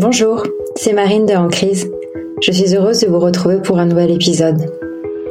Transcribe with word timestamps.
Bonjour, 0.00 0.44
c'est 0.76 0.92
Marine 0.92 1.26
de 1.26 1.34
En 1.34 1.48
Crise. 1.48 1.90
Je 2.40 2.52
suis 2.52 2.72
heureuse 2.72 3.00
de 3.00 3.08
vous 3.08 3.18
retrouver 3.18 3.56
pour 3.56 3.80
un 3.80 3.86
nouvel 3.86 4.12
épisode. 4.12 4.70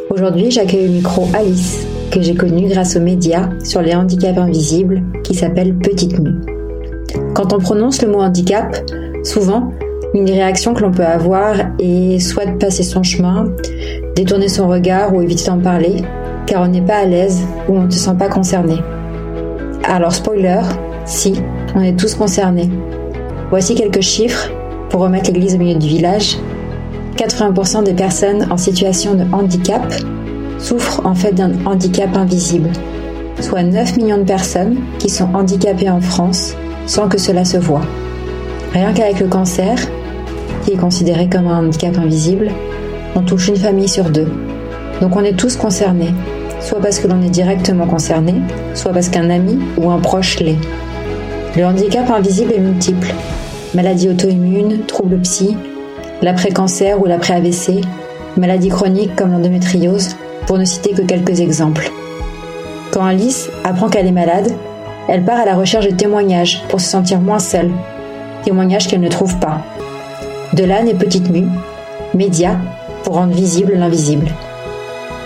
Aujourd'hui, 0.09 0.51
j'accueille 0.51 0.89
au 0.89 0.91
micro 0.91 1.25
Alice, 1.33 1.87
que 2.11 2.21
j'ai 2.21 2.35
connue 2.35 2.67
grâce 2.67 2.97
aux 2.97 2.99
médias 2.99 3.47
sur 3.63 3.81
les 3.81 3.95
handicaps 3.95 4.37
invisibles, 4.37 5.03
qui 5.23 5.35
s'appelle 5.35 5.77
Petite 5.77 6.19
Mue. 6.19 6.41
Quand 7.33 7.53
on 7.53 7.59
prononce 7.59 8.01
le 8.01 8.09
mot 8.09 8.19
handicap, 8.19 8.75
souvent, 9.23 9.71
une 10.13 10.25
des 10.25 10.33
réactions 10.33 10.73
que 10.73 10.81
l'on 10.81 10.91
peut 10.91 11.05
avoir 11.05 11.55
est 11.79 12.19
soit 12.19 12.47
de 12.47 12.57
passer 12.57 12.83
son 12.83 13.03
chemin, 13.03 13.45
détourner 14.17 14.49
son 14.49 14.67
regard 14.67 15.15
ou 15.15 15.21
éviter 15.21 15.45
d'en 15.45 15.59
parler, 15.59 16.03
car 16.45 16.63
on 16.63 16.67
n'est 16.67 16.81
pas 16.81 16.97
à 16.97 17.05
l'aise 17.05 17.39
ou 17.69 17.77
on 17.77 17.83
ne 17.83 17.89
se 17.89 17.99
sent 17.99 18.15
pas 18.19 18.27
concerné. 18.27 18.75
Alors 19.85 20.11
spoiler, 20.11 20.63
si, 21.05 21.35
on 21.73 21.81
est 21.81 21.97
tous 21.97 22.15
concernés. 22.15 22.69
Voici 23.49 23.75
quelques 23.75 24.01
chiffres 24.01 24.51
pour 24.89 25.01
remettre 25.01 25.31
l'église 25.31 25.55
au 25.55 25.57
milieu 25.57 25.77
du 25.77 25.87
village. 25.87 26.37
80% 27.15 27.83
des 27.83 27.93
personnes 27.93 28.47
en 28.51 28.57
situation 28.57 29.15
de 29.15 29.25
handicap 29.31 29.81
souffrent 30.59 31.05
en 31.05 31.15
fait 31.15 31.33
d'un 31.33 31.51
handicap 31.65 32.15
invisible, 32.15 32.69
soit 33.39 33.63
9 33.63 33.97
millions 33.97 34.17
de 34.17 34.23
personnes 34.23 34.77
qui 34.99 35.09
sont 35.09 35.29
handicapées 35.33 35.89
en 35.89 36.01
France 36.01 36.55
sans 36.85 37.07
que 37.07 37.17
cela 37.17 37.45
se 37.45 37.57
voie. 37.57 37.81
Rien 38.73 38.93
qu'avec 38.93 39.19
le 39.19 39.27
cancer, 39.27 39.77
qui 40.63 40.73
est 40.73 40.77
considéré 40.77 41.27
comme 41.27 41.47
un 41.47 41.59
handicap 41.59 41.97
invisible, 41.97 42.51
on 43.15 43.21
touche 43.21 43.47
une 43.47 43.57
famille 43.57 43.87
sur 43.87 44.09
deux. 44.09 44.27
Donc 45.01 45.15
on 45.15 45.23
est 45.23 45.37
tous 45.37 45.55
concernés, 45.57 46.13
soit 46.59 46.79
parce 46.79 46.99
que 46.99 47.07
l'on 47.07 47.21
est 47.21 47.29
directement 47.29 47.87
concerné, 47.87 48.35
soit 48.73 48.93
parce 48.93 49.09
qu'un 49.09 49.29
ami 49.29 49.59
ou 49.77 49.89
un 49.89 49.99
proche 49.99 50.39
l'est. 50.39 50.57
Le 51.55 51.65
handicap 51.65 52.09
invisible 52.09 52.53
est 52.53 52.59
multiple. 52.59 53.13
Maladie 53.73 54.09
auto-immune, 54.09 54.85
troubles 54.87 55.19
psy, 55.19 55.57
l'après-cancer 56.21 56.99
ou 57.01 57.05
l'après-AVC, 57.05 57.81
maladies 58.37 58.69
chroniques 58.69 59.15
comme 59.15 59.31
l'endométriose, 59.31 60.15
pour 60.45 60.57
ne 60.57 60.65
citer 60.65 60.91
que 60.91 61.01
quelques 61.01 61.41
exemples. 61.41 61.91
Quand 62.91 63.05
Alice 63.05 63.49
apprend 63.63 63.89
qu'elle 63.89 64.07
est 64.07 64.11
malade, 64.11 64.51
elle 65.09 65.23
part 65.23 65.39
à 65.39 65.45
la 65.45 65.55
recherche 65.55 65.85
de 65.85 65.95
témoignages 65.95 66.63
pour 66.69 66.79
se 66.79 66.89
sentir 66.89 67.19
moins 67.19 67.39
seule, 67.39 67.71
témoignages 68.43 68.87
qu'elle 68.87 69.01
ne 69.01 69.09
trouve 69.09 69.37
pas. 69.39 69.61
De 70.53 70.63
là 70.63 70.81
Petite 70.97 71.29
Mue, 71.29 71.47
média 72.13 72.57
pour 73.03 73.15
rendre 73.15 73.33
visible 73.33 73.73
l'invisible. 73.75 74.27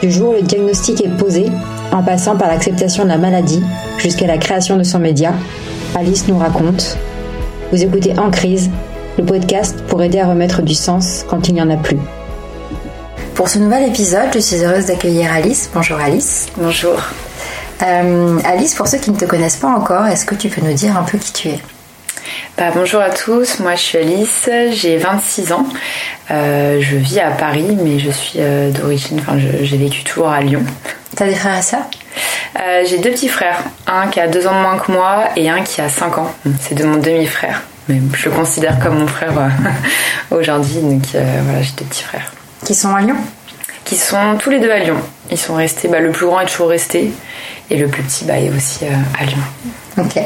Du 0.01 0.11
jour 0.11 0.31
où 0.31 0.33
le 0.33 0.41
diagnostic 0.41 1.05
est 1.05 1.17
posé, 1.17 1.45
en 1.91 2.01
passant 2.01 2.35
par 2.35 2.47
l'acceptation 2.47 3.03
de 3.03 3.09
la 3.09 3.17
maladie 3.17 3.61
jusqu'à 3.99 4.25
la 4.25 4.37
création 4.37 4.77
de 4.77 4.83
son 4.83 4.97
média, 4.97 5.33
Alice 5.95 6.27
nous 6.27 6.37
raconte. 6.37 6.97
Vous 7.71 7.83
écoutez 7.83 8.19
En 8.19 8.29
crise, 8.31 8.69
le 9.17 9.23
podcast 9.23 9.81
pour 9.87 10.03
aider 10.03 10.19
à 10.19 10.27
remettre 10.27 10.61
du 10.61 10.75
sens 10.75 11.25
quand 11.29 11.47
il 11.47 11.53
n'y 11.53 11.61
en 11.61 11.69
a 11.69 11.77
plus. 11.77 11.97
Pour 13.33 13.47
ce 13.47 13.59
nouvel 13.59 13.87
épisode, 13.87 14.27
je 14.33 14.39
suis 14.39 14.57
heureuse 14.57 14.87
d'accueillir 14.87 15.31
Alice. 15.31 15.69
Bonjour 15.73 15.97
Alice. 15.97 16.49
Bonjour. 16.57 17.01
Euh, 17.81 18.39
Alice, 18.43 18.75
pour 18.75 18.89
ceux 18.89 18.97
qui 18.97 19.09
ne 19.09 19.15
te 19.15 19.23
connaissent 19.23 19.55
pas 19.55 19.69
encore, 19.69 20.05
est-ce 20.07 20.25
que 20.25 20.35
tu 20.35 20.49
peux 20.49 20.59
nous 20.59 20.73
dire 20.73 20.97
un 20.97 21.03
peu 21.03 21.17
qui 21.17 21.31
tu 21.31 21.47
es? 21.47 21.59
Bah, 22.57 22.71
bonjour 22.75 22.99
à 22.99 23.09
tous, 23.09 23.59
moi 23.61 23.75
je 23.75 23.81
suis 23.81 23.97
Alice, 23.97 24.49
j'ai 24.73 24.97
26 24.97 25.53
ans. 25.53 25.65
Euh, 26.29 26.81
je 26.81 26.97
vis 26.97 27.21
à 27.21 27.31
Paris, 27.31 27.77
mais 27.81 27.99
je 27.99 28.11
suis 28.11 28.39
euh, 28.39 28.69
d'origine, 28.71 29.17
enfin 29.21 29.37
j'ai 29.39 29.77
vécu 29.77 30.03
toujours 30.03 30.27
à 30.27 30.41
Lyon. 30.41 30.63
T'as 31.21 31.27
des 31.27 31.35
frères 31.35 31.59
et 31.59 31.61
sœurs 31.61 31.85
euh, 32.59 32.83
J'ai 32.83 32.97
deux 32.97 33.11
petits 33.11 33.27
frères, 33.27 33.59
un 33.85 34.07
qui 34.07 34.19
a 34.19 34.27
deux 34.27 34.47
ans 34.47 34.55
de 34.55 34.59
moins 34.59 34.79
que 34.79 34.91
moi 34.91 35.25
et 35.35 35.51
un 35.51 35.61
qui 35.61 35.79
a 35.79 35.87
5 35.87 36.17
ans. 36.17 36.33
C'est 36.59 36.73
de 36.73 36.83
mon 36.83 36.97
demi-frère, 36.97 37.61
mais 37.87 38.01
je 38.15 38.27
le 38.27 38.35
considère 38.35 38.79
comme 38.79 38.97
mon 38.97 39.05
frère 39.05 39.31
aujourd'hui, 40.31 40.81
donc 40.81 41.03
voilà, 41.11 41.61
j'ai 41.61 41.73
deux 41.77 41.85
petits 41.85 42.01
frères. 42.01 42.31
Qui 42.65 42.73
sont 42.73 42.95
à 42.95 43.01
Lyon 43.01 43.17
Qui 43.85 43.97
sont 43.97 44.35
tous 44.39 44.49
les 44.49 44.59
deux 44.59 44.71
à 44.71 44.79
Lyon. 44.79 44.97
Ils 45.29 45.37
sont 45.37 45.53
restés, 45.53 45.89
bah, 45.89 45.99
le 45.99 46.09
plus 46.09 46.25
grand 46.25 46.39
est 46.39 46.47
toujours 46.47 46.69
resté 46.69 47.13
et 47.69 47.77
le 47.77 47.87
plus 47.87 48.01
petit 48.01 48.25
bah, 48.25 48.39
est 48.39 48.49
aussi 48.49 48.85
à 49.19 49.23
Lyon. 49.23 49.43
Ok. 49.99 50.23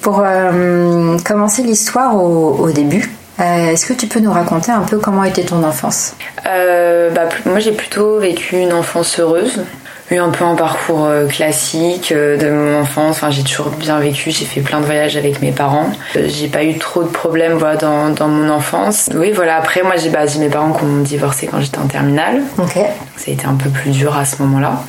Pour 0.00 0.22
euh, 0.24 1.18
commencer 1.24 1.64
l'histoire 1.64 2.14
au, 2.14 2.70
début, 2.70 3.10
euh, 3.40 3.72
est-ce 3.72 3.84
que 3.84 3.94
tu 3.94 4.06
peux 4.06 4.20
nous 4.20 4.32
raconter 4.32 4.70
un 4.70 4.82
peu 4.82 4.98
comment 4.98 5.24
était 5.24 5.42
ton 5.42 5.64
enfance? 5.64 6.14
Euh, 6.46 7.10
bah, 7.10 7.28
Moi 7.46 7.58
j'ai 7.58 7.72
plutôt 7.72 8.20
vécu 8.20 8.58
une 8.58 8.72
enfance 8.72 9.18
heureuse, 9.18 9.64
eu 10.10 10.18
un 10.18 10.30
peu 10.30 10.44
un 10.44 10.54
parcours 10.54 11.08
classique 11.28 12.12
de 12.12 12.50
mon 12.50 12.80
enfance. 12.80 13.16
Enfin, 13.16 13.30
j'ai 13.30 13.42
toujours 13.42 13.70
bien 13.70 13.98
vécu, 13.98 14.30
j'ai 14.30 14.44
fait 14.44 14.60
plein 14.60 14.80
de 14.80 14.84
voyages 14.84 15.16
avec 15.16 15.40
mes 15.40 15.52
parents. 15.52 15.90
j'ai 16.14 16.48
pas 16.48 16.62
eu 16.64 16.78
trop 16.78 17.02
de 17.02 17.08
problèmes 17.08 17.54
voilà, 17.54 17.76
dans, 17.76 18.10
dans 18.10 18.28
mon 18.28 18.50
enfance. 18.50 19.10
Oui, 19.14 19.32
voilà. 19.32 19.56
Après, 19.56 19.82
moi 19.82 19.96
j'ai 19.96 20.10
bah, 20.10 20.24
mes 20.38 20.48
parents 20.48 20.72
qui 20.72 20.84
ont 20.84 21.00
divorcé 21.02 21.46
quand 21.46 21.60
j'étais 21.60 21.78
en 21.78 21.86
terminale. 21.86 22.42
Ok. 22.58 22.74
Ça 23.16 23.28
a 23.28 23.30
été 23.30 23.46
un 23.46 23.54
peu 23.54 23.70
plus 23.70 23.90
dur 23.90 24.16
à 24.16 24.24
ce 24.24 24.42
moment-là. 24.42 24.82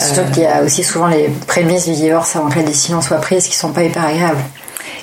Surtout 0.00 0.30
qu'il 0.32 0.44
y 0.44 0.46
a 0.46 0.62
aussi 0.62 0.84
souvent 0.84 1.08
les 1.08 1.28
prémices 1.46 1.86
du 1.86 1.94
divorce 1.94 2.36
avant 2.36 2.48
que 2.48 2.56
la 2.56 2.64
décision 2.64 3.00
soit 3.00 3.20
prise 3.20 3.48
qui 3.48 3.56
sont 3.56 3.72
pas 3.72 3.82
hyper 3.82 4.04
agréables. 4.04 4.42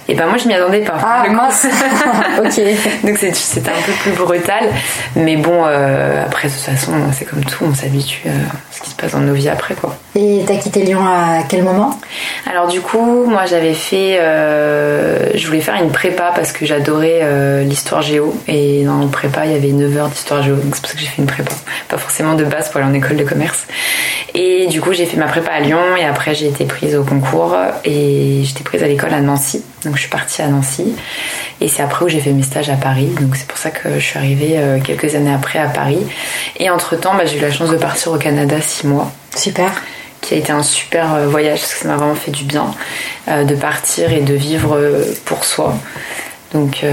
Et 0.08 0.14
ben 0.14 0.28
moi 0.28 0.38
je 0.38 0.48
m'y 0.48 0.54
attendais 0.54 0.82
pas. 0.82 0.98
Ah 1.02 1.28
mince. 1.30 1.66
ok. 2.38 2.62
Donc 3.04 3.18
c'était 3.18 3.70
un 3.70 3.82
peu 3.86 3.92
plus 4.04 4.12
brutal, 4.12 4.70
mais 5.16 5.36
bon 5.36 5.64
euh, 5.66 6.24
après 6.26 6.48
de 6.48 6.54
toute 6.54 6.64
façon 6.64 6.92
c'est 7.12 7.26
comme 7.26 7.44
tout, 7.44 7.66
on 7.66 7.74
s'habitue 7.74 8.28
à 8.28 8.56
ce 8.72 8.82
qui 8.82 8.92
se 8.92 8.96
passe 8.96 9.14
dans 9.14 9.20
nos 9.20 9.34
vies 9.34 9.50
après 9.50 9.74
quoi. 9.74 9.98
Et 10.18 10.44
t'as 10.48 10.56
quitté 10.56 10.82
Lyon 10.84 11.06
à 11.06 11.44
quel 11.48 11.62
moment? 11.62 12.00
Alors 12.50 12.68
du 12.68 12.80
coup 12.80 13.26
moi 13.26 13.46
j'avais 13.46 13.74
fait, 13.74 14.18
euh, 14.20 15.32
je 15.36 15.46
voulais 15.46 15.60
faire 15.60 15.76
une 15.76 15.92
prépa 15.92 16.32
parce 16.34 16.54
que 16.54 16.66
j'adorais 16.66 17.20
euh, 17.22 17.64
l'histoire 17.64 18.02
géo 18.02 18.34
et 18.48 18.86
dans 18.86 19.00
le 19.00 19.08
prépa 19.08 19.46
il 19.46 19.52
y 19.52 19.56
avait 19.56 19.74
9 19.74 19.98
heures 19.98 20.08
d'histoire 20.08 20.42
géo 20.42 20.56
donc 20.56 20.74
c'est 20.74 20.82
pour 20.82 20.90
ça 20.90 20.96
que 20.96 21.02
j'ai 21.02 21.08
fait 21.08 21.22
une 21.22 21.28
prépa, 21.28 21.52
pas 21.90 21.98
forcément 21.98 22.36
de 22.36 22.46
base 22.46 22.70
pour 22.70 22.80
aller 22.80 22.90
en 22.90 22.94
école 22.94 23.18
de 23.18 23.26
commerce. 23.26 23.66
Et 24.34 24.68
du 24.68 24.80
coup 24.80 24.94
j'ai 24.94 25.06
fait 25.06 25.18
ma 25.18 25.28
prépa 25.28 25.52
à 25.52 25.60
Lyon 25.60 25.98
et 26.00 26.06
après 26.06 26.34
j'ai 26.34 26.48
été 26.48 26.64
prise 26.64 26.96
au 26.96 27.04
concours 27.04 27.54
et 27.84 28.42
j'étais 28.44 28.64
prise 28.64 28.84
à 28.84 28.88
l'école 28.88 29.14
à 29.14 29.20
Nancy. 29.20 29.66
Donc 29.84 29.96
je 29.96 30.02
suis 30.02 30.10
partie 30.10 30.42
à 30.42 30.48
Nancy 30.48 30.96
et 31.60 31.68
c'est 31.68 31.84
après 31.84 32.06
où 32.06 32.08
j'ai 32.08 32.22
fait 32.22 32.32
mes 32.32 32.44
stages 32.44 32.70
à 32.70 32.76
Paris. 32.76 33.10
Donc 33.20 33.36
c'est 33.36 33.48
pour 33.48 33.58
ça 33.58 33.70
que 33.70 33.96
je 33.96 34.06
suis 34.06 34.18
arrivée 34.18 34.54
euh, 34.56 34.80
quelques 34.82 35.14
années 35.16 35.34
après 35.34 35.60
à 35.60 35.68
Paris. 35.68 36.00
Et 36.58 36.70
entre 36.70 36.96
temps, 36.96 37.16
bah, 37.16 37.26
j'ai 37.26 37.38
eu 37.38 37.42
la 37.42 37.52
chance 37.52 37.70
de 37.70 37.78
partir 37.78 38.14
au 38.14 38.18
Canada 38.18 38.56
six 38.62 38.88
mois. 38.88 39.12
Super. 39.36 39.72
Qui 40.26 40.34
a 40.34 40.38
été 40.38 40.52
un 40.52 40.64
super 40.64 41.14
euh, 41.14 41.28
voyage 41.28 41.60
parce 41.60 41.74
que 41.76 41.80
ça 41.82 41.88
m'a 41.88 41.98
vraiment 41.98 42.16
fait 42.16 42.32
du 42.32 42.44
bien 42.44 42.74
euh, 43.28 43.44
de 43.44 43.56
partir 43.56 44.12
et 44.12 44.22
de 44.22 44.34
vivre 44.34 44.78
pour 45.26 45.46
soi. 45.46 45.74
Donc, 46.54 46.86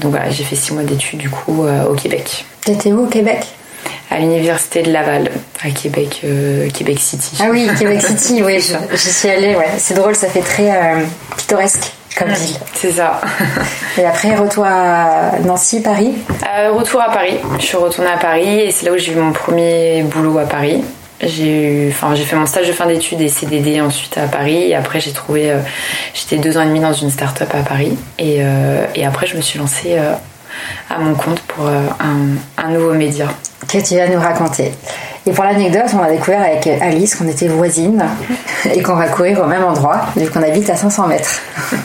donc 0.00 0.10
voilà, 0.10 0.30
j'ai 0.30 0.42
fait 0.42 0.56
six 0.56 0.72
mois 0.72 0.82
d'études 0.82 1.20
du 1.20 1.30
coup 1.30 1.64
au 1.64 1.94
Québec. 1.94 2.44
T'étais 2.64 2.90
où 2.90 3.04
au 3.04 3.06
Québec? 3.06 3.46
À 4.10 4.18
l'université 4.18 4.82
de 4.82 4.90
Laval, 4.90 5.30
à 5.62 5.70
Québec, 5.70 6.22
Québec 6.74 6.98
City. 6.98 7.36
Ah 7.38 7.46
oui, 7.48 7.68
Québec 7.78 8.02
City, 8.06 8.42
oui, 8.42 8.58
je, 8.58 8.96
suis 8.96 9.28
allée, 9.28 9.54
ouais. 9.54 9.68
C'est 9.78 9.94
drôle, 9.94 10.16
ça 10.16 10.26
fait 10.26 10.40
très 10.40 11.06
pittoresque 11.36 11.92
comme 12.16 12.30
ville. 12.30 12.56
C'est 12.74 12.92
ça. 12.92 13.20
et 13.98 14.04
après, 14.04 14.34
retour 14.34 14.64
à 14.66 15.32
Nancy, 15.44 15.80
Paris? 15.80 16.14
Euh, 16.58 16.72
Retour 16.72 17.02
à 17.02 17.10
Paris. 17.10 17.38
Je 17.58 17.64
suis 17.64 17.76
retournée 17.76 18.10
à 18.10 18.16
Paris 18.16 18.60
et 18.60 18.70
c'est 18.70 18.86
là 18.86 18.92
où 18.92 18.96
j'ai 18.96 19.12
eu 19.12 19.16
mon 19.16 19.32
premier 19.32 20.02
boulot 20.02 20.38
à 20.38 20.46
Paris. 20.46 20.82
J'ai 21.20 21.86
eu, 21.86 21.90
enfin, 21.90 22.14
j'ai 22.14 22.24
fait 22.24 22.36
mon 22.36 22.46
stage 22.46 22.68
de 22.68 22.72
fin 22.72 22.86
d'études 22.86 23.20
et 23.20 23.28
CDD 23.28 23.80
ensuite 23.80 24.18
à 24.18 24.26
Paris. 24.26 24.70
Et 24.70 24.74
après, 24.74 25.00
j'ai 25.00 25.12
trouvé, 25.12 25.50
euh, 25.50 25.58
j'étais 26.14 26.36
deux 26.36 26.56
ans 26.58 26.62
et 26.62 26.66
demi 26.66 26.80
dans 26.80 26.92
une 26.92 27.10
start-up 27.10 27.48
à 27.54 27.62
Paris. 27.62 27.96
Et, 28.18 28.38
euh, 28.40 28.84
et 28.94 29.06
après, 29.06 29.26
je 29.26 29.36
me 29.36 29.40
suis 29.40 29.58
lancée 29.58 29.96
à 30.90 30.98
mon 30.98 31.14
compte 31.14 31.40
pour 31.40 31.66
un, 31.66 32.70
nouveau 32.70 32.92
média. 32.94 33.28
Que 33.68 33.78
tu 33.78 33.96
vas 33.96 34.08
nous 34.08 34.20
raconter. 34.20 34.72
Et 35.26 35.32
pour 35.32 35.44
l'anecdote, 35.44 35.90
on 35.94 36.02
a 36.02 36.10
découvert 36.10 36.42
avec 36.42 36.66
Alice 36.66 37.16
qu'on 37.16 37.26
était 37.26 37.48
voisines 37.48 38.04
et 38.72 38.80
qu'on 38.82 38.94
va 38.94 39.08
courir 39.08 39.40
au 39.40 39.46
même 39.46 39.64
endroit, 39.64 40.06
vu 40.16 40.28
qu'on 40.30 40.42
habite 40.42 40.70
à 40.70 40.76
500 40.76 41.08
mètres. 41.08 41.40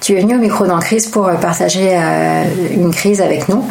tu 0.00 0.16
es 0.16 0.20
venue 0.20 0.36
au 0.36 0.38
micro 0.38 0.64
crise 0.80 1.08
pour 1.08 1.30
partager 1.40 1.90
euh, 1.92 2.44
une 2.70 2.92
crise 2.92 3.20
avec 3.20 3.48
nous. 3.48 3.64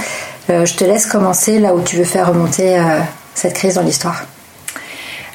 Euh, 0.49 0.65
je 0.65 0.75
te 0.75 0.83
laisse 0.83 1.05
commencer 1.05 1.59
là 1.59 1.73
où 1.73 1.81
tu 1.81 1.97
veux 1.97 2.03
faire 2.03 2.29
remonter 2.29 2.77
euh, 2.77 2.99
cette 3.33 3.53
crise 3.53 3.75
dans 3.75 3.81
l'histoire. 3.81 4.23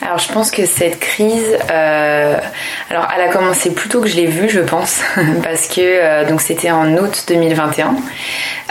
Alors 0.05 0.19
je 0.19 0.31
pense 0.33 0.51
que 0.51 0.67
cette 0.67 1.01
crise, 1.01 1.57
alors 1.69 3.09
elle 3.15 3.23
a 3.23 3.29
commencé 3.29 3.73
plus 3.73 3.89
tôt 3.89 4.01
que 4.01 4.09
je 4.09 4.17
l'ai 4.17 4.27
vue, 4.27 4.51
je 4.51 4.61
pense, 4.61 5.01
parce 5.43 5.67
que 5.67 6.29
donc 6.29 6.43
c'était 6.43 6.71
en 6.71 6.97
août 6.97 7.25
2021. 7.27 7.97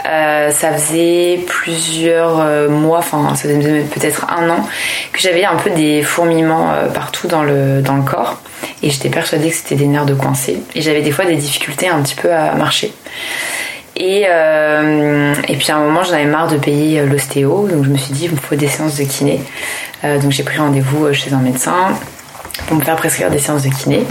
Euh, 0.06 0.50
ça 0.50 0.72
faisait 0.72 1.40
plusieurs 1.46 2.40
euh, 2.40 2.68
mois, 2.68 2.98
enfin 2.98 3.34
ça 3.34 3.48
faisait 3.48 3.80
peut-être 3.84 4.26
un 4.30 4.50
an, 4.50 4.68
que 5.12 5.20
j'avais 5.20 5.46
un 5.46 5.56
peu 5.56 5.70
des 5.70 6.02
fourmillements 6.02 6.72
euh, 6.72 6.88
partout 6.88 7.26
dans 7.26 7.42
le, 7.42 7.80
dans 7.80 7.96
le 7.96 8.02
corps. 8.02 8.40
Et 8.82 8.90
j'étais 8.90 9.08
persuadée 9.08 9.48
que 9.48 9.56
c'était 9.56 9.76
des 9.76 9.86
nerfs 9.86 10.04
de 10.04 10.12
coincé. 10.12 10.58
Et 10.74 10.82
j'avais 10.82 11.00
des 11.00 11.10
fois 11.10 11.24
des 11.24 11.36
difficultés 11.36 11.88
un 11.88 12.02
petit 12.02 12.16
peu 12.16 12.30
à 12.30 12.54
marcher. 12.54 12.92
Et, 13.96 14.22
et 14.22 15.56
puis 15.56 15.70
à 15.70 15.76
un 15.76 15.80
moment, 15.80 16.02
j'en 16.02 16.14
avais 16.14 16.24
marre 16.24 16.48
de 16.48 16.56
payer 16.56 17.04
l'ostéo. 17.06 17.68
Donc 17.68 17.84
je 17.84 17.90
me 17.90 17.96
suis 17.96 18.12
dit, 18.12 18.24
il 18.24 18.32
me 18.32 18.36
faut 18.36 18.56
des 18.56 18.68
séances 18.68 18.96
de 18.96 19.04
kiné. 19.04 19.40
donc 20.02 20.30
j'ai 20.30 20.42
pris 20.42 20.58
rendez-vous 20.58 21.12
chez 21.12 21.32
un 21.32 21.38
médecin. 21.38 21.92
pour 22.66 22.76
me 22.76 22.82
faire 22.82 22.96
prescrire 22.96 23.30
des 23.30 23.38
séances 23.38 23.62
de 23.62 23.68
kiné. 23.68 24.04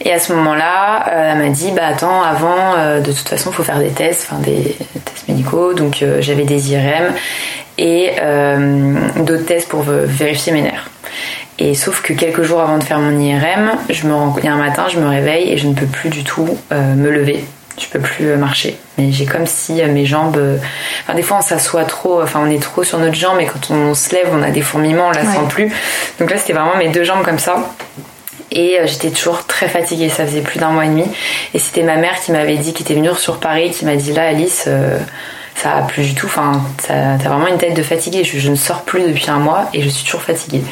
Et 0.00 0.12
à 0.12 0.18
ce 0.18 0.32
moment-là, 0.32 1.04
elle 1.12 1.38
m'a 1.38 1.48
dit 1.48 1.70
bah 1.72 1.86
attends, 1.88 2.22
avant, 2.22 2.98
de 3.00 3.12
toute 3.12 3.28
façon, 3.28 3.50
il 3.50 3.54
faut 3.54 3.62
faire 3.62 3.78
des 3.78 3.90
tests, 3.90 4.28
enfin 4.30 4.40
des 4.42 4.76
tests 5.04 5.28
médicaux. 5.28 5.74
Donc 5.74 6.04
j'avais 6.20 6.44
des 6.44 6.72
IRM 6.72 7.14
et 7.78 8.12
d'autres 9.16 9.46
tests 9.46 9.68
pour 9.68 9.82
vérifier 9.82 10.52
mes 10.52 10.62
nerfs. 10.62 10.90
Et 11.60 11.74
sauf 11.74 12.00
que 12.00 12.14
quelques 12.14 12.42
jours 12.42 12.62
avant 12.62 12.78
de 12.78 12.84
faire 12.84 12.98
mon 12.98 13.20
IRM, 13.20 13.72
je 13.90 14.06
me 14.06 14.14
il 14.38 14.44
y 14.44 14.48
a 14.48 14.54
un 14.54 14.56
matin, 14.56 14.86
je 14.88 14.98
me 14.98 15.06
réveille 15.06 15.52
et 15.52 15.58
je 15.58 15.66
ne 15.66 15.74
peux 15.74 15.86
plus 15.86 16.08
du 16.08 16.24
tout 16.24 16.56
euh, 16.72 16.94
me 16.94 17.10
lever. 17.10 17.44
Je 17.80 17.88
peux 17.88 17.98
plus 17.98 18.28
euh, 18.28 18.36
marcher. 18.36 18.78
Mais 18.98 19.10
j'ai 19.10 19.26
comme 19.26 19.46
si 19.46 19.82
euh, 19.82 19.88
mes 19.88 20.06
jambes. 20.06 20.38
Enfin, 21.02 21.14
des 21.14 21.22
fois, 21.22 21.38
on 21.38 21.42
s'assoit 21.42 21.84
trop. 21.84 22.22
Enfin, 22.22 22.40
on 22.42 22.50
est 22.50 22.62
trop 22.62 22.84
sur 22.84 22.98
notre 22.98 23.14
jambe 23.14 23.40
et 23.40 23.46
quand 23.46 23.70
on 23.70 23.94
se 23.94 24.14
lève, 24.14 24.28
on 24.32 24.42
a 24.42 24.50
des 24.50 24.62
fourmillements, 24.62 25.08
on 25.08 25.12
la 25.12 25.24
sent 25.24 25.48
plus. 25.48 25.72
Donc 26.18 26.30
là, 26.30 26.36
c'était 26.36 26.52
vraiment 26.52 26.76
mes 26.76 26.88
deux 26.88 27.04
jambes 27.04 27.24
comme 27.24 27.38
ça. 27.38 27.72
Et 28.52 28.78
j'étais 28.84 29.10
toujours 29.10 29.46
très 29.46 29.68
fatiguée, 29.68 30.08
ça 30.08 30.26
faisait 30.26 30.40
plus 30.40 30.58
d'un 30.58 30.70
mois 30.70 30.84
et 30.84 30.88
demi. 30.88 31.04
Et 31.54 31.60
c'était 31.60 31.84
ma 31.84 31.96
mère 31.96 32.20
qui 32.20 32.32
m'avait 32.32 32.56
dit, 32.56 32.72
qui 32.72 32.82
était 32.82 32.94
venue 32.94 33.14
sur 33.16 33.38
Paris, 33.38 33.70
qui 33.70 33.84
m'a 33.84 33.94
dit 33.94 34.12
là, 34.12 34.28
Alice, 34.28 34.68
ça 35.54 35.76
a 35.76 35.82
plus 35.82 36.02
du 36.02 36.14
tout. 36.14 36.26
Enfin, 36.26 36.60
t'as 36.86 37.16
vraiment 37.16 37.46
une 37.46 37.58
tête 37.58 37.74
de 37.74 37.82
fatiguée. 37.82 38.24
Je, 38.24 38.38
je, 38.38 38.50
ne 38.50 38.56
sors 38.56 38.82
plus 38.82 39.02
depuis 39.02 39.30
un 39.30 39.38
mois 39.38 39.70
et 39.72 39.82
je 39.82 39.88
suis 39.88 40.04
toujours 40.04 40.22
fatiguée. 40.22 40.62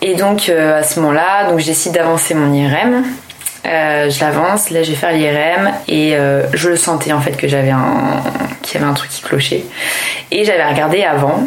Et 0.00 0.14
donc 0.14 0.48
euh, 0.48 0.78
à 0.78 0.82
ce 0.82 1.00
moment-là, 1.00 1.50
donc 1.50 1.58
je 1.58 1.66
décide 1.66 1.92
d'avancer 1.92 2.34
mon 2.34 2.52
IRM. 2.52 3.04
Euh, 3.66 4.08
je 4.08 4.20
l'avance, 4.20 4.70
là 4.70 4.82
je 4.82 4.90
vais 4.90 4.96
faire 4.96 5.12
l'IRM 5.12 5.72
et 5.88 6.14
euh, 6.14 6.44
je 6.54 6.68
le 6.68 6.76
sentais 6.76 7.12
en 7.12 7.20
fait 7.20 7.32
que 7.32 7.48
j'avais 7.48 7.70
un 7.70 8.22
qu'il 8.62 8.80
y 8.80 8.82
avait 8.82 8.90
un 8.90 8.94
truc 8.94 9.10
qui 9.10 9.22
clochait. 9.22 9.64
Et 10.30 10.44
j'avais 10.44 10.64
regardé 10.64 11.04
avant 11.04 11.42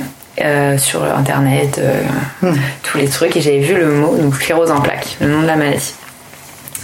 sur 0.77 1.03
internet 1.03 1.79
hmm. 2.41 2.53
tous 2.81 2.97
les 2.97 3.07
trucs 3.07 3.35
et 3.37 3.41
j'avais 3.41 3.59
vu 3.59 3.75
le 3.75 3.91
mot 3.91 4.17
donc 4.17 4.35
sclérose 4.35 4.71
en 4.71 4.81
plaques, 4.81 5.17
le 5.19 5.27
nom 5.27 5.41
de 5.41 5.47
la 5.47 5.55
maladie. 5.55 5.93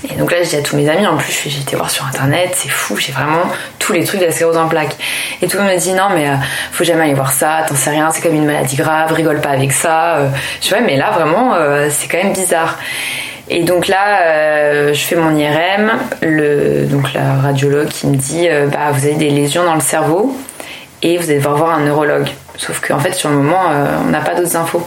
Et 0.10 0.16
donc 0.16 0.32
là, 0.32 0.44
je 0.44 0.50
dis 0.50 0.56
à 0.56 0.62
tous 0.62 0.76
mes 0.76 0.88
amis, 0.88 1.08
en 1.08 1.18
plus, 1.18 1.34
j'ai 1.48 1.60
été 1.60 1.76
voir 1.76 1.90
sur 1.90 2.06
internet, 2.06 2.52
c'est 2.54 2.70
fou, 2.70 2.96
j'ai 2.98 3.12
vraiment 3.12 3.44
tous 3.80 3.94
les 3.94 4.04
trucs 4.04 4.20
de 4.20 4.26
la 4.26 4.32
sclérose 4.32 4.58
en 4.58 4.68
plaques. 4.68 4.96
Et 5.42 5.48
tout 5.48 5.58
le 5.58 5.64
monde 5.64 5.74
me 5.74 5.80
dit, 5.80 5.94
non, 5.94 6.10
mais 6.14 6.30
euh, 6.30 6.36
faut 6.72 6.84
jamais 6.84 7.04
aller 7.04 7.16
voir 7.16 7.32
ça, 7.32 7.66
t'en 7.68 7.76
sais 7.76 7.90
rien, 7.90 8.12
c'est 8.12 8.22
comme 8.22 8.36
une 8.36 8.46
maladie 8.46 8.76
grave, 8.76 9.12
rigole 9.12 9.42
pas 9.42 9.50
avec 9.50 9.72
ça. 9.72 10.18
Euh. 10.18 10.30
je 10.62 10.70
vois, 10.70 10.82
mais 10.82 10.98
là, 10.98 11.12
vraiment, 11.12 11.56
euh, 11.56 11.90
c'est 11.92 12.08
quand 12.08 12.20
même 12.20 12.34
bizarre. 12.34 12.78
Et 13.50 13.64
donc 13.64 13.88
là, 13.88 14.92
je 14.92 15.00
fais 15.00 15.16
mon 15.16 15.36
IRM, 15.36 15.92
le, 16.22 16.86
donc 16.86 17.14
la 17.14 17.36
radiologue 17.36 17.88
qui 17.88 18.08
me 18.08 18.16
dit, 18.16 18.48
bah, 18.72 18.92
vous 18.92 19.06
avez 19.06 19.16
des 19.16 19.30
lésions 19.30 19.64
dans 19.64 19.76
le 19.76 19.82
cerveau 19.82 20.36
et 21.02 21.18
vous 21.18 21.30
allez 21.30 21.38
devoir 21.38 21.56
voir 21.56 21.72
un 21.72 21.82
neurologue. 21.82 22.28
Sauf 22.58 22.82
qu'en 22.86 23.00
fait, 23.00 23.14
sur 23.14 23.30
le 23.30 23.36
moment, 23.38 23.62
on 24.06 24.10
n'a 24.10 24.20
pas 24.20 24.36
d'autres 24.36 24.58
infos. 24.58 24.86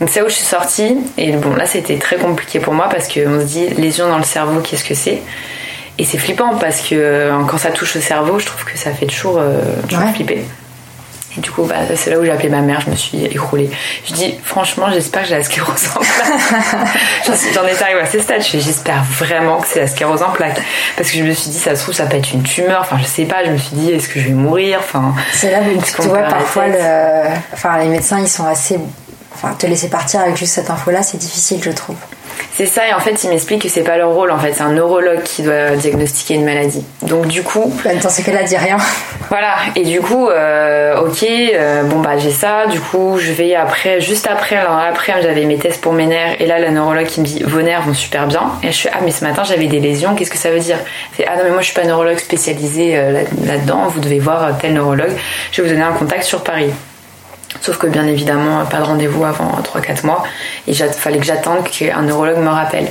Donc 0.00 0.10
c'est 0.10 0.20
où 0.20 0.28
je 0.28 0.34
suis 0.34 0.44
sortie 0.44 0.98
et 1.16 1.32
bon 1.32 1.54
là 1.54 1.64
c'était 1.64 1.96
très 1.96 2.16
compliqué 2.16 2.60
pour 2.60 2.74
moi 2.74 2.88
parce 2.90 3.08
qu'on 3.08 3.40
se 3.40 3.46
dit 3.46 3.68
lésion 3.78 4.08
dans 4.08 4.18
le 4.18 4.24
cerveau 4.24 4.60
qu'est-ce 4.60 4.84
que 4.84 4.94
c'est? 4.94 5.22
Et 5.98 6.04
c'est 6.04 6.18
flippant 6.18 6.56
parce 6.56 6.82
que 6.82 6.94
euh, 6.94 7.32
quand 7.48 7.56
ça 7.56 7.70
touche 7.70 7.96
au 7.96 8.00
cerveau 8.00 8.38
je 8.38 8.44
trouve 8.44 8.64
que 8.64 8.76
ça 8.76 8.90
fait 8.90 9.06
toujours, 9.06 9.38
euh, 9.38 9.58
flipper. 10.12 10.44
Du 11.38 11.50
coup 11.50 11.64
bah, 11.64 11.76
c'est 11.94 12.10
là 12.10 12.18
où 12.18 12.24
j'ai 12.24 12.30
appelé 12.30 12.48
ma 12.48 12.60
mère 12.60 12.80
je 12.80 12.90
me 12.90 12.96
suis 12.96 13.24
écroulée. 13.24 13.70
Je 14.04 14.12
dis 14.14 14.34
franchement 14.42 14.86
j'espère 14.92 15.22
que 15.22 15.28
j'ai 15.28 15.36
la 15.36 15.44
sclérose 15.44 15.88
en 15.94 16.00
plaques. 16.00 16.88
J'en 17.54 17.66
étais 17.66 17.82
arrivée 17.82 18.00
à 18.00 18.06
ce 18.06 18.20
stade 18.20 18.42
je 18.42 18.58
j'espère 18.58 19.02
vraiment 19.04 19.58
que 19.58 19.66
c'est 19.68 19.80
la 19.80 19.86
sclérose 19.86 20.22
en 20.22 20.30
plaques 20.30 20.60
parce 20.96 21.10
que 21.10 21.18
je 21.18 21.22
me 21.24 21.32
suis 21.32 21.50
dit 21.50 21.58
ça 21.58 21.74
se 21.76 21.82
trouve 21.82 21.94
ça 21.94 22.06
peut 22.06 22.16
être 22.16 22.32
une 22.32 22.42
tumeur 22.42 22.80
enfin 22.80 22.98
je 22.98 23.04
sais 23.04 23.24
pas 23.24 23.44
je 23.44 23.50
me 23.50 23.58
suis 23.58 23.76
dit 23.76 23.92
est-ce 23.92 24.08
que 24.08 24.20
je 24.20 24.28
vais 24.28 24.34
mourir 24.34 24.78
enfin 24.80 25.14
c'est 25.32 25.50
là 25.50 25.60
où 25.60 25.82
tu 25.82 26.02
vois 26.08 26.22
parfois 26.22 26.68
le... 26.68 27.28
enfin 27.52 27.78
les 27.78 27.88
médecins 27.88 28.20
ils 28.20 28.28
sont 28.28 28.46
assez 28.46 28.78
enfin, 29.36 29.54
te 29.54 29.66
laisser 29.66 29.88
partir 29.88 30.20
avec 30.20 30.36
juste 30.36 30.54
cette 30.54 30.70
info-là, 30.70 31.02
c'est 31.02 31.18
difficile, 31.18 31.60
je 31.62 31.70
trouve. 31.70 31.96
C'est 32.56 32.64
ça, 32.64 32.88
et 32.88 32.94
en 32.94 33.00
fait, 33.00 33.22
il 33.22 33.28
m'explique 33.28 33.60
que 33.60 33.68
c'est 33.68 33.82
pas 33.82 33.98
leur 33.98 34.12
rôle, 34.12 34.30
en 34.30 34.38
fait, 34.38 34.54
c'est 34.54 34.62
un 34.62 34.72
neurologue 34.72 35.22
qui 35.24 35.42
doit 35.42 35.76
diagnostiquer 35.76 36.36
une 36.36 36.44
maladie. 36.46 36.82
Donc, 37.02 37.26
du 37.26 37.42
coup. 37.42 37.70
Bah, 37.84 37.90
dans 38.02 38.08
ce 38.08 38.22
cas-là, 38.22 38.44
dit 38.44 38.56
rien. 38.56 38.78
Voilà, 39.28 39.56
et 39.74 39.82
du 39.82 40.00
coup, 40.00 40.28
euh, 40.28 41.00
ok, 41.00 41.24
euh, 41.24 41.82
bon, 41.82 41.98
bah, 41.98 42.16
j'ai 42.16 42.30
ça, 42.30 42.66
du 42.66 42.78
coup, 42.78 43.18
je 43.18 43.32
vais 43.32 43.56
après, 43.56 44.00
juste 44.00 44.28
après, 44.28 44.54
alors 44.54 44.78
après, 44.78 45.20
j'avais 45.20 45.44
mes 45.44 45.58
tests 45.58 45.80
pour 45.80 45.92
mes 45.92 46.06
nerfs, 46.06 46.40
et 46.40 46.46
là, 46.46 46.60
la 46.60 46.70
neurologue 46.70 47.06
qui 47.06 47.20
me 47.20 47.26
dit, 47.26 47.42
vos 47.42 47.60
nerfs 47.60 47.82
vont 47.82 47.92
super 47.92 48.28
bien. 48.28 48.52
Et 48.62 48.68
je 48.68 48.72
suis, 48.72 48.88
ah, 48.90 48.98
mais 49.02 49.10
ce 49.10 49.24
matin, 49.24 49.42
j'avais 49.42 49.66
des 49.66 49.80
lésions, 49.80 50.14
qu'est-ce 50.14 50.30
que 50.30 50.38
ça 50.38 50.50
veut 50.50 50.60
dire? 50.60 50.78
Fait, 51.12 51.26
ah 51.26 51.36
non, 51.36 51.42
mais 51.44 51.50
moi, 51.50 51.60
je 51.60 51.66
suis 51.66 51.74
pas 51.74 51.84
neurologue 51.84 52.18
spécialisé 52.18 52.96
euh, 52.96 53.24
là-dedans, 53.44 53.88
vous 53.88 54.00
devez 54.00 54.20
voir 54.20 54.56
tel 54.58 54.74
neurologue, 54.74 55.12
je 55.50 55.60
vais 55.60 55.68
vous 55.68 55.74
donner 55.74 55.86
un 55.86 55.92
contact 55.92 56.22
sur 56.22 56.44
Paris. 56.44 56.70
Sauf 57.60 57.78
que 57.78 57.86
bien 57.86 58.06
évidemment, 58.06 58.64
pas 58.66 58.78
de 58.78 58.84
rendez-vous 58.84 59.24
avant 59.24 59.58
3-4 59.62 60.06
mois. 60.06 60.24
Et 60.66 60.72
il 60.72 60.76
fallait 60.76 61.18
que 61.18 61.24
j'attende 61.24 61.64
qu'un 61.64 62.02
neurologue 62.02 62.38
me 62.38 62.48
rappelle. 62.48 62.90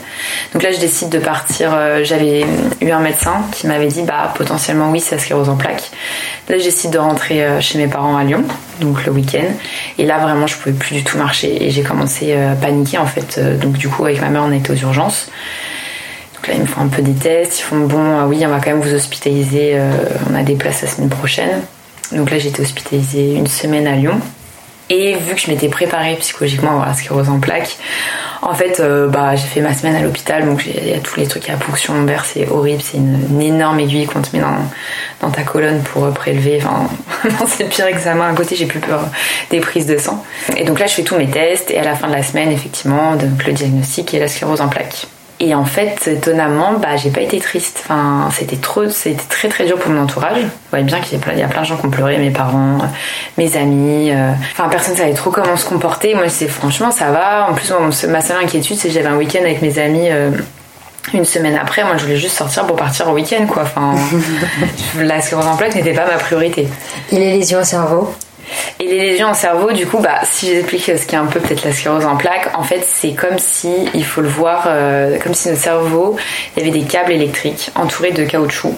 Donc 0.54 0.64
là, 0.64 0.72
je 0.72 0.80
décide 0.80 1.10
de 1.10 1.20
partir. 1.20 1.72
Euh, 1.74 2.04
j'avais 2.04 2.46
eu 2.82 2.92
un 2.92 3.00
médecin 3.00 3.44
qui 3.52 3.68
m'avait 3.68 3.88
dit, 3.88 4.04
bah 4.04 4.34
potentiellement 4.36 4.90
oui, 4.92 5.00
c'est 5.00 5.16
la 5.16 5.22
sclérose 5.22 5.50
en 5.50 5.56
plaques. 5.56 5.92
Là, 6.50 6.58
je 6.58 6.64
décide 6.64 6.92
de 6.92 6.98
rentrer 6.98 7.44
euh, 7.44 7.62
chez 7.62 7.78
mes 7.78 7.88
parents 7.88 8.18
à 8.18 8.24
Lyon, 8.24 8.44
donc 8.82 9.06
le 9.06 9.12
week-end. 9.12 9.48
Et 9.98 10.06
là, 10.06 10.20
vraiment, 10.20 10.48
je 10.48 10.56
pouvais 10.56 10.76
plus 10.76 10.96
du 10.96 11.04
tout 11.04 11.18
marcher. 11.18 11.64
Et 11.64 11.72
j'ai 11.72 11.84
commencé 11.84 12.34
euh, 12.34 12.54
à 12.54 12.56
paniquer 12.56 12.98
en 12.98 13.06
fait. 13.06 13.40
Donc 13.60 13.74
du 13.74 13.90
coup, 13.90 14.06
avec 14.06 14.22
ma 14.22 14.30
mère, 14.30 14.44
on 14.46 14.52
était 14.52 14.72
aux 14.72 14.76
urgences. 14.76 15.30
Donc 16.36 16.48
là, 16.48 16.54
ils 16.56 16.62
me 16.62 16.68
font 16.68 16.82
un 16.82 16.88
peu 16.88 17.02
des 17.02 17.14
tests. 17.14 17.60
Ils 17.60 17.64
font, 17.64 17.80
bon, 17.80 18.24
oui, 18.26 18.44
on 18.46 18.50
va 18.50 18.60
quand 18.60 18.72
même 18.72 18.82
vous 18.82 18.94
hospitaliser. 18.94 19.80
on 20.30 20.36
a 20.36 20.44
des 20.44 20.56
places 20.56 20.82
la 20.82 20.88
semaine 20.88 21.10
prochaine. 21.10 21.62
Donc 22.12 22.30
là, 22.30 22.38
j'ai 22.38 22.50
été 22.50 22.62
hospitalisée 22.62 23.34
une 23.34 23.48
semaine 23.48 23.88
à 23.88 23.96
Lyon. 23.96 24.20
Et 24.90 25.16
vu 25.16 25.34
que 25.34 25.42
je 25.42 25.50
m'étais 25.50 25.70
préparée 25.70 26.16
psychologiquement 26.16 26.82
à 26.84 26.88
la 26.88 26.94
sclérose 26.94 27.30
en 27.30 27.40
plaques, 27.40 27.78
en 28.44 28.54
fait, 28.54 28.80
euh, 28.80 29.08
bah, 29.08 29.36
j'ai 29.36 29.48
fait 29.48 29.62
ma 29.62 29.74
semaine 29.74 29.96
à 29.96 30.02
l'hôpital, 30.02 30.46
donc 30.46 30.68
il 30.68 30.88
y 30.88 30.94
a 30.94 31.00
tous 31.00 31.20
les 31.20 31.26
trucs 31.26 31.50
à 31.50 31.58
ponction 31.58 31.96
lombaire, 31.96 32.26
c'est 32.26 32.48
horrible, 32.48 32.82
c'est 32.84 32.98
une, 32.98 33.42
énorme 33.42 33.80
aiguille 33.80 34.06
qu'on 34.06 34.22
te 34.22 34.36
met 34.36 34.42
dans, 34.42 34.58
dans 35.22 35.32
ta 35.32 35.42
colonne 35.42 35.82
pour 35.82 36.08
prélever. 36.14 36.62
Enfin, 36.64 36.88
c'est 37.48 37.64
le 37.64 37.70
pire 37.70 37.88
examen. 37.88 38.30
À 38.30 38.36
côté, 38.36 38.56
j'ai 38.56 38.68
plus 38.68 38.80
peur 38.80 39.10
des 39.50 39.60
prises 39.60 39.88
de 39.88 39.98
sang. 39.98 40.24
Et 40.56 40.64
donc 40.64 40.80
là, 40.80 40.86
je 40.86 40.94
fais 40.94 41.04
tous 41.04 41.16
mes 41.16 41.30
tests, 41.30 41.72
et 41.72 41.80
à 41.80 41.84
la 41.84 41.96
fin 41.96 42.08
de 42.08 42.14
la 42.14 42.22
semaine, 42.22 42.52
effectivement, 42.52 43.16
donc 43.16 43.44
le 43.46 43.54
diagnostic 43.54 44.14
est 44.14 44.20
la 44.20 44.28
sclérose 44.28 44.62
en 44.62 44.68
plaques. 44.68 45.08
Et 45.42 45.54
en 45.54 45.66
fait, 45.66 46.08
étonnamment, 46.08 46.74
bah, 46.74 46.96
j'ai 46.96 47.10
pas 47.10 47.20
été 47.20 47.40
triste. 47.40 47.82
Enfin, 47.84 48.30
c'était 48.32 48.56
trop, 48.56 48.88
c'était 48.90 49.22
très 49.28 49.50
très 49.50 49.66
dur 49.66 49.78
pour 49.78 49.92
mon 49.92 50.04
entourage. 50.04 50.42
Vous 50.42 50.50
voyez 50.70 50.86
bien 50.86 51.02
qu'il 51.02 51.18
y, 51.18 51.22
a 51.22 51.24
plein, 51.24 51.34
y 51.34 51.44
a 51.44 51.48
plein 51.48 51.62
de 51.62 51.68
gens 51.68 51.76
qui 51.76 51.86
ont 51.86 51.90
pleuré, 51.90 52.18
mes 52.18 52.32
parents, 52.32 52.78
mes 53.38 53.58
amis. 53.58 54.12
Euh. 54.12 54.32
Enfin, 54.54 54.70
personne 54.70 54.96
savait 54.96 55.14
trop 55.14 55.32
comment 55.32 55.58
se 55.58 55.66
comporter. 55.66 56.16
Moi, 56.16 56.30
c'est 56.30 56.48
franchement, 56.48 56.90
ça 56.90 57.12
va. 57.12 57.50
En 57.50 57.54
plus, 57.54 57.74
ma 58.08 58.22
seule 58.22 58.38
inquiétude, 58.42 58.78
c'est 58.78 58.88
que 58.88 58.94
j'avais 58.94 59.10
un 59.10 59.18
week-end 59.18 59.42
avec 59.42 59.62
mes 59.62 59.78
amis. 59.78 60.10
Euh, 60.10 60.32
une 61.14 61.26
semaine 61.26 61.58
après, 61.62 61.84
moi 61.84 61.98
je 61.98 62.04
voulais 62.04 62.18
juste 62.18 62.36
sortir 62.36 62.66
pour 62.66 62.76
partir 62.76 63.08
au 63.08 63.14
week-end 63.14 63.46
quoi. 63.46 63.62
Enfin, 63.62 63.94
la 64.98 65.22
sclérose 65.22 65.46
en 65.46 65.56
n'était 65.56 65.94
pas 65.94 66.08
ma 66.08 66.18
priorité. 66.18 66.68
Et 67.12 67.20
les 67.20 67.38
lésions 67.38 67.60
au 67.60 67.64
cerveau 67.64 68.12
et 68.80 68.85
les 68.85 69.00
lésions 69.00 69.31
au 69.31 69.33
cerveau, 69.33 69.71
du 69.71 69.85
coup, 69.85 70.00
bah, 70.00 70.19
si 70.24 70.47
j'explique 70.47 70.85
ce 70.85 71.06
qui 71.06 71.16
est 71.16 71.18
un 71.18 71.26
peu 71.26 71.40
peut-être 71.40 71.64
la 71.64 71.71
sclérose 71.71 72.06
en 72.06 72.16
plaques, 72.16 72.50
en 72.56 72.64
fait, 72.64 72.83
c'est 72.85 73.14
comme 73.14 73.38
si, 73.38 73.74
il 73.94 74.06
faut 74.06 74.21
le 74.21 74.28
voir, 74.28 74.66
euh, 74.68 75.18
comme 75.19 75.33
si 75.33 75.50
notre 75.50 75.62
cerveau, 75.62 76.18
il 76.56 76.64
y 76.64 76.68
avait 76.68 76.78
des 76.78 76.85
câbles 76.85 77.12
électriques 77.12 77.71
entourés 77.76 78.12
de 78.12 78.24
caoutchouc 78.24 78.76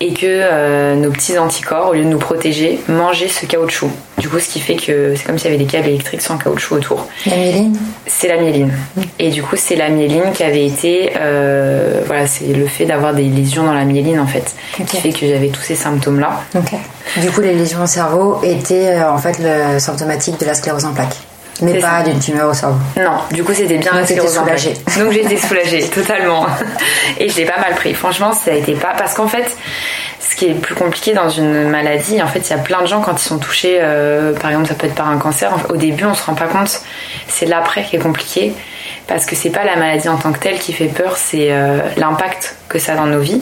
et 0.00 0.12
que 0.12 0.26
euh, 0.26 0.94
nos 0.96 1.10
petits 1.10 1.38
anticorps, 1.38 1.90
au 1.90 1.94
lieu 1.94 2.04
de 2.04 2.08
nous 2.08 2.18
protéger, 2.18 2.80
mangeaient 2.88 3.28
ce 3.28 3.46
caoutchouc. 3.46 3.90
Du 4.18 4.28
coup, 4.28 4.38
ce 4.38 4.48
qui 4.48 4.60
fait 4.60 4.76
que 4.76 5.14
c'est 5.14 5.24
comme 5.24 5.38
s'il 5.38 5.50
y 5.50 5.54
avait 5.54 5.62
des 5.62 5.70
câbles 5.70 5.88
électriques 5.88 6.22
sans 6.22 6.38
caoutchouc 6.38 6.76
autour. 6.76 7.06
La 7.26 7.36
myéline 7.36 7.78
C'est 8.06 8.28
la 8.28 8.38
myéline. 8.38 8.72
Et 9.18 9.30
du 9.30 9.42
coup, 9.42 9.56
c'est 9.56 9.76
la 9.76 9.88
myéline 9.88 10.32
qui 10.32 10.42
avait 10.42 10.66
été. 10.66 11.12
Euh, 11.18 12.02
voilà, 12.06 12.26
c'est 12.26 12.46
le 12.46 12.66
fait 12.66 12.86
d'avoir 12.86 13.14
des 13.14 13.24
lésions 13.24 13.64
dans 13.64 13.74
la 13.74 13.84
myéline 13.84 14.20
en 14.20 14.26
fait, 14.26 14.54
qui 14.86 14.96
fait 14.96 15.10
que 15.10 15.26
j'avais 15.26 15.48
tous 15.48 15.62
ces 15.62 15.74
symptômes-là. 15.74 16.40
Du 17.20 17.30
coup, 17.30 17.40
les 17.40 17.54
lésions 17.54 17.82
au 17.82 17.86
cerveau 17.86 18.40
étaient 18.42 18.96
euh, 18.96 19.10
en 19.10 19.18
fait 19.18 19.38
le 19.38 19.78
symptomatique 19.78 20.40
de 20.40 20.46
la 20.46 20.54
sclérose 20.54 20.84
en 20.84 20.92
plaques. 20.92 21.16
Mais 21.62 21.78
pas 21.78 22.02
d'une 22.02 22.18
tumeur 22.18 22.50
au 22.50 22.54
cerveau. 22.54 22.76
Non, 22.96 23.18
du 23.30 23.42
coup 23.42 23.54
c'était 23.54 23.78
bien 23.78 23.92
Donc 23.92 24.08
la 24.08 24.26
soulagée. 24.26 24.74
Donc 24.98 25.12
j'étais 25.12 25.36
soulagée, 25.36 25.88
totalement. 25.88 26.46
Et 27.18 27.28
je 27.28 27.36
l'ai 27.36 27.44
pas 27.44 27.58
mal 27.58 27.74
pris. 27.74 27.94
Franchement, 27.94 28.32
ça 28.32 28.52
a 28.52 28.54
été 28.54 28.74
pas. 28.74 28.94
Parce 28.96 29.14
qu'en 29.14 29.28
fait, 29.28 29.56
ce 30.20 30.36
qui 30.36 30.46
est 30.46 30.54
plus 30.54 30.74
compliqué 30.74 31.14
dans 31.14 31.28
une 31.28 31.68
maladie, 31.68 32.22
en 32.22 32.26
fait, 32.26 32.40
il 32.40 32.50
y 32.50 32.54
a 32.54 32.58
plein 32.58 32.82
de 32.82 32.86
gens 32.86 33.00
quand 33.00 33.14
ils 33.20 33.26
sont 33.26 33.38
touchés, 33.38 33.78
euh, 33.80 34.32
par 34.34 34.50
exemple, 34.50 34.68
ça 34.68 34.74
peut 34.74 34.86
être 34.86 34.94
par 34.94 35.08
un 35.08 35.18
cancer, 35.18 35.52
au 35.68 35.76
début 35.76 36.04
on 36.04 36.14
se 36.14 36.24
rend 36.24 36.34
pas 36.34 36.46
compte. 36.46 36.80
C'est 37.28 37.46
l'après 37.46 37.84
qui 37.84 37.96
est 37.96 38.00
compliqué. 38.00 38.52
Parce 39.06 39.24
que 39.24 39.36
c'est 39.36 39.50
pas 39.50 39.64
la 39.64 39.76
maladie 39.76 40.08
en 40.08 40.16
tant 40.16 40.32
que 40.32 40.38
telle 40.40 40.58
qui 40.58 40.72
fait 40.72 40.88
peur, 40.88 41.16
c'est 41.16 41.52
euh, 41.52 41.78
l'impact 41.96 42.56
que 42.68 42.80
ça 42.80 42.94
a 42.94 42.96
dans 42.96 43.06
nos 43.06 43.20
vies. 43.20 43.40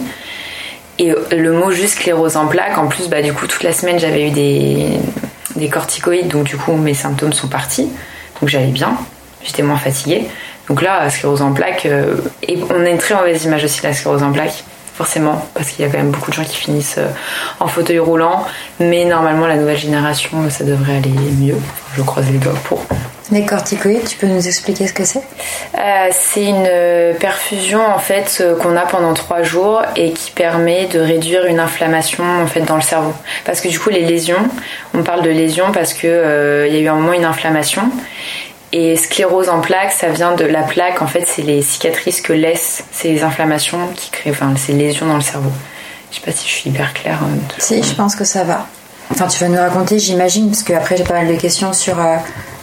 Et 0.98 1.12
le 1.32 1.52
mot 1.52 1.70
juste 1.70 1.94
sclérose 1.94 2.36
en 2.36 2.46
plaques, 2.46 2.76
en 2.78 2.86
plus, 2.86 3.08
bah, 3.08 3.22
du 3.22 3.32
coup, 3.32 3.46
toute 3.46 3.62
la 3.62 3.72
semaine 3.72 3.98
j'avais 3.98 4.28
eu 4.28 4.30
des 4.30 4.98
des 5.56 5.68
corticoïdes, 5.68 6.28
donc 6.28 6.44
du 6.44 6.56
coup 6.56 6.74
mes 6.74 6.94
symptômes 6.94 7.32
sont 7.32 7.48
partis, 7.48 7.88
donc 8.40 8.48
j'allais 8.48 8.68
bien, 8.68 8.96
j'étais 9.44 9.62
moins 9.62 9.78
fatiguée. 9.78 10.28
Donc 10.68 10.80
là, 10.80 11.08
sclérose 11.10 11.42
en 11.42 11.52
plaques, 11.52 11.86
euh, 11.86 12.16
et 12.42 12.58
on 12.70 12.84
a 12.84 12.88
une 12.88 12.98
très 12.98 13.14
mauvaise 13.14 13.44
image 13.44 13.64
aussi 13.64 13.82
de 13.82 13.86
la 13.86 13.92
sclérose 13.92 14.22
en 14.22 14.32
plaques, 14.32 14.64
forcément, 14.94 15.46
parce 15.52 15.70
qu'il 15.70 15.84
y 15.84 15.88
a 15.88 15.90
quand 15.90 15.98
même 15.98 16.10
beaucoup 16.10 16.30
de 16.30 16.36
gens 16.36 16.44
qui 16.44 16.56
finissent 16.56 16.96
euh, 16.98 17.08
en 17.60 17.66
fauteuil 17.66 17.98
roulant, 17.98 18.46
mais 18.80 19.04
normalement 19.04 19.46
la 19.46 19.56
nouvelle 19.56 19.76
génération, 19.76 20.48
ça 20.48 20.64
devrait 20.64 20.96
aller 20.96 21.10
mieux, 21.38 21.58
je 21.96 22.02
croise 22.02 22.30
les 22.30 22.38
doigts 22.38 22.54
pour. 22.64 22.86
Les 23.32 23.46
corticoïdes, 23.46 24.04
tu 24.06 24.18
peux 24.18 24.26
nous 24.26 24.46
expliquer 24.46 24.86
ce 24.86 24.92
que 24.92 25.04
c'est? 25.04 25.22
Euh, 25.78 26.08
C'est 26.12 26.44
une 26.44 26.68
perfusion 27.18 27.80
en 27.84 27.98
fait 27.98 28.38
euh, 28.40 28.54
qu'on 28.56 28.76
a 28.76 28.82
pendant 28.82 29.14
trois 29.14 29.42
jours 29.42 29.82
et 29.96 30.12
qui 30.12 30.30
permet 30.30 30.86
de 30.86 31.00
réduire 31.00 31.46
une 31.46 31.58
inflammation 31.58 32.24
en 32.42 32.46
fait 32.46 32.60
dans 32.60 32.76
le 32.76 32.82
cerveau. 32.82 33.14
Parce 33.46 33.60
que 33.60 33.68
du 33.68 33.78
coup 33.78 33.88
les 33.88 34.04
lésions, 34.04 34.46
on 34.92 35.02
parle 35.02 35.22
de 35.22 35.30
lésions 35.30 35.72
parce 35.72 35.94
que 35.94 36.06
euh, 36.06 36.66
il 36.68 36.74
y 36.74 36.76
a 36.76 36.80
eu 36.80 36.88
un 36.88 36.96
moment 36.96 37.14
une 37.14 37.24
inflammation 37.24 37.90
et 38.72 38.96
sclérose 38.96 39.48
en 39.48 39.60
plaques, 39.60 39.92
ça 39.92 40.08
vient 40.08 40.34
de 40.34 40.44
la 40.44 40.62
plaque 40.62 41.00
en 41.00 41.06
fait 41.06 41.24
c'est 41.26 41.42
les 41.42 41.62
cicatrices 41.62 42.20
que 42.20 42.32
laissent 42.32 42.84
ces 42.92 43.22
inflammations 43.22 43.88
qui 43.94 44.10
créent 44.10 44.32
enfin 44.32 44.52
ces 44.56 44.72
lésions 44.72 45.06
dans 45.06 45.16
le 45.16 45.22
cerveau. 45.22 45.52
Je 46.10 46.16
sais 46.16 46.22
pas 46.24 46.32
si 46.32 46.46
je 46.46 46.52
suis 46.52 46.70
hyper 46.70 46.92
claire. 46.92 47.20
si, 47.58 47.82
je 47.82 47.94
pense 47.94 48.14
que 48.14 48.24
ça 48.24 48.44
va. 48.44 48.66
Enfin, 49.10 49.26
tu 49.26 49.38
vas 49.44 49.48
nous 49.48 49.58
raconter, 49.58 49.98
j'imagine, 49.98 50.48
parce 50.48 50.62
qu'après 50.62 50.96
j'ai 50.96 51.04
pas 51.04 51.14
mal 51.14 51.28
de 51.28 51.36
questions 51.36 51.72
sur 51.72 51.96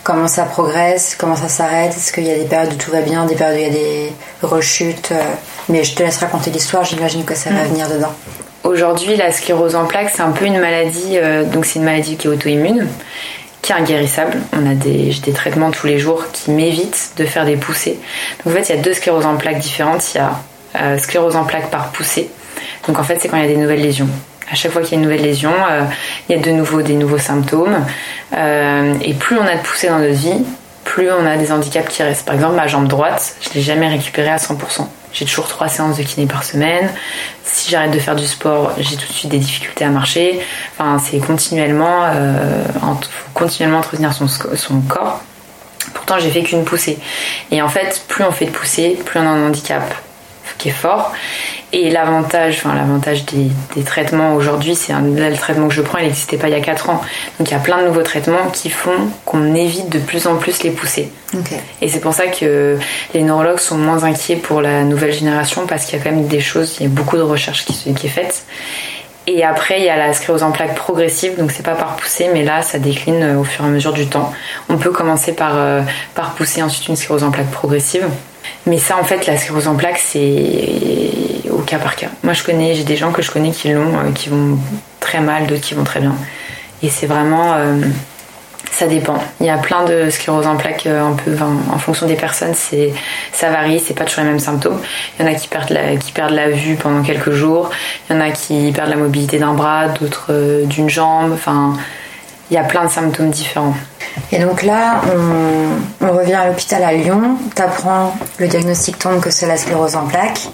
comment 0.03 0.27
ça 0.27 0.43
progresse, 0.43 1.15
comment 1.17 1.35
ça 1.35 1.47
s'arrête, 1.47 1.91
est-ce 1.91 2.11
qu'il 2.11 2.25
y 2.25 2.31
a 2.31 2.35
des 2.37 2.45
périodes 2.45 2.73
où 2.73 2.77
tout 2.77 2.91
va 2.91 3.01
bien, 3.01 3.25
des 3.25 3.35
périodes 3.35 3.57
où 3.57 3.59
il 3.59 3.63
y 3.63 3.69
a 3.69 3.73
des 3.73 4.13
rechutes. 4.41 5.11
Euh, 5.11 5.21
mais 5.69 5.83
je 5.83 5.95
te 5.95 6.03
laisse 6.03 6.17
raconter 6.17 6.49
l'histoire, 6.49 6.83
j'imagine 6.83 7.23
que 7.23 7.35
ça 7.35 7.49
va 7.51 7.63
mm. 7.63 7.67
venir 7.67 7.89
dedans. 7.89 8.13
Aujourd'hui, 8.63 9.15
la 9.15 9.31
sclérose 9.31 9.75
en 9.75 9.85
plaques, 9.85 10.11
c'est 10.13 10.21
un 10.21 10.31
peu 10.31 10.45
une 10.45 10.59
maladie, 10.59 11.17
euh, 11.17 11.43
donc 11.43 11.65
c'est 11.65 11.79
une 11.79 11.85
maladie 11.85 12.15
qui 12.15 12.27
est 12.27 12.29
auto-immune, 12.29 12.87
qui 13.61 13.71
est 13.71 13.75
inguérissable. 13.75 14.37
On 14.53 14.69
a 14.69 14.75
des, 14.75 15.13
des 15.23 15.31
traitements 15.33 15.71
tous 15.71 15.87
les 15.87 15.99
jours 15.99 16.25
qui 16.31 16.51
m'évitent 16.51 17.11
de 17.17 17.25
faire 17.25 17.45
des 17.45 17.55
poussées. 17.55 17.99
Donc 18.43 18.53
en 18.53 18.57
fait, 18.57 18.69
il 18.69 18.75
y 18.75 18.79
a 18.79 18.81
deux 18.81 18.93
scléroses 18.93 19.25
en 19.25 19.35
plaques 19.35 19.59
différentes. 19.59 20.13
Il 20.13 20.17
y 20.17 20.21
a 20.21 20.39
euh, 20.79 20.97
sclérose 20.97 21.35
en 21.35 21.43
plaques 21.43 21.69
par 21.69 21.91
poussée. 21.91 22.29
Donc 22.87 22.99
en 22.99 23.03
fait, 23.03 23.17
c'est 23.19 23.29
quand 23.29 23.37
il 23.37 23.43
y 23.43 23.45
a 23.45 23.49
des 23.49 23.57
nouvelles 23.57 23.81
lésions 23.81 24.09
à 24.51 24.55
chaque 24.55 24.71
fois 24.71 24.81
qu'il 24.81 24.91
y 24.91 24.95
a 24.95 24.97
une 24.97 25.03
nouvelle 25.03 25.21
lésion, 25.21 25.53
euh, 25.69 25.83
il 26.27 26.35
y 26.35 26.39
a 26.39 26.41
de 26.41 26.51
nouveau 26.51 26.81
des 26.81 26.93
nouveaux 26.93 27.17
symptômes. 27.17 27.85
Euh, 28.35 28.93
et 29.01 29.13
plus 29.13 29.37
on 29.37 29.45
a 29.45 29.55
de 29.55 29.61
poussées 29.61 29.87
dans 29.87 29.99
notre 29.99 30.13
vie, 30.13 30.43
plus 30.83 31.09
on 31.11 31.25
a 31.25 31.37
des 31.37 31.51
handicaps 31.51 31.87
qui 31.87 32.03
restent. 32.03 32.25
Par 32.25 32.35
exemple, 32.35 32.55
ma 32.55 32.67
jambe 32.67 32.87
droite, 32.87 33.35
je 33.41 33.49
ne 33.49 33.53
l'ai 33.55 33.61
jamais 33.61 33.87
récupérée 33.87 34.29
à 34.29 34.37
100%. 34.37 34.87
J'ai 35.13 35.25
toujours 35.25 35.47
trois 35.47 35.67
séances 35.67 35.97
de 35.97 36.03
kiné 36.03 36.25
par 36.25 36.43
semaine. 36.43 36.89
Si 37.43 37.69
j'arrête 37.69 37.91
de 37.91 37.99
faire 37.99 38.15
du 38.15 38.25
sport, 38.25 38.73
j'ai 38.77 38.95
tout 38.95 39.07
de 39.07 39.13
suite 39.13 39.31
des 39.31 39.39
difficultés 39.39 39.85
à 39.85 39.89
marcher. 39.89 40.39
Enfin, 40.77 40.99
c'est 40.99 41.19
continuellement, 41.19 42.05
euh, 42.05 42.63
faut 42.73 43.29
continuellement 43.33 43.79
entretenir 43.79 44.13
son, 44.13 44.27
son 44.27 44.81
corps. 44.81 45.21
Pourtant, 45.93 46.19
j'ai 46.19 46.29
fait 46.29 46.43
qu'une 46.43 46.63
poussée. 46.63 46.97
Et 47.51 47.61
en 47.61 47.69
fait, 47.69 48.03
plus 48.07 48.23
on 48.23 48.31
fait 48.31 48.45
de 48.45 48.51
poussées, 48.51 48.99
plus 49.05 49.19
on 49.19 49.23
a 49.23 49.29
un 49.29 49.47
handicap 49.47 49.93
qui 50.57 50.69
est 50.69 50.73
fort. 50.73 51.11
Et 51.73 51.89
l'avantage, 51.89 52.57
enfin 52.57 52.75
l'avantage 52.75 53.25
des, 53.25 53.83
traitements 53.83 54.33
aujourd'hui, 54.33 54.75
c'est 54.75 54.91
un 54.91 55.01
le 55.01 55.37
traitement 55.37 55.69
que 55.69 55.73
je 55.73 55.81
prends, 55.81 55.99
il 55.99 56.05
n'existait 56.05 56.37
pas 56.37 56.49
il 56.49 56.51
y 56.51 56.57
a 56.57 56.61
4 56.61 56.89
ans. 56.89 57.01
Donc 57.39 57.49
il 57.49 57.51
y 57.51 57.55
a 57.55 57.59
plein 57.59 57.81
de 57.81 57.87
nouveaux 57.87 58.03
traitements 58.03 58.49
qui 58.51 58.69
font 58.69 59.09
qu'on 59.23 59.55
évite 59.55 59.89
de 59.89 59.99
plus 59.99 60.27
en 60.27 60.35
plus 60.35 60.63
les 60.63 60.71
pousser. 60.71 61.11
Et 61.81 61.87
c'est 61.87 62.01
pour 62.01 62.13
ça 62.13 62.27
que 62.27 62.77
les 63.13 63.23
neurologues 63.23 63.59
sont 63.59 63.77
moins 63.77 64.03
inquiets 64.03 64.35
pour 64.35 64.61
la 64.61 64.83
nouvelle 64.83 65.13
génération 65.13 65.65
parce 65.65 65.85
qu'il 65.85 65.97
y 65.97 66.01
a 66.01 66.03
quand 66.03 66.11
même 66.11 66.27
des 66.27 66.41
choses, 66.41 66.75
il 66.79 66.83
y 66.83 66.85
a 66.87 66.89
beaucoup 66.89 67.15
de 67.15 67.21
recherches 67.21 67.63
qui, 67.63 67.93
qui 67.93 68.07
est 68.07 68.09
faite. 68.09 68.43
Et 69.27 69.43
après, 69.43 69.79
il 69.79 69.85
y 69.85 69.89
a 69.89 69.97
la 69.97 70.13
sclérose 70.13 70.41
en 70.41 70.51
plaques 70.51 70.75
progressive, 70.75 71.37
donc 71.37 71.51
c'est 71.51 71.63
pas 71.63 71.75
par 71.75 71.95
poussée, 71.95 72.29
mais 72.33 72.43
là, 72.43 72.63
ça 72.63 72.79
décline 72.79 73.37
au 73.37 73.43
fur 73.43 73.63
et 73.63 73.67
à 73.67 73.71
mesure 73.71 73.93
du 73.93 74.07
temps. 74.07 74.33
On 74.67 74.77
peut 74.77 74.89
commencer 74.89 75.33
par, 75.33 75.53
euh, 75.55 75.83
par 76.15 76.31
pousser, 76.33 76.63
ensuite 76.63 76.87
une 76.87 76.95
sclérose 76.95 77.23
en 77.23 77.29
plaques 77.29 77.51
progressive. 77.51 78.07
Mais 78.67 78.77
ça, 78.77 78.97
en 78.97 79.03
fait, 79.03 79.25
la 79.25 79.37
sclérose 79.37 79.67
en 79.67 79.75
plaques, 79.75 79.99
c'est 79.99 81.49
au 81.49 81.59
cas 81.59 81.79
par 81.79 81.95
cas. 81.95 82.07
Moi, 82.23 82.33
je 82.33 82.43
connais, 82.43 82.75
j'ai 82.75 82.83
des 82.83 82.95
gens 82.95 83.11
que 83.11 83.21
je 83.21 83.31
connais 83.31 83.51
qui 83.51 83.69
l'ont, 83.69 83.97
euh, 83.97 84.11
qui 84.13 84.29
vont 84.29 84.57
très 84.99 85.19
mal, 85.19 85.47
d'autres 85.47 85.61
qui 85.61 85.73
vont 85.73 85.83
très 85.83 85.99
bien. 85.99 86.15
Et 86.83 86.89
c'est 86.89 87.07
vraiment, 87.07 87.55
euh, 87.55 87.81
ça 88.71 88.85
dépend. 88.85 89.17
Il 89.39 89.47
y 89.47 89.49
a 89.49 89.57
plein 89.57 89.83
de 89.85 90.09
sclérose 90.09 90.45
en 90.45 90.57
plaques 90.57 90.85
euh, 90.85 91.03
un 91.03 91.13
peu, 91.13 91.35
en 91.41 91.77
fonction 91.79 92.05
des 92.05 92.15
personnes, 92.15 92.53
c'est, 92.53 92.93
ça 93.33 93.49
varie, 93.49 93.79
c'est 93.79 93.95
pas 93.95 94.05
toujours 94.05 94.23
les 94.23 94.29
mêmes 94.29 94.39
symptômes. 94.39 94.79
Il 95.17 95.25
y 95.25 95.27
en 95.27 95.31
a 95.31 95.35
qui 95.35 95.47
perdent 95.47 95.71
la, 95.71 95.95
qui 95.95 96.11
perdent 96.11 96.33
la 96.33 96.49
vue 96.49 96.75
pendant 96.75 97.01
quelques 97.01 97.31
jours. 97.31 97.71
Il 98.09 98.15
y 98.15 98.19
en 98.19 98.21
a 98.21 98.29
qui 98.29 98.71
perdent 98.73 98.89
la 98.89 98.97
mobilité 98.97 99.39
d'un 99.39 99.53
bras, 99.53 99.87
d'autres 99.87 100.63
d'une 100.65 100.89
jambe. 100.89 101.31
Enfin, 101.33 101.77
il 102.51 102.55
y 102.55 102.57
a 102.57 102.63
plein 102.63 102.85
de 102.85 102.91
symptômes 102.91 103.31
différents. 103.31 103.73
Et 104.33 104.39
donc 104.39 104.63
là, 104.63 105.01
on, 106.01 106.13
revient 106.13 106.33
à 106.33 106.47
l'hôpital 106.47 106.83
à 106.83 106.91
Lyon, 106.91 107.37
tu 107.55 107.61
apprends, 107.61 108.13
le 108.39 108.47
diagnostic 108.47 108.99
tombe 108.99 109.21
que 109.21 109.31
c'est 109.31 109.47
la 109.47 109.55
sclérose 109.55 109.95
en 109.95 110.05
plaques. 110.05 110.49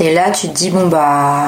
Et 0.00 0.12
là, 0.12 0.30
tu 0.32 0.48
te 0.48 0.52
dis, 0.52 0.70
bon, 0.70 0.88
bah, 0.88 1.46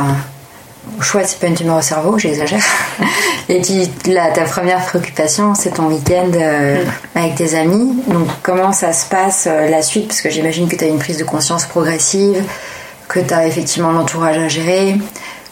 chouette, 1.01 1.27
c'est 1.29 1.41
pas 1.41 1.49
une 1.49 1.57
tumeur 1.57 1.79
au 1.79 1.83
cerveau, 1.83 2.17
j'exagère. 2.19 2.63
Et 3.49 3.61
tu, 3.61 3.73
là, 4.13 4.31
ta 4.31 4.45
première 4.45 4.85
préoccupation, 4.85 5.57
c'est 5.57 5.71
ton 5.71 5.87
week-end 5.87 6.31
euh, 6.37 6.85
avec 7.17 7.35
tes 7.35 7.57
amis. 7.57 7.97
Donc, 8.07 8.29
comment 8.45 8.73
ça 8.73 8.93
se 8.93 9.07
passe 9.07 9.49
euh, 9.51 9.69
la 9.69 9.83
suite? 9.83 10.07
Parce 10.07 10.21
que 10.21 10.31
j'imagine 10.31 10.69
que 10.69 10.77
tu 10.77 10.85
as 10.85 10.89
une 10.89 11.01
prise 11.01 11.19
de 11.19 11.25
conscience 11.25 11.67
progressive, 11.67 12.45
que 13.09 13.19
tu 13.19 13.35
as 13.35 13.47
effectivement 13.47 13.91
l'entourage 13.91 14.39
à 14.39 14.47
gérer, 14.47 14.97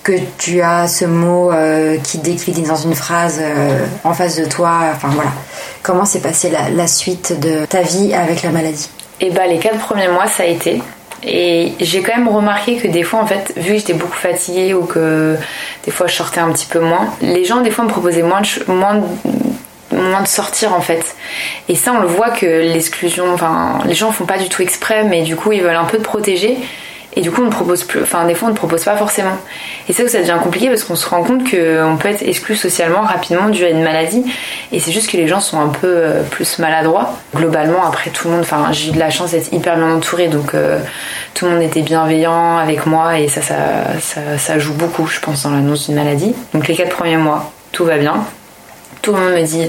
que 0.02 0.12
tu 0.38 0.60
as 0.60 0.88
ce 0.88 1.04
mot 1.04 1.52
euh, 1.52 1.96
qui 1.98 2.18
décline 2.18 2.64
dans 2.64 2.76
une 2.76 2.94
phrase 2.94 3.40
en 4.04 4.12
face 4.12 4.36
de 4.36 4.44
toi. 4.44 4.80
Enfin, 4.94 5.08
voilà. 5.12 5.30
Comment 5.82 6.04
s'est 6.04 6.20
passée 6.20 6.50
la, 6.50 6.86
suite 6.86 7.38
de 7.40 7.64
ta 7.66 7.82
vie 7.82 8.12
avec 8.14 8.42
la 8.42 8.50
maladie? 8.50 8.90
Eh 9.20 9.30
bah, 9.30 9.46
les 9.46 9.58
quatre 9.58 9.78
premiers 9.78 10.08
mois, 10.08 10.26
ça 10.26 10.42
a 10.42 10.46
été 10.46 10.82
et 11.24 11.74
j'ai 11.78 12.02
quand 12.02 12.16
même 12.16 12.28
remarqué 12.28 12.76
que 12.76 12.88
des 12.88 13.04
fois, 13.04 13.20
en 13.20 13.26
fait, 13.26 13.52
vu 13.56 13.72
que 13.72 13.78
j'étais 13.78 13.92
beaucoup 13.92 14.16
fatiguée 14.16 14.74
ou 14.74 14.84
que 14.84 15.36
des 15.84 15.92
fois 15.92 16.08
je 16.08 16.14
sortais 16.14 16.40
un 16.40 16.50
petit 16.50 16.66
peu 16.66 16.80
moins, 16.80 17.14
les 17.20 17.44
gens, 17.44 17.60
des 17.60 17.70
fois, 17.70 17.84
me 17.84 17.90
proposaient 17.90 18.22
moins 18.22 18.40
de, 18.40 18.72
moins 18.72 19.02
moins 19.92 20.22
de 20.22 20.28
sortir 20.28 20.74
en 20.74 20.80
fait. 20.80 21.14
Et 21.68 21.74
ça, 21.74 21.92
on 21.92 22.00
le 22.00 22.06
voit 22.06 22.30
que 22.30 22.46
l'exclusion, 22.46 23.32
enfin, 23.32 23.78
les 23.86 23.94
gens 23.94 24.10
font 24.10 24.24
pas 24.24 24.38
du 24.38 24.48
tout 24.48 24.62
exprès, 24.62 25.04
mais 25.04 25.22
du 25.22 25.36
coup, 25.36 25.52
ils 25.52 25.62
veulent 25.62 25.76
un 25.76 25.84
peu 25.84 25.98
te 25.98 26.02
protéger. 26.02 26.56
Et 27.14 27.20
du 27.20 27.30
coup, 27.30 27.42
on 27.42 27.46
ne 27.46 27.50
propose 27.50 27.84
plus, 27.84 28.02
enfin, 28.02 28.24
des 28.24 28.34
fois, 28.34 28.48
on 28.48 28.52
ne 28.52 28.56
propose 28.56 28.84
pas 28.84 28.96
forcément. 28.96 29.36
Et 29.88 29.92
c'est 29.92 30.02
où 30.02 30.08
ça 30.08 30.18
devient 30.18 30.38
compliqué 30.42 30.68
parce 30.68 30.84
qu'on 30.84 30.96
se 30.96 31.06
rend 31.06 31.22
compte 31.22 31.42
qu'on 31.42 31.96
peut 31.98 32.08
être 32.08 32.22
exclu 32.22 32.56
socialement 32.56 33.02
rapidement 33.02 33.50
dû 33.50 33.64
à 33.64 33.68
une 33.68 33.82
maladie. 33.82 34.24
Et 34.72 34.80
c'est 34.80 34.92
juste 34.92 35.10
que 35.10 35.18
les 35.18 35.28
gens 35.28 35.40
sont 35.40 35.60
un 35.60 35.68
peu 35.68 35.88
euh, 35.88 36.22
plus 36.22 36.58
maladroits. 36.58 37.14
Globalement, 37.36 37.84
après 37.86 38.10
tout 38.10 38.28
le 38.28 38.34
monde, 38.34 38.42
enfin, 38.42 38.72
j'ai 38.72 38.88
eu 38.88 38.92
de 38.92 38.98
la 38.98 39.10
chance 39.10 39.32
d'être 39.32 39.52
hyper 39.52 39.76
bien 39.76 39.94
entourée, 39.94 40.28
donc 40.28 40.54
euh, 40.54 40.78
tout 41.34 41.44
le 41.44 41.52
monde 41.52 41.62
était 41.62 41.82
bienveillant 41.82 42.56
avec 42.56 42.86
moi 42.86 43.18
et 43.18 43.28
ça, 43.28 43.42
ça, 43.42 43.56
ça, 44.00 44.38
ça 44.38 44.58
joue 44.58 44.74
beaucoup, 44.74 45.06
je 45.06 45.20
pense, 45.20 45.42
dans 45.42 45.50
l'annonce 45.50 45.86
d'une 45.86 45.96
maladie. 45.96 46.34
Donc 46.54 46.66
les 46.66 46.74
quatre 46.74 46.96
premiers 46.96 47.18
mois, 47.18 47.52
tout 47.72 47.84
va 47.84 47.98
bien. 47.98 48.24
Tout 49.02 49.12
le 49.12 49.18
monde 49.18 49.32
me 49.32 49.44
dit 49.44 49.68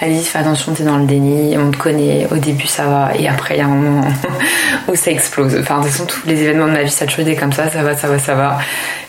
Alice, 0.00 0.28
fais 0.28 0.38
attention, 0.38 0.74
t'es 0.74 0.82
dans 0.82 0.98
le 0.98 1.06
déni, 1.06 1.56
on 1.56 1.70
te 1.70 1.78
connaît, 1.78 2.26
au 2.30 2.36
début 2.36 2.66
ça 2.66 2.84
va, 2.84 3.12
et 3.18 3.26
après 3.26 3.54
il 3.54 3.58
y 3.58 3.60
a 3.62 3.64
un 3.64 3.68
moment 3.68 4.06
où 4.88 4.94
ça 4.94 5.10
explose. 5.10 5.56
Enfin, 5.58 5.78
de 5.78 5.84
toute 5.84 5.92
façon, 5.92 6.04
tous 6.04 6.26
les 6.26 6.42
événements 6.42 6.66
de 6.66 6.72
ma 6.72 6.82
vie, 6.82 6.90
ça 6.90 7.06
été 7.06 7.34
comme 7.34 7.52
ça, 7.52 7.70
ça 7.70 7.82
va, 7.82 7.96
ça 7.96 8.08
va, 8.08 8.18
ça 8.18 8.34
va, 8.34 8.58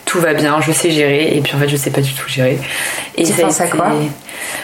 tout 0.06 0.18
va 0.18 0.32
bien, 0.32 0.60
je 0.62 0.72
sais 0.72 0.90
gérer, 0.90 1.36
et 1.36 1.40
puis 1.42 1.54
en 1.54 1.58
fait, 1.58 1.68
je 1.68 1.76
sais 1.76 1.90
pas 1.90 2.00
du 2.00 2.14
tout 2.14 2.26
gérer. 2.26 2.58
Et 3.18 3.24
tu 3.24 3.32
penses 3.34 3.60
à 3.60 3.66
quoi? 3.66 3.88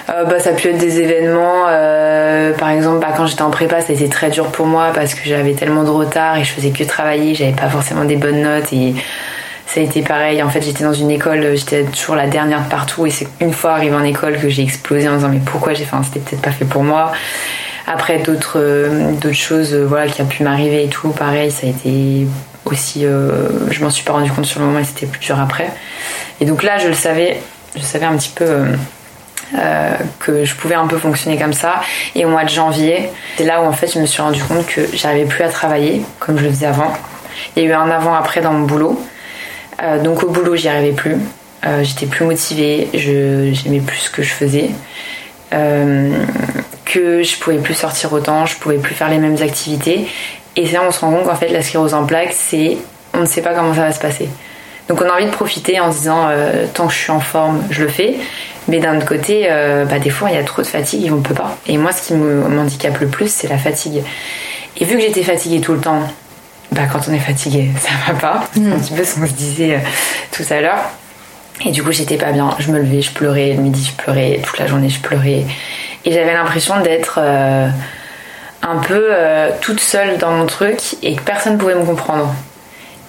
Euh, 0.09 0.25
bah, 0.25 0.38
ça 0.38 0.50
a 0.50 0.52
pu 0.54 0.69
être 0.69 0.78
des 0.78 1.00
événements, 1.00 1.66
euh, 1.69 2.54
par 2.54 2.71
exemple, 2.71 3.00
bah, 3.00 3.12
quand 3.14 3.26
j'étais 3.26 3.42
en 3.42 3.50
prépa, 3.50 3.83
ça 3.83 3.92
a 3.92 3.92
été 3.92 4.09
très 4.09 4.31
dur 4.31 4.47
pour 4.47 4.66
moi 4.66 4.92
parce 4.95 5.14
que 5.14 5.28
j'avais 5.28 5.52
tellement 5.52 5.85
de 5.85 5.90
retard 5.90 6.38
et 6.38 6.45
je 6.45 6.52
faisais 6.52 6.71
que 6.71 6.85
travailler, 6.85 7.35
j'avais 7.35 7.52
pas 7.52 7.69
forcément 7.69 8.04
des 8.04 8.16
bonnes 8.16 8.42
notes 8.42 8.73
et 8.73 8.95
ça 9.73 9.81
a 9.81 9.85
été 9.85 10.02
pareil. 10.02 10.43
En 10.43 10.50
fait, 10.50 10.61
j'étais 10.61 10.85
dans 10.85 10.93
une 10.93 11.11
école, 11.11 11.57
j'étais 11.57 11.85
toujours 11.85 12.14
la 12.14 12.26
dernière 12.26 12.62
de 12.62 12.69
partout. 12.69 13.07
Et 13.07 13.11
c'est 13.11 13.26
une 13.41 13.55
fois 13.55 13.73
arrivée 13.73 13.95
en 13.95 14.05
école 14.05 14.38
que 14.38 14.50
j'ai 14.50 14.62
explosé 14.62 15.09
en 15.09 15.17
disant 15.17 15.31
mais 15.31 15.41
pourquoi 15.45 15.73
j'ai 15.73 15.85
fait 15.85 15.97
C'était 16.05 16.21
peut-être 16.21 16.43
pas 16.43 16.50
fait 16.50 16.67
pour 16.67 16.83
moi. 16.83 17.12
Après, 17.87 18.19
d'autres 18.19 18.59
euh, 18.59 19.12
d'autres 19.12 19.35
choses 19.35 19.73
euh, 19.73 19.87
voilà, 19.87 20.09
qui 20.09 20.21
a 20.21 20.26
pu 20.26 20.43
m'arriver 20.43 20.85
et 20.85 20.88
tout, 20.88 21.09
pareil, 21.09 21.50
ça 21.50 21.67
a 21.67 21.71
été 21.71 22.26
aussi. 22.67 23.07
Euh, 23.07 23.49
je 23.71 23.83
m'en 23.83 23.88
suis 23.88 24.05
pas 24.05 24.12
rendu 24.12 24.31
compte 24.31 24.45
sur 24.45 24.61
le 24.61 24.67
moment 24.67 24.79
et 24.79 24.85
c'était 24.85 25.07
plus 25.07 25.21
dur 25.21 25.41
après. 25.41 25.71
Et 26.41 26.45
donc 26.45 26.62
là, 26.62 26.76
je 26.76 26.88
le 26.88 26.95
savais, 26.95 27.41
je 27.75 27.83
savais 27.83 28.07
un 28.07 28.17
petit 28.17 28.33
peu. 28.35 28.64
que 30.19 30.45
je 30.45 30.55
pouvais 30.55 30.75
un 30.75 30.87
peu 30.87 30.99
fonctionner 30.99 31.38
comme 31.38 31.55
ça. 31.55 31.81
Et 32.14 32.26
au 32.26 32.29
mois 32.29 32.45
de 32.45 32.50
janvier, 32.50 33.09
c'est 33.38 33.45
là 33.45 33.62
où 33.62 33.64
en 33.64 33.73
fait 33.73 33.91
je 33.93 33.99
me 33.99 34.07
suis 34.07 34.21
rendu 34.21 34.43
compte 34.45 34.67
que 34.67 34.83
j'arrivais 34.93 35.26
plus 35.26 35.45
à 35.45 35.49
travailler 35.49 36.02
comme 36.19 36.38
je 36.38 36.45
le 36.45 36.50
faisais 36.50 36.67
avant. 36.67 36.93
Il 37.57 37.62
y 37.62 37.67
a 37.67 37.69
eu 37.71 37.73
un 37.73 37.91
avant-après 37.91 38.43
dans 38.43 38.52
mon 38.52 38.67
boulot. 38.67 39.02
Euh, 39.83 40.03
donc 40.03 40.23
au 40.23 40.29
boulot, 40.29 40.57
j'y 40.57 40.69
arrivais 40.69 40.93
plus. 40.93 41.17
Euh, 41.67 41.83
j'étais 41.83 42.07
plus 42.07 42.25
motivée, 42.25 42.89
j'aimais 42.93 43.81
plus 43.81 43.99
ce 43.99 44.11
que 44.11 44.23
je 44.23 44.33
faisais. 44.33 44.71
Euh, 45.53 46.12
que 46.85 47.23
je 47.23 47.39
pouvais 47.39 47.59
plus 47.59 47.75
sortir 47.75 48.12
autant, 48.12 48.47
je 48.47 48.57
pouvais 48.57 48.79
plus 48.79 48.95
faire 48.95 49.09
les 49.09 49.19
mêmes 49.19 49.41
activités. 49.43 50.07
Et 50.57 50.67
là, 50.69 50.83
on 50.87 50.91
se 50.91 51.01
rend 51.01 51.12
compte 51.12 51.25
qu'en 51.25 51.37
fait, 51.37 51.49
la 51.49 51.62
sclérose 51.62 51.95
en 51.95 52.05
plaques, 52.05 52.33
c'est 52.33 52.79
on 53.15 53.21
ne 53.21 53.27
sait 53.27 53.43
pas 53.43 53.55
comment 53.55 53.75
ça 53.75 53.83
va 53.83 53.93
se 53.93 54.01
passer. 54.01 54.29
Donc 54.89 55.01
on 55.01 55.09
a 55.09 55.12
envie 55.12 55.27
de 55.27 55.31
profiter 55.31 55.79
en 55.81 55.93
se 55.93 55.99
disant 55.99 56.29
tant 56.75 56.87
que 56.87 56.93
je 56.93 56.99
suis 56.99 57.12
en 57.12 57.21
forme, 57.21 57.62
je 57.71 57.83
le 57.83 57.89
fais. 57.89 58.17
Mais 58.69 58.79
d'un 58.79 58.97
autre 58.97 59.07
côté, 59.07 59.49
bah, 59.89 59.99
des 59.99 60.11
fois 60.11 60.31
il 60.31 60.35
y 60.35 60.39
a 60.39 60.43
trop 60.43 60.62
de 60.62 60.67
fatigue 60.67 61.07
et 61.07 61.11
on 61.11 61.17
ne 61.17 61.23
peut 61.23 61.35
pas. 61.35 61.57
Et 61.67 61.79
moi, 61.79 61.93
ce 61.93 62.03
qui 62.03 62.15
m'handicape 62.15 62.99
le 62.99 63.07
plus, 63.07 63.33
c'est 63.33 63.49
la 63.49 63.59
fatigue. 63.59 64.03
Et 64.79 64.85
vu 64.85 64.97
que 64.97 65.03
j'étais 65.03 65.23
fatiguée 65.23 65.61
tout 65.61 65.73
le 65.73 65.81
temps, 65.81 66.03
bah, 66.73 66.83
quand 66.91 67.09
on 67.09 67.12
est 67.12 67.19
fatigué, 67.19 67.71
ça 67.81 68.12
va 68.12 68.19
pas. 68.19 68.45
Mm. 68.57 68.73
Un 68.73 68.79
petit 68.79 68.95
peu 68.95 69.05
ce 69.05 69.14
qu'on 69.14 69.26
se 69.26 69.33
disait 69.33 69.76
euh, 69.76 69.79
tout 70.33 70.45
à 70.50 70.61
l'heure. 70.61 70.91
Et 71.64 71.71
du 71.71 71.83
coup, 71.83 71.93
j'étais 71.93 72.17
pas 72.17 72.33
bien. 72.33 72.55
Je 72.59 72.71
me 72.73 72.79
levais, 72.79 73.02
je 73.02 73.12
pleurais. 73.12 73.52
Le 73.55 73.62
midi, 73.62 73.85
je 73.85 74.02
pleurais. 74.02 74.41
Toute 74.43 74.59
la 74.59 74.67
journée, 74.67 74.88
je 74.88 75.00
pleurais. 75.00 75.45
Et 76.05 76.12
j'avais 76.12 76.35
l'impression 76.35 76.81
d'être. 76.81 77.19
Euh, 77.23 77.69
un 78.62 78.76
peu 78.76 79.09
euh, 79.11 79.50
toute 79.61 79.81
seule 79.81 80.19
dans 80.19 80.31
mon 80.31 80.47
truc 80.47 80.97
et 81.02 81.17
que 81.17 81.23
personne 81.23 81.59
pouvait 81.59 81.75
me 81.75 81.85
comprendre. 81.85 82.33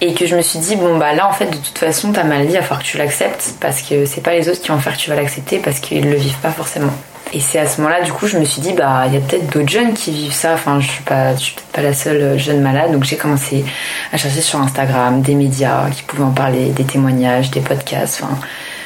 Et 0.01 0.13
que 0.13 0.25
je 0.25 0.35
me 0.35 0.41
suis 0.41 0.59
dit, 0.59 0.75
bon 0.75 0.97
bah 0.97 1.13
là 1.13 1.29
en 1.29 1.31
fait 1.31 1.45
de 1.45 1.55
toute 1.55 1.77
façon 1.77 2.11
ta 2.11 2.23
maladie, 2.23 2.53
il 2.53 2.55
va 2.55 2.61
falloir 2.61 2.81
que 2.81 2.87
tu 2.87 2.97
l'acceptes 2.97 3.53
parce 3.61 3.81
que 3.81 4.05
c'est 4.05 4.21
pas 4.21 4.33
les 4.33 4.49
autres 4.49 4.61
qui 4.61 4.69
vont 4.69 4.79
faire 4.79 4.93
que 4.93 4.97
tu 4.97 5.09
vas 5.09 5.15
l'accepter 5.15 5.59
parce 5.59 5.79
qu'ils 5.79 6.09
le 6.09 6.15
vivent 6.15 6.39
pas 6.39 6.51
forcément. 6.51 6.91
Et 7.35 7.39
c'est 7.39 7.57
à 7.57 7.65
ce 7.65 7.81
moment-là, 7.81 8.01
du 8.01 8.13
coup, 8.13 8.27
je 8.27 8.37
me 8.37 8.45
suis 8.45 8.61
dit, 8.61 8.73
bah, 8.73 9.05
il 9.07 9.13
y 9.13 9.17
a 9.17 9.19
peut-être 9.19 9.51
d'autres 9.51 9.69
jeunes 9.69 9.93
qui 9.93 10.11
vivent 10.11 10.33
ça. 10.33 10.53
Enfin, 10.53 10.79
je 10.79 10.87
suis 10.87 11.03
pas, 11.03 11.35
je 11.35 11.39
suis 11.39 11.55
peut-être 11.55 11.71
pas 11.71 11.81
la 11.81 11.93
seule 11.93 12.37
jeune 12.37 12.61
malade. 12.61 12.91
Donc, 12.91 13.03
j'ai 13.05 13.17
commencé 13.17 13.65
à 14.11 14.17
chercher 14.17 14.41
sur 14.41 14.61
Instagram 14.61 15.21
des 15.21 15.33
médias 15.33 15.89
qui 15.89 16.03
pouvaient 16.03 16.23
en 16.23 16.31
parler, 16.31 16.69
des 16.69 16.83
témoignages, 16.83 17.49
des 17.49 17.61
podcasts, 17.61 18.21
enfin, 18.23 18.37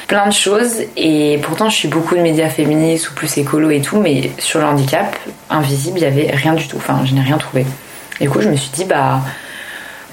plein 0.06 0.26
de 0.26 0.32
choses. 0.32 0.76
Et 0.96 1.38
pourtant, 1.42 1.68
je 1.68 1.76
suis 1.76 1.88
beaucoup 1.88 2.14
de 2.14 2.20
médias 2.20 2.48
féministes 2.48 3.10
ou 3.10 3.14
plus 3.14 3.36
écolo 3.36 3.68
et 3.70 3.82
tout, 3.82 4.00
mais 4.00 4.32
sur 4.38 4.60
le 4.60 4.66
handicap 4.66 5.14
invisible, 5.50 5.98
il 5.98 6.02
y 6.02 6.06
avait 6.06 6.30
rien 6.34 6.54
du 6.54 6.66
tout. 6.66 6.78
Enfin, 6.78 7.02
je 7.04 7.14
n'ai 7.14 7.20
rien 7.20 7.36
trouvé. 7.36 7.66
Du 8.18 8.30
coup, 8.30 8.40
je 8.40 8.48
me 8.48 8.56
suis 8.56 8.70
dit, 8.70 8.86
bah, 8.86 9.20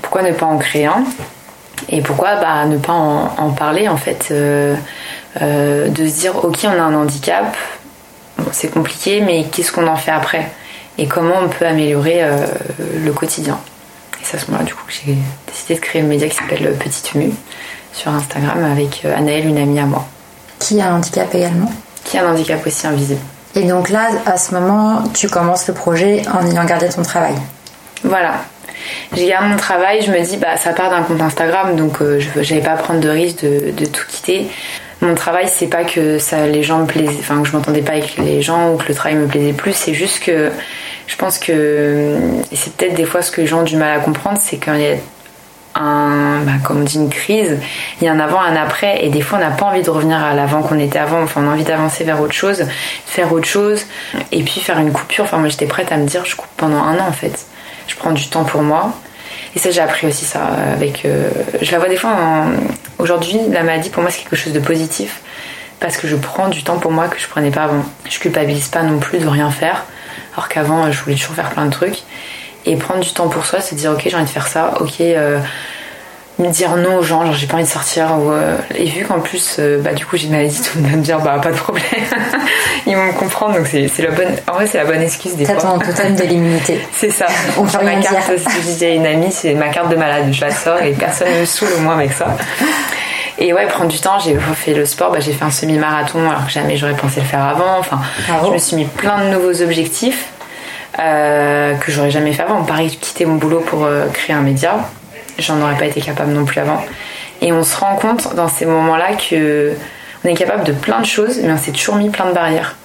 pourquoi 0.01 0.23
ne 0.23 0.33
pas 0.33 0.45
en 0.45 0.57
créer 0.57 0.87
un? 0.87 1.05
Et 1.87 2.01
pourquoi, 2.01 2.35
bah, 2.35 2.65
ne 2.65 2.77
pas 2.77 2.93
en, 2.93 3.51
parler, 3.51 3.87
en 3.87 3.97
fait, 3.97 4.27
euh, 4.31 4.75
euh, 5.41 5.87
de 5.87 6.07
se 6.07 6.19
dire, 6.19 6.43
ok, 6.43 6.59
on 6.65 6.79
a 6.79 6.83
un 6.83 6.95
handicap, 6.95 7.55
c'est 8.51 8.69
compliqué, 8.69 9.21
mais 9.21 9.45
qu'est-ce 9.51 9.71
qu'on 9.71 9.87
en 9.87 9.95
fait 9.95 10.11
après 10.11 10.49
Et 10.97 11.07
comment 11.07 11.35
on 11.43 11.49
peut 11.49 11.65
améliorer 11.65 12.23
euh, 12.23 12.45
le 13.03 13.11
quotidien 13.11 13.59
Et 14.19 14.23
c'est 14.23 14.37
à 14.37 14.39
ce 14.39 14.47
moment-là, 14.47 14.65
du 14.65 14.73
coup, 14.73 14.83
que 14.85 14.93
j'ai 14.93 15.15
décidé 15.47 15.75
de 15.75 15.79
créer 15.79 16.01
le 16.01 16.07
média 16.07 16.27
qui 16.27 16.35
s'appelle 16.35 16.75
Petite 16.77 17.15
Mu 17.15 17.31
sur 17.93 18.11
Instagram 18.11 18.63
avec 18.63 19.03
euh, 19.05 19.17
Anaëlle, 19.17 19.47
une 19.47 19.57
amie 19.57 19.79
à 19.79 19.85
moi. 19.85 20.05
Qui 20.59 20.81
a 20.81 20.91
un 20.91 20.97
handicap 20.97 21.33
également 21.33 21.71
Qui 22.03 22.17
a 22.17 22.25
un 22.25 22.31
handicap 22.33 22.65
aussi 22.65 22.87
invisible. 22.87 23.21
Et 23.55 23.63
donc 23.63 23.89
là, 23.89 24.09
à 24.25 24.37
ce 24.37 24.53
moment, 24.53 25.03
tu 25.13 25.29
commences 25.29 25.67
le 25.67 25.73
projet 25.73 26.23
en 26.33 26.45
ayant 26.45 26.65
gardé 26.65 26.89
ton 26.89 27.03
travail 27.03 27.35
Voilà. 28.03 28.35
J'ai 29.13 29.27
gardé 29.27 29.49
mon 29.49 29.57
travail, 29.57 30.01
je 30.01 30.11
me 30.11 30.21
dis, 30.21 30.37
bah, 30.37 30.57
ça 30.57 30.73
part 30.73 30.89
d'un 30.89 31.01
compte 31.03 31.21
Instagram, 31.21 31.75
donc 31.75 32.01
euh, 32.01 32.19
je 32.19 32.39
n'allais 32.39 32.61
pas 32.61 32.75
prendre 32.75 32.99
de 32.99 33.09
risque 33.09 33.43
de, 33.43 33.71
de 33.71 33.85
tout 33.85 34.05
quitter 34.07 34.49
mon 35.05 35.15
travail, 35.15 35.49
c'est 35.51 35.67
pas 35.67 35.83
que 35.83 36.19
ça, 36.19 36.47
les 36.47 36.63
gens 36.63 36.79
me 36.79 36.85
plaisaient, 36.85 37.19
enfin 37.19 37.41
que 37.41 37.47
je 37.47 37.53
m'entendais 37.55 37.81
pas 37.81 37.93
avec 37.93 38.17
les 38.17 38.41
gens 38.41 38.73
ou 38.73 38.77
que 38.77 38.87
le 38.87 38.95
travail 38.95 39.17
me 39.17 39.27
plaisait 39.27 39.53
plus. 39.53 39.73
C'est 39.73 39.93
juste 39.93 40.23
que 40.23 40.51
je 41.07 41.15
pense 41.15 41.37
que 41.37 42.17
c'est 42.51 42.73
peut-être 42.73 42.95
des 42.95 43.05
fois 43.05 43.21
ce 43.21 43.31
que 43.31 43.41
les 43.41 43.47
gens 43.47 43.59
ont 43.59 43.63
du 43.63 43.77
mal 43.77 43.97
à 43.97 44.01
comprendre, 44.01 44.37
c'est 44.41 44.57
qu'il 44.57 44.79
y 44.79 44.87
a 44.87 44.95
un, 45.75 46.39
bah, 46.41 46.53
comme 46.63 46.81
on 46.81 46.83
dit, 46.83 46.97
une 46.97 47.09
crise, 47.09 47.57
il 47.99 48.05
y 48.05 48.07
a 48.07 48.11
un 48.11 48.19
avant, 48.19 48.39
un 48.39 48.55
après, 48.55 49.05
et 49.05 49.09
des 49.09 49.21
fois 49.21 49.37
on 49.37 49.41
n'a 49.41 49.51
pas 49.51 49.65
envie 49.65 49.83
de 49.83 49.89
revenir 49.89 50.17
à 50.23 50.33
l'avant 50.33 50.61
qu'on 50.61 50.79
était 50.79 50.99
avant, 50.99 51.21
enfin 51.21 51.41
on 51.43 51.49
a 51.49 51.53
envie 51.53 51.63
d'avancer 51.63 52.03
vers 52.03 52.21
autre 52.21 52.33
chose, 52.33 52.65
faire 53.05 53.31
autre 53.33 53.47
chose, 53.47 53.85
et 54.31 54.41
puis 54.43 54.59
faire 54.61 54.79
une 54.79 54.91
coupure. 54.91 55.25
Enfin 55.25 55.37
moi 55.37 55.49
j'étais 55.49 55.67
prête 55.67 55.91
à 55.91 55.97
me 55.97 56.05
dire 56.05 56.25
je 56.25 56.35
coupe 56.35 56.49
pendant 56.57 56.81
un 56.81 56.97
an 56.99 57.07
en 57.07 57.13
fait. 57.13 57.45
Je 57.87 57.95
prends 57.95 58.11
du 58.11 58.27
temps 58.29 58.45
pour 58.45 58.63
moi, 58.63 58.93
et 59.55 59.59
ça, 59.59 59.71
j'ai 59.71 59.81
appris 59.81 60.07
aussi 60.07 60.25
ça 60.25 60.41
avec. 60.73 61.05
Euh, 61.05 61.29
je 61.61 61.71
la 61.71 61.79
vois 61.79 61.87
des 61.87 61.95
fois. 61.95 62.45
Aujourd'hui, 62.97 63.39
la 63.49 63.63
maladie 63.63 63.89
pour 63.89 64.01
moi 64.01 64.11
c'est 64.11 64.21
quelque 64.21 64.35
chose 64.35 64.53
de 64.53 64.59
positif 64.59 65.21
parce 65.79 65.97
que 65.97 66.07
je 66.07 66.15
prends 66.15 66.47
du 66.47 66.63
temps 66.63 66.77
pour 66.77 66.91
moi 66.91 67.07
que 67.07 67.19
je 67.19 67.27
prenais 67.27 67.51
pas 67.51 67.63
avant. 67.63 67.83
Je 68.09 68.19
culpabilise 68.19 68.69
pas 68.69 68.83
non 68.83 68.99
plus 68.99 69.19
de 69.19 69.27
rien 69.27 69.51
faire, 69.51 69.85
alors 70.33 70.47
qu'avant 70.47 70.91
je 70.91 71.01
voulais 71.01 71.15
toujours 71.15 71.35
faire 71.35 71.49
plein 71.49 71.65
de 71.65 71.71
trucs. 71.71 72.03
Et 72.65 72.75
prendre 72.77 73.01
du 73.01 73.11
temps 73.11 73.27
pour 73.27 73.45
soi, 73.45 73.59
c'est 73.61 73.75
dire 73.75 73.91
ok 73.91 74.01
j'ai 74.05 74.15
envie 74.15 74.25
de 74.25 74.29
faire 74.29 74.47
ça, 74.47 74.73
ok 74.79 75.01
euh, 75.01 75.39
dire 76.43 76.75
non 76.75 76.97
aux 76.97 77.01
gens, 77.01 77.25
genre 77.25 77.33
j'ai 77.33 77.47
pas 77.47 77.55
envie 77.55 77.63
de 77.63 77.69
sortir. 77.69 78.07
Ou, 78.19 78.31
euh, 78.31 78.57
et 78.75 78.85
vu 78.85 79.05
qu'en 79.05 79.19
plus, 79.19 79.57
euh, 79.59 79.79
bah, 79.81 79.93
du 79.93 80.05
coup, 80.05 80.17
j'ai 80.17 80.25
une 80.25 80.33
maladie, 80.33 80.61
tout 80.61 80.77
le 80.77 80.81
monde 80.81 80.91
va 80.91 80.97
me 80.97 81.01
dire 81.01 81.19
bah 81.19 81.39
pas 81.41 81.51
de 81.51 81.55
problème. 81.55 81.83
Ils 82.85 82.95
vont 82.95 83.05
me 83.05 83.13
comprendre, 83.13 83.55
donc 83.55 83.67
c'est 83.67 84.01
la 84.01 84.11
bonne. 84.11 84.35
En 84.49 84.53
vrai, 84.53 84.67
c'est 84.67 84.77
la 84.77 84.85
bonne 84.85 85.01
excuse 85.01 85.35
des 85.35 85.45
fois. 85.45 85.55
T'as 85.55 85.61
ton 85.61 85.79
totem 85.79 86.15
de 86.15 86.23
l'immunité. 86.23 86.79
c'est 86.91 87.09
ça. 87.09 87.27
On 87.57 87.63
peut 87.63 87.83
ma 87.83 87.95
carte, 87.95 88.29
dire. 88.29 88.39
si 88.39 88.57
je 88.57 88.61
disais 88.61 88.87
à 88.87 88.93
une 88.93 89.05
amie, 89.05 89.31
c'est 89.31 89.53
ma 89.53 89.69
carte 89.69 89.89
de 89.89 89.95
malade. 89.95 90.25
Je 90.31 90.41
la 90.41 90.51
sors 90.51 90.81
et 90.81 90.91
personne 90.91 91.29
ne 91.33 91.39
me 91.41 91.45
saoule 91.45 91.69
au 91.77 91.81
moins 91.81 91.95
avec 91.95 92.11
ça. 92.11 92.35
Et 93.37 93.53
ouais, 93.53 93.67
prendre 93.67 93.89
du 93.89 93.99
temps, 93.99 94.17
j'ai 94.19 94.37
fait 94.55 94.73
le 94.73 94.85
sport, 94.85 95.11
bah, 95.11 95.19
j'ai 95.19 95.33
fait 95.33 95.43
un 95.43 95.51
semi-marathon 95.51 96.29
alors 96.29 96.45
que 96.45 96.51
jamais 96.51 96.77
j'aurais 96.77 96.95
pensé 96.95 97.19
le 97.19 97.25
faire 97.25 97.43
avant. 97.43 97.79
Enfin, 97.79 97.99
je 98.45 98.49
me 98.49 98.57
suis 98.57 98.77
mis 98.77 98.85
plein 98.85 99.25
de 99.25 99.29
nouveaux 99.29 99.61
objectifs 99.61 100.29
euh, 100.99 101.75
que 101.75 101.91
j'aurais 101.91 102.11
jamais 102.11 102.31
fait 102.31 102.43
avant. 102.43 102.63
Pareil, 102.63 102.95
quitter 102.95 103.25
mon 103.25 103.35
boulot 103.35 103.59
pour 103.59 103.87
créer 104.13 104.35
un 104.35 104.41
média 104.41 104.77
j'en 105.39 105.61
aurais 105.61 105.77
pas 105.77 105.85
été 105.85 106.01
capable 106.01 106.31
non 106.31 106.45
plus 106.45 106.59
avant. 106.59 106.83
Et 107.41 107.51
on 107.51 107.63
se 107.63 107.77
rend 107.77 107.95
compte 107.95 108.33
dans 108.35 108.47
ces 108.47 108.65
moments-là 108.65 109.15
que 109.29 109.73
on 110.23 110.27
est 110.27 110.33
capable 110.35 110.63
de 110.63 110.71
plein 110.71 111.01
de 111.01 111.05
choses, 111.05 111.39
mais 111.43 111.51
on 111.51 111.57
s'est 111.57 111.71
toujours 111.71 111.95
mis 111.95 112.09
plein 112.09 112.25
de 112.25 112.33
barrières. 112.33 112.75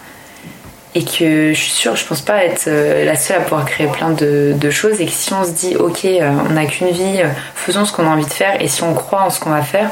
Et 0.94 1.04
que 1.04 1.52
je 1.52 1.58
suis 1.58 1.70
sûre, 1.70 1.96
je 1.96 2.04
pense 2.04 2.20
pas 2.20 2.44
être 2.44 2.64
euh, 2.66 3.04
la 3.04 3.14
seule 3.14 3.38
à 3.38 3.40
pouvoir 3.40 3.64
créer 3.64 3.86
plein 3.86 4.10
de, 4.10 4.70
choses. 4.70 5.00
Et 5.00 5.06
que 5.06 5.12
si 5.12 5.32
on 5.32 5.44
se 5.44 5.52
dit, 5.52 5.76
ok, 5.76 6.04
euh, 6.04 6.30
on 6.48 6.52
n'a 6.52 6.66
qu'une 6.66 6.90
vie, 6.90 7.22
euh, 7.22 7.28
faisons 7.54 7.84
ce 7.84 7.92
qu'on 7.92 8.06
a 8.06 8.10
envie 8.10 8.26
de 8.26 8.32
faire, 8.32 8.60
et 8.60 8.66
si 8.66 8.82
on 8.82 8.92
croit 8.92 9.22
en 9.22 9.30
ce 9.30 9.38
qu'on 9.38 9.50
va 9.50 9.62
faire, 9.62 9.88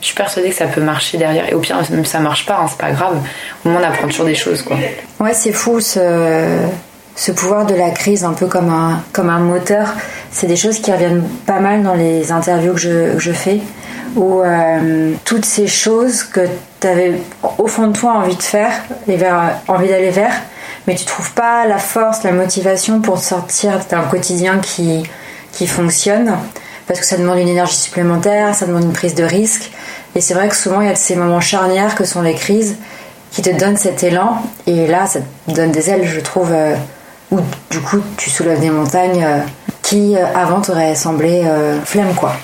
je 0.00 0.06
suis 0.06 0.14
persuadée 0.14 0.48
que 0.48 0.56
ça 0.56 0.66
peut 0.66 0.80
marcher 0.80 1.18
derrière. 1.18 1.48
Et 1.48 1.54
au 1.54 1.60
pire, 1.60 1.76
même 1.90 2.04
si 2.04 2.10
ça 2.10 2.20
marche 2.20 2.46
pas, 2.46 2.58
hein, 2.60 2.66
c'est 2.68 2.78
pas 2.78 2.92
grave. 2.92 3.18
Au 3.64 3.68
moins, 3.68 3.82
on 3.82 3.84
apprend 3.84 4.08
toujours 4.08 4.26
des 4.26 4.34
choses, 4.34 4.62
quoi. 4.62 4.76
Ouais, 5.20 5.34
c'est 5.34 5.52
fou 5.52 5.80
ce, 5.80 6.66
ce 7.18 7.32
pouvoir 7.32 7.66
de 7.66 7.74
la 7.74 7.90
crise, 7.90 8.24
un 8.24 8.32
peu 8.32 8.46
comme 8.46 8.70
un, 8.70 9.02
comme 9.12 9.28
un 9.28 9.40
moteur 9.40 9.88
c'est 10.30 10.46
des 10.46 10.56
choses 10.56 10.78
qui 10.78 10.92
reviennent 10.92 11.24
pas 11.46 11.60
mal 11.60 11.82
dans 11.82 11.94
les 11.94 12.32
interviews 12.32 12.74
que 12.74 12.80
je, 12.80 13.18
je 13.18 13.32
fais, 13.32 13.60
où 14.16 14.40
euh, 14.42 15.12
toutes 15.24 15.44
ces 15.44 15.66
choses 15.66 16.22
que 16.22 16.46
tu 16.80 16.86
avais 16.86 17.14
au 17.58 17.66
fond 17.66 17.88
de 17.88 17.92
toi 17.92 18.12
envie 18.12 18.36
de 18.36 18.42
faire, 18.42 18.70
envie 19.66 19.88
d'aller 19.88 20.10
vers, 20.10 20.34
mais 20.86 20.94
tu 20.94 21.04
trouves 21.04 21.32
pas 21.32 21.66
la 21.66 21.78
force, 21.78 22.22
la 22.22 22.32
motivation 22.32 23.00
pour 23.00 23.18
sortir 23.18 23.80
d'un 23.90 24.02
quotidien 24.02 24.58
qui, 24.58 25.02
qui 25.52 25.66
fonctionne, 25.66 26.36
parce 26.86 27.00
que 27.00 27.06
ça 27.06 27.16
demande 27.16 27.38
une 27.38 27.48
énergie 27.48 27.76
supplémentaire, 27.76 28.54
ça 28.54 28.66
demande 28.66 28.84
une 28.84 28.92
prise 28.92 29.14
de 29.14 29.24
risque, 29.24 29.70
et 30.14 30.20
c'est 30.20 30.34
vrai 30.34 30.48
que 30.48 30.56
souvent 30.56 30.80
il 30.80 30.88
y 30.88 30.90
a 30.90 30.94
ces 30.94 31.16
moments 31.16 31.40
charnières 31.40 31.94
que 31.94 32.04
sont 32.04 32.22
les 32.22 32.34
crises 32.34 32.76
qui 33.30 33.42
te 33.42 33.50
donnent 33.50 33.76
cet 33.76 34.02
élan, 34.02 34.40
et 34.66 34.86
là 34.86 35.06
ça 35.06 35.20
te 35.20 35.52
donne 35.52 35.72
des 35.72 35.90
ailes, 35.90 36.06
je 36.06 36.20
trouve, 36.20 36.50
euh, 36.52 36.74
où 37.30 37.40
du 37.70 37.80
coup 37.80 38.02
tu 38.16 38.30
soulèves 38.30 38.60
des 38.60 38.70
montagnes. 38.70 39.24
Euh, 39.24 39.40
qui 39.88 40.16
euh, 40.16 40.24
avant 40.34 40.60
t'aurait 40.60 40.94
semblé 40.94 41.44
euh, 41.46 41.80
flemme 41.82 42.14
quoi. 42.14 42.34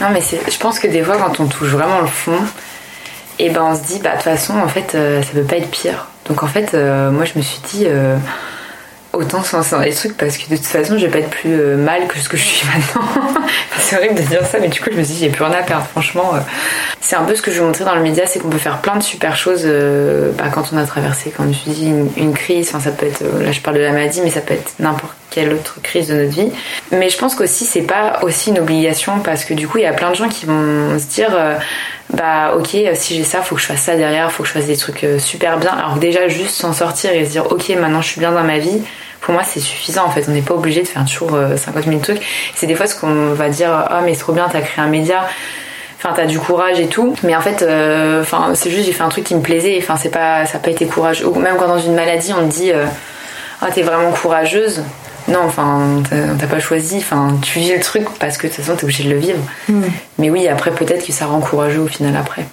Non 0.00 0.06
mais 0.10 0.20
je 0.22 0.58
pense 0.58 0.78
que 0.78 0.86
des 0.86 1.02
fois 1.02 1.18
quand 1.18 1.38
on 1.38 1.46
touche 1.46 1.68
vraiment 1.68 2.00
le 2.00 2.06
fond, 2.06 2.38
et 3.38 3.46
eh 3.46 3.50
ben 3.50 3.62
on 3.62 3.76
se 3.76 3.82
dit 3.82 4.00
bah 4.02 4.10
de 4.10 4.14
toute 4.14 4.22
façon 4.22 4.54
en 4.58 4.68
fait 4.68 4.94
euh, 4.94 5.22
ça 5.22 5.28
peut 5.34 5.42
pas 5.42 5.56
être 5.56 5.70
pire. 5.70 6.06
Donc 6.26 6.42
en 6.42 6.46
fait 6.46 6.72
moi 6.72 7.26
je 7.26 7.32
me 7.36 7.42
suis 7.42 7.60
dit 7.70 7.86
autant 9.16 9.42
se 9.42 9.56
lancer 9.56 9.74
trucs 9.94 10.16
parce 10.16 10.38
que 10.38 10.48
de 10.50 10.56
toute 10.56 10.66
façon 10.66 10.98
je 10.98 11.06
vais 11.06 11.12
pas 11.12 11.18
être 11.18 11.30
plus 11.30 11.52
euh, 11.52 11.76
mal 11.76 12.06
que 12.06 12.18
ce 12.18 12.28
que 12.28 12.36
je 12.36 12.42
suis 12.42 12.66
maintenant. 12.74 13.08
c'est 13.78 13.96
horrible 13.96 14.14
de 14.14 14.22
dire 14.22 14.44
ça, 14.44 14.58
mais 14.60 14.68
du 14.68 14.80
coup 14.80 14.90
je 14.90 14.96
me 14.96 15.02
suis 15.02 15.14
dit 15.14 15.20
j'ai 15.20 15.30
plus 15.30 15.44
rien 15.44 15.54
à 15.54 15.62
perdre. 15.62 15.86
Franchement, 15.86 16.32
euh. 16.34 16.38
c'est 17.00 17.16
un 17.16 17.24
peu 17.24 17.34
ce 17.34 17.42
que 17.42 17.50
je 17.50 17.60
veux 17.60 17.66
montrer 17.66 17.84
dans 17.84 17.94
le 17.94 18.02
média, 18.02 18.26
c'est 18.26 18.38
qu'on 18.38 18.48
peut 18.48 18.58
faire 18.58 18.78
plein 18.78 18.96
de 18.96 19.02
super 19.02 19.36
choses 19.36 19.62
euh, 19.64 20.32
bah, 20.32 20.44
quand 20.52 20.70
on 20.72 20.76
a 20.76 20.84
traversé, 20.84 21.30
comme 21.30 21.52
je 21.52 21.70
dis, 21.70 21.92
une, 22.16 22.34
crise. 22.34 22.68
Enfin 22.68 22.80
ça 22.80 22.90
peut 22.90 23.06
être, 23.06 23.22
là 23.40 23.52
je 23.52 23.60
parle 23.60 23.76
de 23.76 23.82
la 23.82 23.92
maladie, 23.92 24.20
mais 24.22 24.30
ça 24.30 24.40
peut 24.40 24.54
être 24.54 24.72
n'importe 24.78 25.14
quelle 25.30 25.52
autre 25.52 25.78
crise 25.82 26.08
de 26.08 26.14
notre 26.14 26.34
vie. 26.34 26.50
Mais 26.92 27.08
je 27.08 27.18
pense 27.18 27.34
qu'aussi 27.34 27.64
c'est 27.64 27.82
pas 27.82 28.20
aussi 28.22 28.50
une 28.50 28.58
obligation 28.58 29.20
parce 29.20 29.44
que 29.44 29.54
du 29.54 29.66
coup 29.66 29.78
il 29.78 29.84
y 29.84 29.86
a 29.86 29.92
plein 29.92 30.10
de 30.10 30.16
gens 30.16 30.28
qui 30.28 30.46
vont 30.46 30.98
se 30.98 31.06
dire 31.06 31.30
bah 32.12 32.54
ok 32.56 32.76
si 32.94 33.16
j'ai 33.16 33.24
ça 33.24 33.42
faut 33.42 33.56
que 33.56 33.60
je 33.60 33.66
fasse 33.66 33.80
ça 33.80 33.96
derrière 33.96 34.30
faut 34.30 34.42
que 34.44 34.48
je 34.48 34.52
fasse 34.52 34.66
des 34.66 34.76
trucs 34.76 35.04
super 35.18 35.58
bien 35.58 35.72
alors 35.72 35.96
déjà 35.96 36.28
juste 36.28 36.54
s'en 36.54 36.72
sortir 36.72 37.12
et 37.12 37.24
se 37.24 37.30
dire 37.30 37.50
ok 37.50 37.70
maintenant 37.70 38.02
je 38.02 38.08
suis 38.08 38.20
bien 38.20 38.30
dans 38.30 38.44
ma 38.44 38.58
vie 38.58 38.80
pour 39.24 39.34
moi 39.34 39.42
c'est 39.44 39.60
suffisant 39.60 40.04
en 40.04 40.10
fait. 40.10 40.26
On 40.28 40.32
n'est 40.32 40.42
pas 40.42 40.54
obligé 40.54 40.82
de 40.82 40.86
faire 40.86 41.04
toujours 41.04 41.36
50 41.56 41.84
000 41.84 41.98
trucs. 42.00 42.20
C'est 42.54 42.66
des 42.66 42.74
fois 42.74 42.86
ce 42.86 42.94
qu'on 42.94 43.32
va 43.32 43.48
dire 43.48 43.70
ah 43.72 44.02
mais 44.04 44.14
c'est 44.14 44.20
trop 44.20 44.32
bien 44.32 44.48
t'as 44.50 44.60
créé 44.60 44.84
un 44.84 44.88
média. 44.88 45.26
Enfin 45.98 46.12
t'as 46.14 46.26
du 46.26 46.38
courage 46.38 46.78
et 46.78 46.88
tout. 46.88 47.14
Mais 47.22 47.34
en 47.34 47.40
fait 47.40 47.62
euh, 47.62 48.20
enfin 48.20 48.52
c'est 48.54 48.70
juste 48.70 48.84
j'ai 48.84 48.92
fait 48.92 49.02
un 49.02 49.08
truc 49.08 49.24
qui 49.24 49.34
me 49.34 49.40
plaisait. 49.40 49.78
Enfin 49.80 49.96
c'est 49.96 50.10
pas 50.10 50.44
ça 50.44 50.54
n'a 50.54 50.58
pas 50.60 50.70
été 50.70 50.86
courageux. 50.86 51.26
Ou 51.26 51.34
même 51.36 51.56
quand 51.56 51.68
dans 51.68 51.78
une 51.78 51.94
maladie 51.94 52.34
on 52.34 52.46
te 52.46 52.52
dit 52.52 52.70
euh, 52.70 52.84
ah 53.62 53.68
t'es 53.72 53.82
vraiment 53.82 54.10
courageuse. 54.12 54.82
Non, 55.26 55.40
enfin, 55.46 56.02
t'as 56.10 56.46
pas 56.46 56.60
choisi. 56.60 56.98
Enfin, 56.98 57.38
tu 57.40 57.58
vis 57.58 57.72
le 57.72 57.80
truc 57.80 58.04
parce 58.20 58.36
que 58.36 58.46
de 58.46 58.52
toute 58.52 58.62
façon, 58.62 58.76
t'es 58.76 58.84
obligé 58.84 59.04
de 59.04 59.08
le 59.08 59.16
vivre. 59.16 59.38
Hmm. 59.70 59.84
Mais 60.18 60.28
oui, 60.28 60.46
après, 60.48 60.70
peut-être 60.70 61.06
que 61.06 61.12
ça 61.12 61.24
rend 61.24 61.40
courageux 61.40 61.80
au 61.80 61.86
final 61.86 62.14
après 62.14 62.44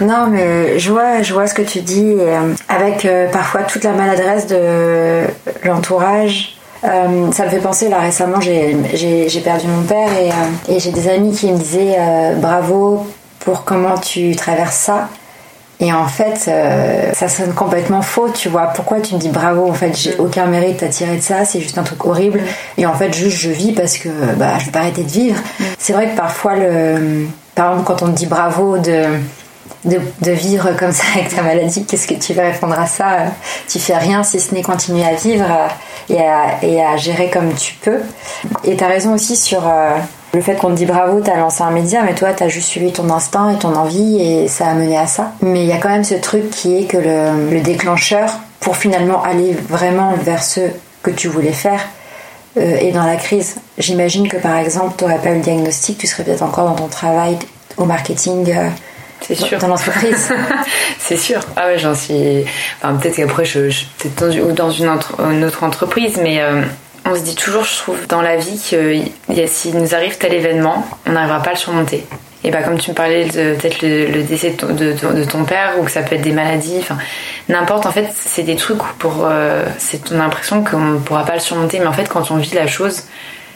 Non, 0.00 0.26
mais 0.30 0.78
je 0.78 0.90
vois, 0.90 1.22
je 1.22 1.32
vois 1.32 1.46
ce 1.46 1.54
que 1.54 1.62
tu 1.62 1.80
dis, 1.80 2.14
euh, 2.18 2.54
avec 2.68 3.04
euh, 3.04 3.28
parfois 3.30 3.62
toute 3.62 3.84
la 3.84 3.92
maladresse 3.92 4.46
de 4.46 5.24
l'entourage. 5.64 6.56
Euh, 6.84 7.32
ça 7.32 7.46
me 7.46 7.50
fait 7.50 7.58
penser, 7.58 7.88
là 7.88 7.98
récemment, 8.00 8.40
j'ai 8.40 9.40
perdu 9.42 9.66
mon 9.66 9.82
père 9.82 10.10
et, 10.12 10.74
et 10.74 10.78
j'ai 10.78 10.90
des 10.90 11.08
amis 11.08 11.32
qui 11.32 11.50
me 11.50 11.56
disaient 11.56 11.96
bravo 12.36 13.06
pour 13.40 13.64
comment 13.64 13.96
tu 13.96 14.36
traverses 14.36 14.76
ça. 14.76 15.08
Et 15.80 15.92
en 15.92 16.06
fait, 16.06 16.50
ça 17.14 17.28
sonne 17.28 17.52
complètement 17.52 18.02
faux, 18.02 18.28
tu 18.30 18.48
vois. 18.48 18.66
Pourquoi 18.68 19.00
tu 19.00 19.14
me 19.14 19.20
dis 19.20 19.28
bravo 19.28 19.68
En 19.68 19.74
fait, 19.74 19.96
j'ai 19.96 20.12
mm. 20.12 20.20
aucun 20.20 20.46
mérite 20.46 20.82
à 20.82 20.88
tirer 20.88 21.16
de 21.16 21.22
ça, 21.22 21.44
c'est 21.44 21.60
juste 21.60 21.78
un 21.78 21.82
truc 21.82 22.04
horrible. 22.06 22.40
Et 22.78 22.86
en 22.86 22.94
fait, 22.94 23.12
juste 23.12 23.38
je 23.38 23.50
vis 23.50 23.72
parce 23.72 23.98
que 23.98 24.08
bah, 24.36 24.58
je 24.58 24.66
vais 24.66 24.70
pas 24.70 24.80
arrêter 24.80 25.02
de 25.02 25.10
vivre. 25.10 25.40
Mm. 25.58 25.64
C'est 25.78 25.92
vrai 25.92 26.08
que 26.10 26.16
parfois, 26.16 26.54
le, 26.56 27.26
par 27.54 27.72
exemple, 27.72 27.86
quand 27.86 28.02
on 28.02 28.12
te 28.12 28.16
dit 28.16 28.26
bravo 28.26 28.78
de 28.78 29.04
de, 29.84 30.30
vivre 30.30 30.70
comme 30.78 30.92
ça 30.92 31.04
avec 31.14 31.34
ta 31.34 31.42
maladie 31.42 31.84
Qu'est-ce 31.84 32.06
que 32.06 32.14
tu 32.14 32.32
vas 32.32 32.44
répondre 32.44 32.78
à 32.78 32.86
ça? 32.86 33.26
Tu 33.68 33.78
fais 33.78 33.96
rien 33.96 34.22
si 34.22 34.40
ce 34.40 34.54
n'est 34.54 34.62
continuer 34.62 35.04
à 35.04 35.14
vivre 35.14 35.44
et 36.08 36.20
à, 36.20 36.62
et 36.62 36.82
à, 36.82 36.96
gérer 36.96 37.30
comme 37.30 37.52
tu 37.54 37.74
peux. 37.74 38.00
Et 38.64 38.76
tu 38.76 38.84
as 38.84 38.88
raison 38.88 39.12
aussi 39.14 39.36
sur 39.36 39.62
le 40.34 40.40
fait 40.40 40.56
qu'on 40.56 40.70
te 40.70 40.74
dit 40.74 40.86
bravo, 40.86 41.20
t'as 41.20 41.36
lancé 41.36 41.62
un 41.62 41.70
média, 41.70 42.02
mais 42.02 42.14
toi, 42.14 42.32
t'as 42.32 42.48
juste 42.48 42.68
suivi 42.68 42.92
ton 42.92 43.08
instinct 43.10 43.50
et 43.50 43.58
ton 43.58 43.74
envie 43.74 44.20
et 44.20 44.48
ça 44.48 44.66
a 44.66 44.74
mené 44.74 44.98
à 44.98 45.06
ça. 45.06 45.32
Mais 45.40 45.62
il 45.62 45.66
y 45.66 45.72
a 45.72 45.78
quand 45.78 45.88
même 45.88 46.04
ce 46.04 46.14
truc 46.14 46.50
qui 46.50 46.76
est 46.76 46.84
que 46.84 46.96
le, 46.96 47.60
déclencheur, 47.60 48.30
pour 48.60 48.76
finalement 48.76 49.22
aller 49.22 49.56
vraiment 49.68 50.14
vers 50.14 50.42
ce 50.42 50.60
que 51.02 51.10
tu 51.10 51.28
voulais 51.28 51.52
faire, 51.52 51.80
euh, 52.56 52.76
est 52.78 52.92
dans 52.92 53.04
la 53.04 53.16
crise. 53.16 53.56
J'imagine 53.78 54.28
que 54.28 54.36
par 54.36 54.56
exemple, 54.56 54.94
t'aurais 54.96 55.18
pas 55.18 55.30
eu 55.30 55.36
le 55.36 55.40
diagnostic, 55.40 55.98
tu 55.98 56.06
serais 56.06 56.24
peut-être 56.24 56.42
encore 56.42 56.68
dans 56.68 56.74
ton 56.74 56.88
travail 56.88 57.38
au 57.76 57.84
marketing. 57.84 58.52
Euh, 58.52 58.68
c'est 59.20 59.36
sûr. 59.36 59.58
Dans 59.58 59.68
l'entreprise. 59.68 60.30
c'est 60.98 61.16
sûr. 61.16 61.40
Ah 61.56 61.66
ouais, 61.66 61.78
j'en 61.78 61.94
suis. 61.94 62.44
Enfin, 62.82 62.94
peut-être 62.96 63.16
qu'après, 63.16 63.44
je, 63.44 63.70
je 63.70 63.84
peut-être 63.98 64.54
dans, 64.54 64.66
dans 64.66 64.70
une, 64.70 65.44
autre 65.44 65.64
entreprise, 65.64 66.18
mais 66.22 66.40
euh, 66.40 66.62
on 67.06 67.14
se 67.14 67.20
dit 67.20 67.34
toujours, 67.34 67.64
je 67.64 67.76
trouve, 67.76 68.06
dans 68.06 68.22
la 68.22 68.36
vie 68.36 68.60
que 68.70 69.46
s'il 69.46 69.76
nous 69.76 69.94
arrive 69.94 70.16
tel 70.18 70.32
événement, 70.32 70.86
on 71.06 71.12
n'arrivera 71.12 71.42
pas 71.42 71.50
à 71.50 71.52
le 71.54 71.58
surmonter. 71.58 72.04
Et 72.46 72.50
bah 72.50 72.62
comme 72.62 72.78
tu 72.78 72.90
me 72.90 72.94
parlais 72.94 73.24
de 73.24 73.54
peut-être 73.54 73.80
le, 73.80 74.22
décès 74.22 74.50
de 74.50 75.24
ton, 75.24 75.44
père 75.44 75.72
ou 75.78 75.84
que 75.84 75.90
ça 75.90 76.02
peut 76.02 76.14
être 76.14 76.22
des 76.22 76.32
maladies, 76.32 76.76
enfin 76.78 76.98
n'importe. 77.48 77.86
En 77.86 77.90
fait, 77.90 78.08
c'est 78.12 78.42
des 78.42 78.56
trucs 78.56 78.82
pour, 78.98 79.24
euh, 79.24 79.64
c'est 79.78 80.04
ton 80.04 80.20
impression 80.20 80.62
qu'on 80.62 80.78
ne 80.78 80.98
pourra 80.98 81.24
pas 81.24 81.34
le 81.34 81.40
surmonter. 81.40 81.78
Mais 81.78 81.86
en 81.86 81.94
fait, 81.94 82.06
quand 82.06 82.30
on 82.30 82.36
vit 82.36 82.54
la 82.54 82.66
chose, 82.66 83.04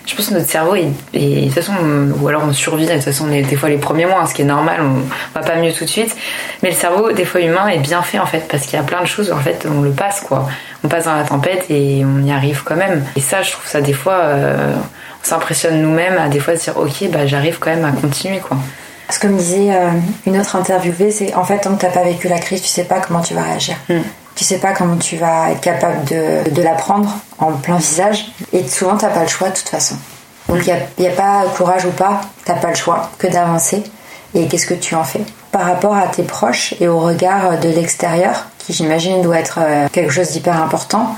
je 0.08 0.16
pense 0.16 0.28
que 0.28 0.34
notre 0.34 0.48
cerveau 0.48 0.74
est, 0.74 0.88
de 1.12 1.44
toute 1.44 1.54
façon 1.54 1.72
ou 2.18 2.28
alors 2.28 2.42
on 2.48 2.52
survit 2.52 2.86
de 2.86 2.92
toute 2.94 3.02
façon 3.02 3.26
on 3.28 3.32
est 3.32 3.42
des 3.42 3.56
fois 3.56 3.68
les 3.68 3.76
premiers 3.76 4.06
mois 4.06 4.20
hein, 4.22 4.26
ce 4.26 4.32
qui 4.32 4.40
est 4.40 4.46
normal 4.46 4.80
on 4.80 5.38
va 5.38 5.46
pas 5.46 5.56
mieux 5.56 5.72
tout 5.72 5.84
de 5.84 5.90
suite. 5.90 6.16
Mais 6.62 6.70
le 6.70 6.74
cerveau 6.74 7.12
des 7.12 7.26
fois 7.26 7.42
humain 7.42 7.68
est 7.68 7.78
bien 7.78 8.00
fait 8.00 8.18
en 8.18 8.24
fait 8.24 8.48
parce 8.48 8.64
qu'il 8.64 8.74
y 8.74 8.80
a 8.80 8.82
plein 8.82 9.02
de 9.02 9.06
choses 9.06 9.30
en 9.30 9.36
fait 9.36 9.66
on 9.70 9.82
le 9.82 9.90
passe 9.90 10.22
quoi. 10.22 10.48
On 10.82 10.88
passe 10.88 11.04
dans 11.04 11.14
la 11.14 11.24
tempête 11.24 11.66
et 11.68 12.04
on 12.04 12.24
y 12.24 12.32
arrive 12.32 12.62
quand 12.64 12.76
même. 12.76 13.04
Et 13.16 13.20
ça 13.20 13.42
je 13.42 13.52
trouve 13.52 13.66
ça 13.66 13.82
des 13.82 13.92
fois 13.92 14.14
euh, 14.14 14.72
on 15.22 15.26
s'impressionne 15.26 15.82
nous-mêmes 15.82 16.16
à 16.16 16.28
des 16.28 16.40
fois 16.40 16.56
se 16.56 16.64
dire 16.64 16.78
ok 16.78 17.10
bah 17.10 17.26
j'arrive 17.26 17.58
quand 17.58 17.70
même 17.70 17.84
à 17.84 17.92
continuer 17.92 18.38
quoi. 18.38 18.56
Ce 19.10 19.18
que 19.18 19.26
me 19.26 19.38
disait 19.38 19.74
euh, 19.74 19.88
une 20.26 20.38
autre 20.38 20.54
interviewée, 20.54 21.10
c'est 21.10 21.34
en 21.34 21.42
fait, 21.42 21.60
tant 21.60 21.74
que 21.74 21.80
tu 21.80 21.86
n'as 21.86 21.92
pas 21.92 22.04
vécu 22.04 22.28
la 22.28 22.38
crise, 22.38 22.60
tu 22.60 22.68
sais 22.68 22.84
pas 22.84 23.00
comment 23.00 23.22
tu 23.22 23.32
vas 23.32 23.40
réagir. 23.42 23.74
Mm 23.88 24.00
tu 24.38 24.44
sais 24.44 24.58
pas 24.58 24.72
comment 24.72 24.96
tu 24.96 25.16
vas 25.16 25.50
être 25.50 25.60
capable 25.60 26.04
de, 26.04 26.48
de 26.48 26.62
la 26.62 26.74
prendre 26.74 27.10
en 27.40 27.50
plein 27.50 27.78
visage. 27.78 28.30
Et 28.52 28.64
souvent, 28.68 28.96
t'as 28.96 29.08
pas 29.08 29.22
le 29.22 29.28
choix 29.28 29.48
de 29.48 29.54
toute 29.54 29.68
façon. 29.68 29.96
Donc, 30.48 30.64
il 30.64 30.76
n'y 31.02 31.08
a, 31.08 31.10
pas 31.10 31.42
courage 31.56 31.84
ou 31.84 31.90
pas, 31.90 32.20
t'as 32.44 32.54
pas 32.54 32.68
le 32.68 32.76
choix 32.76 33.10
que 33.18 33.26
d'avancer. 33.26 33.82
Et 34.34 34.46
qu'est-ce 34.46 34.66
que 34.66 34.74
tu 34.74 34.94
en 34.94 35.02
fais? 35.02 35.22
Par 35.50 35.62
rapport 35.62 35.96
à 35.96 36.06
tes 36.06 36.22
proches 36.22 36.74
et 36.78 36.86
au 36.86 37.00
regard 37.00 37.58
de 37.58 37.68
l'extérieur, 37.68 38.46
qui 38.60 38.72
j'imagine 38.72 39.22
doit 39.22 39.40
être 39.40 39.58
euh, 39.60 39.88
quelque 39.90 40.12
chose 40.12 40.30
d'hyper 40.30 40.62
important, 40.62 41.16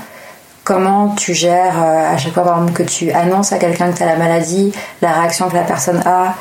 comment 0.63 1.09
tu 1.09 1.35
gères 1.35 1.75
euh, 1.79 2.15
à 2.15 2.17
chaque 2.17 2.33
fois 2.33 2.65
que 2.73 2.81
tu 2.81 3.11
annonces 3.11 3.53
à 3.53 3.59
quelqu'un 3.59 3.91
que 3.91 3.97
tu 3.97 4.03
as 4.03 4.07
la 4.07 4.15
maladie, 4.15 4.71
la 5.03 5.11
réaction 5.11 5.47
que 5.47 5.55
la 5.55 5.63
personne 5.63 6.01
a, 6.07 6.33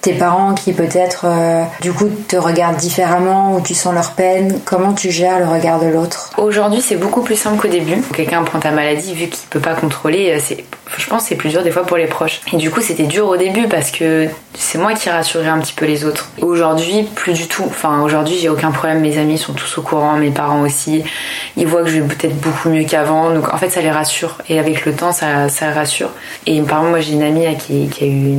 tes 0.00 0.12
parents 0.12 0.54
qui 0.54 0.72
peut-être 0.72 1.24
euh, 1.24 1.64
du 1.80 1.92
coup 1.92 2.08
te 2.28 2.36
regardent 2.36 2.76
différemment 2.76 3.56
ou 3.56 3.60
tu 3.60 3.74
sens 3.74 3.92
leur 3.92 4.12
peine 4.12 4.60
Comment 4.64 4.92
tu 4.92 5.10
gères 5.10 5.38
le 5.38 5.46
regard 5.46 5.80
de 5.80 5.86
l'autre? 5.86 6.30
Aujourd'hui, 6.38 6.80
c'est 6.80 6.96
beaucoup 6.96 7.22
plus 7.22 7.36
simple 7.36 7.60
qu'au 7.60 7.68
début. 7.68 8.00
Quelqu'un 8.14 8.42
prend 8.42 8.58
ta 8.58 8.70
maladie, 8.70 9.14
vu 9.14 9.28
qu'il 9.28 9.48
peut 9.48 9.60
pas 9.60 9.74
contrôler, 9.74 10.32
euh, 10.32 10.40
c'est, 10.42 10.64
je 10.96 11.06
pense, 11.08 11.24
c'est 11.24 11.36
plus 11.36 11.50
dur 11.50 11.62
des 11.62 11.70
fois 11.70 11.84
pour 11.84 11.96
les 11.96 12.06
proches. 12.06 12.40
Et 12.52 12.56
du 12.56 12.70
coup, 12.70 12.80
c'était 12.80 13.04
dur 13.04 13.26
au 13.26 13.36
début 13.36 13.68
parce 13.68 13.90
que 13.90 14.28
c'est 14.58 14.78
moi 14.78 14.94
qui 14.94 15.10
rassurais 15.10 15.48
un 15.48 15.58
petit 15.60 15.72
peu 15.72 15.86
les 15.86 16.04
autres. 16.04 16.30
Aujourd'hui, 16.40 17.04
plus 17.14 17.32
du 17.32 17.46
tout. 17.46 17.64
Enfin, 17.66 18.00
aujourd'hui, 18.00 18.36
j'ai 18.40 18.48
aucun 18.48 18.70
problème. 18.70 19.00
Mes 19.00 19.18
amis 19.18 19.38
sont 19.38 19.52
tous 19.52 19.78
au 19.78 19.82
courant, 19.82 20.16
mes 20.16 20.30
parents 20.30 20.62
aussi. 20.62 21.04
Ils 21.56 21.66
voient 21.66 21.82
que 21.82 21.88
je 21.88 22.00
vais 22.00 22.14
peut-être 22.14 22.36
beaucoup 22.40 22.70
mieux 22.70 22.84
qu'avant. 22.84 23.30
Donc, 23.30 23.52
en 23.52 23.56
fait, 23.58 23.70
ça 23.70 23.80
les 23.80 23.90
rassure. 23.90 24.38
Et 24.48 24.58
avec 24.58 24.84
le 24.86 24.94
temps, 24.94 25.12
ça, 25.12 25.48
ça 25.48 25.70
rassure. 25.72 26.10
Et 26.46 26.60
par 26.62 26.78
exemple, 26.78 26.90
moi, 26.90 27.00
j'ai 27.00 27.12
une 27.12 27.22
amie 27.22 27.56
qui, 27.58 27.88
qui 27.88 28.04
a 28.04 28.06
eu, 28.06 28.36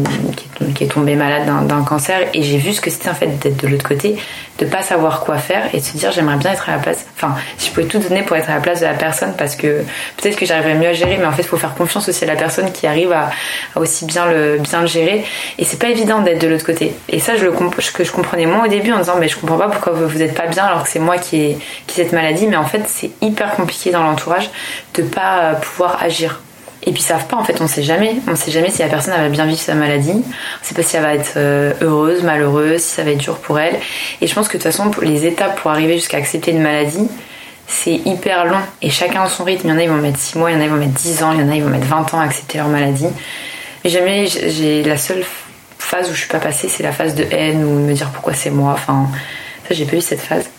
qui, 0.74 0.84
est 0.84 0.88
tombée 0.88 1.16
malade 1.16 1.46
d'un 1.68 1.84
cancer 1.84 2.20
et 2.34 2.42
j'ai 2.42 2.58
vu 2.58 2.74
ce 2.74 2.82
que 2.82 2.90
c'était 2.90 3.10
en 3.10 3.14
fait 3.14 3.28
d'être 3.40 3.58
de 3.58 3.68
l'autre 3.68 3.88
côté, 3.88 4.18
de 4.60 4.66
pas 4.66 4.82
savoir 4.82 5.22
quoi 5.22 5.38
faire 5.38 5.74
et 5.74 5.80
de 5.80 5.84
se 5.84 5.98
dire 5.98 6.12
j'aimerais 6.12 6.38
bien 6.38 6.52
être 6.52 6.70
à 6.70 6.74
la 6.74 6.80
place. 6.80 7.06
Enfin, 7.16 7.36
si 7.58 7.70
je 7.70 7.74
pouvais 7.74 7.88
tout 7.88 8.00
donner 8.00 8.24
pour 8.24 8.36
être 8.36 8.50
à 8.50 8.56
la 8.56 8.62
place 8.62 8.80
de 8.80 8.86
la 8.86 8.94
personne 8.94 9.34
parce 9.38 9.56
que 9.56 9.84
peut-être 10.18 10.36
que 10.36 10.46
j'arriverais 10.46 10.76
mieux 10.76 10.88
à 10.88 10.94
gérer, 10.94 11.18
mais 11.18 11.26
en 11.26 11.32
fait, 11.32 11.44
il 11.44 11.48
faut 11.48 11.58
faire 11.58 11.76
confiance 11.76 12.10
aussi 12.10 12.24
à 12.24 12.28
la 12.28 12.36
personne 12.36 12.72
qui 12.72 12.88
arrive 12.88 13.12
à, 13.12 13.30
aussi 13.76 14.06
bien 14.06 14.26
le, 14.26 14.58
bien 14.60 14.82
le 14.82 14.88
gérer. 14.88 15.24
Et 15.58 15.66
c'est 15.66 15.80
pas 15.80 15.90
évident 15.90 16.07
d'être 16.22 16.42
de 16.42 16.48
l'autre 16.48 16.66
côté. 16.66 16.94
Et 17.10 17.20
ça, 17.20 17.36
je 17.36 17.46
le 17.46 17.52
que 17.52 18.04
je 18.04 18.12
comprenais 18.12 18.46
moins 18.46 18.66
au 18.66 18.68
début 18.68 18.92
en 18.92 19.00
disant 19.00 19.16
mais 19.20 19.28
je 19.28 19.38
comprends 19.38 19.58
pas 19.58 19.70
pourquoi 19.70 19.94
vous 19.94 20.22
êtes 20.22 20.34
pas 20.34 20.48
bien 20.48 20.66
alors 20.66 20.84
que 20.84 20.90
c'est 20.90 21.00
moi 21.00 21.18
qui 21.18 21.38
ai 21.38 21.58
qui 21.86 21.96
cette 21.96 22.14
maladie. 22.14 22.48
Mais 22.48 22.58
en 22.58 22.66
fait, 22.66 22.84
c'est 22.88 23.12
hyper 23.22 23.56
compliqué 23.56 23.92
dans 23.92 24.04
l'entourage 24.04 24.50
de 24.96 25.04
pas 25.04 25.56
pouvoir 25.56 26.02
agir 26.02 26.42
et 26.88 26.92
puis 26.92 27.02
ils 27.02 27.06
savent 27.06 27.28
pas 27.28 27.36
en 27.36 27.44
fait, 27.44 27.60
on 27.60 27.68
sait 27.68 27.84
jamais. 27.84 28.16
On 28.28 28.36
sait 28.38 28.50
jamais 28.50 28.70
si 28.72 28.80
la 28.80 28.88
personne 28.88 29.14
va 29.14 29.28
bien 29.28 29.46
vivre 29.46 29.60
sa 29.60 29.76
maladie. 29.76 30.12
On 30.14 30.66
sait 30.66 30.74
pas 30.74 30.84
si 30.84 30.96
elle 30.96 31.04
va 31.04 31.14
être 31.16 31.34
euh, 31.36 31.74
heureuse, 31.82 32.24
malheureuse, 32.24 32.82
si 32.82 32.96
ça 32.96 33.04
va 33.04 33.12
être 33.12 33.18
dur 33.18 33.38
pour 33.40 33.60
elle. 33.60 33.76
Et 34.22 34.28
je 34.28 34.34
pense 34.34 34.48
que 34.48 34.58
de 34.58 34.64
toute 34.64 34.72
façon, 34.72 34.90
les 35.02 35.26
étapes 35.26 35.60
pour 35.60 35.70
arriver 35.70 35.96
jusqu'à 35.96 36.16
accepter 36.16 36.52
une 36.52 36.62
maladie, 36.62 37.10
c'est 37.68 37.96
hyper 37.96 38.46
long. 38.46 38.62
Et 38.82 38.90
chacun 38.90 39.24
a 39.24 39.28
son 39.28 39.44
rythme. 39.44 39.68
Il 39.68 39.72
y 39.72 39.74
en 39.74 39.78
a, 39.78 39.84
ils 39.84 39.90
vont 39.90 39.96
mettre 39.96 40.18
6 40.18 40.38
mois, 40.38 40.50
il 40.50 40.54
y 40.54 40.58
en 40.58 40.62
a, 40.62 40.64
ils 40.64 40.70
vont 40.70 40.78
mettre 40.78 40.94
10 40.94 41.24
ans, 41.24 41.34
il 41.34 41.42
y 41.42 41.44
en 41.44 41.50
a, 41.50 41.56
ils 41.56 41.64
vont 41.64 41.70
mettre 41.70 41.88
20 41.88 42.14
ans 42.14 42.20
à 42.22 42.24
accepter 42.24 42.58
leur 42.58 42.70
maladie. 42.70 43.08
Mais 43.84 43.90
jamais, 43.90 44.28
j'ai 44.28 44.82
la 44.84 44.98
seule 44.98 45.26
phase 45.88 46.10
où 46.10 46.14
je 46.14 46.20
suis 46.20 46.28
pas 46.28 46.40
passée, 46.40 46.68
c'est 46.68 46.84
la 46.84 46.92
phase 46.92 47.16
de 47.16 47.26
haine 47.32 47.64
ou 47.64 47.80
me 47.80 47.94
dire 47.94 48.10
pourquoi 48.10 48.34
c'est 48.34 48.50
moi. 48.50 48.74
Enfin, 48.74 49.08
ça, 49.68 49.74
j'ai 49.74 49.86
pas 49.86 49.96
eu 49.96 50.02
cette 50.02 50.22
phase. 50.22 50.50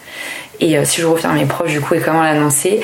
Et 0.60 0.76
euh, 0.76 0.84
si 0.84 1.00
je 1.00 1.06
reviens 1.06 1.30
à 1.30 1.34
mes 1.34 1.44
proches, 1.44 1.70
du 1.70 1.80
coup, 1.80 1.94
et 1.94 2.00
comment 2.00 2.22
l'annoncer 2.22 2.80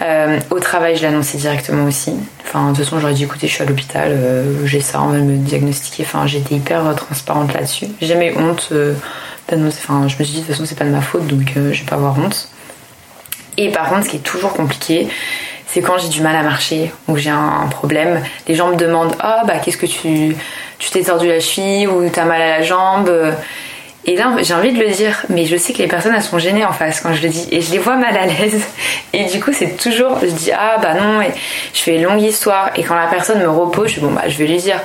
euh, 0.00 0.38
Au 0.50 0.60
travail, 0.60 0.96
je 0.96 1.02
l'annonçais 1.02 1.38
directement 1.38 1.84
aussi. 1.84 2.14
Enfin, 2.44 2.70
de 2.70 2.76
toute 2.76 2.84
façon, 2.84 3.00
j'aurais 3.00 3.14
dit 3.14 3.24
écoutez, 3.24 3.48
je 3.48 3.52
suis 3.52 3.62
à 3.62 3.66
l'hôpital, 3.66 4.12
euh, 4.12 4.64
j'ai 4.64 4.80
ça, 4.80 5.02
on 5.02 5.08
va 5.08 5.18
me 5.18 5.36
diagnostiquer. 5.36 6.04
Enfin, 6.06 6.26
j'étais 6.26 6.54
hyper 6.54 6.94
transparente 6.94 7.52
là-dessus. 7.52 7.88
J'ai 8.00 8.06
jamais 8.06 8.32
honte 8.38 8.72
d'annoncer. 9.48 9.78
Enfin, 9.82 10.06
je 10.08 10.16
me 10.18 10.24
suis 10.24 10.34
dit 10.34 10.40
de 10.40 10.46
toute 10.46 10.54
façon, 10.54 10.64
c'est 10.66 10.78
pas 10.78 10.84
de 10.84 10.90
ma 10.90 11.02
faute, 11.02 11.26
donc 11.26 11.52
je 11.54 11.60
vais 11.60 11.86
pas 11.86 11.96
avoir 11.96 12.18
honte. 12.18 12.48
Et 13.56 13.70
par 13.70 13.88
contre, 13.88 14.04
ce 14.04 14.10
qui 14.10 14.16
est 14.16 14.20
toujours 14.20 14.52
compliqué, 14.52 15.08
c'est 15.68 15.82
quand 15.82 15.98
j'ai 15.98 16.08
du 16.08 16.22
mal 16.22 16.34
à 16.34 16.42
marcher 16.42 16.90
ou 17.06 17.16
j'ai 17.16 17.30
un, 17.30 17.68
problème. 17.70 18.22
Les 18.48 18.54
gens 18.54 18.68
me 18.68 18.76
demandent 18.76 19.14
ah 19.20 19.42
bah 19.46 19.58
qu'est-ce 19.62 19.76
que 19.76 19.86
tu 19.86 20.34
tu 20.78 20.90
t'es 20.90 21.02
tordu 21.02 21.28
la 21.28 21.40
cheville 21.40 21.86
ou 21.86 22.08
t'as 22.08 22.24
mal 22.24 22.40
à 22.40 22.58
la 22.58 22.62
jambe? 22.62 23.10
Et 24.08 24.16
là, 24.16 24.34
j'ai 24.40 24.54
envie 24.54 24.72
de 24.72 24.82
le 24.82 24.88
dire, 24.90 25.22
mais 25.28 25.44
je 25.44 25.54
sais 25.58 25.74
que 25.74 25.78
les 25.78 25.86
personnes, 25.86 26.14
elles 26.14 26.22
sont 26.22 26.38
gênées 26.38 26.64
en 26.64 26.72
face 26.72 27.02
quand 27.02 27.12
je 27.12 27.20
le 27.20 27.28
dis. 27.28 27.46
Et 27.50 27.60
je 27.60 27.70
les 27.72 27.78
vois 27.78 27.96
mal 27.96 28.16
à 28.16 28.24
l'aise. 28.24 28.62
Et 29.12 29.24
du 29.26 29.38
coup, 29.38 29.52
c'est 29.52 29.76
toujours, 29.76 30.18
je 30.22 30.28
dis, 30.28 30.50
ah 30.50 30.78
bah 30.80 30.94
non, 30.94 31.20
et 31.20 31.30
je 31.74 31.80
fais 31.80 31.96
une 31.96 32.04
longue 32.04 32.22
histoire. 32.22 32.70
Et 32.76 32.84
quand 32.84 32.94
la 32.94 33.06
personne 33.06 33.40
me 33.40 33.50
repose, 33.50 33.88
je 33.88 33.94
dis, 33.96 34.00
bon 34.00 34.12
bah, 34.12 34.22
je 34.26 34.38
vais 34.38 34.46
lui 34.46 34.56
dire. 34.56 34.80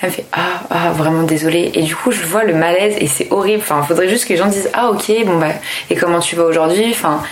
Elle 0.00 0.08
me 0.08 0.14
fait, 0.14 0.24
ah, 0.32 0.62
ah, 0.70 0.90
vraiment 0.90 1.22
désolée. 1.22 1.70
Et 1.74 1.82
du 1.82 1.94
coup, 1.94 2.10
je 2.10 2.22
vois 2.22 2.42
le 2.42 2.54
malaise 2.54 2.96
et 2.98 3.06
c'est 3.06 3.28
horrible. 3.30 3.62
Enfin, 3.62 3.82
faudrait 3.82 4.08
juste 4.08 4.24
que 4.24 4.30
les 4.30 4.38
gens 4.38 4.46
disent, 4.46 4.70
ah 4.72 4.90
ok, 4.90 5.12
bon 5.24 5.38
bah, 5.38 5.52
et 5.90 5.94
comment 5.94 6.18
tu 6.18 6.34
vas 6.34 6.44
aujourd'hui? 6.44 6.88
Enfin, 6.90 7.22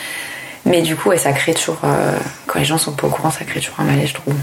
mais 0.67 0.83
du 0.83 0.97
coup, 0.97 1.17
ça 1.17 1.33
crée 1.33 1.55
toujours. 1.55 1.79
Euh, 1.85 2.19
quand 2.49 2.59
les 2.59 2.65
gens 2.65 2.77
sont 2.77 2.93
pas 2.93 3.07
au 3.07 3.11
courant, 3.11 3.31
ça 3.31 3.45
crée 3.45 3.61
toujours 3.61 3.79
un 3.79 3.85
malaise, 3.85 4.09
je 4.09 4.15
trouve. 4.15 4.35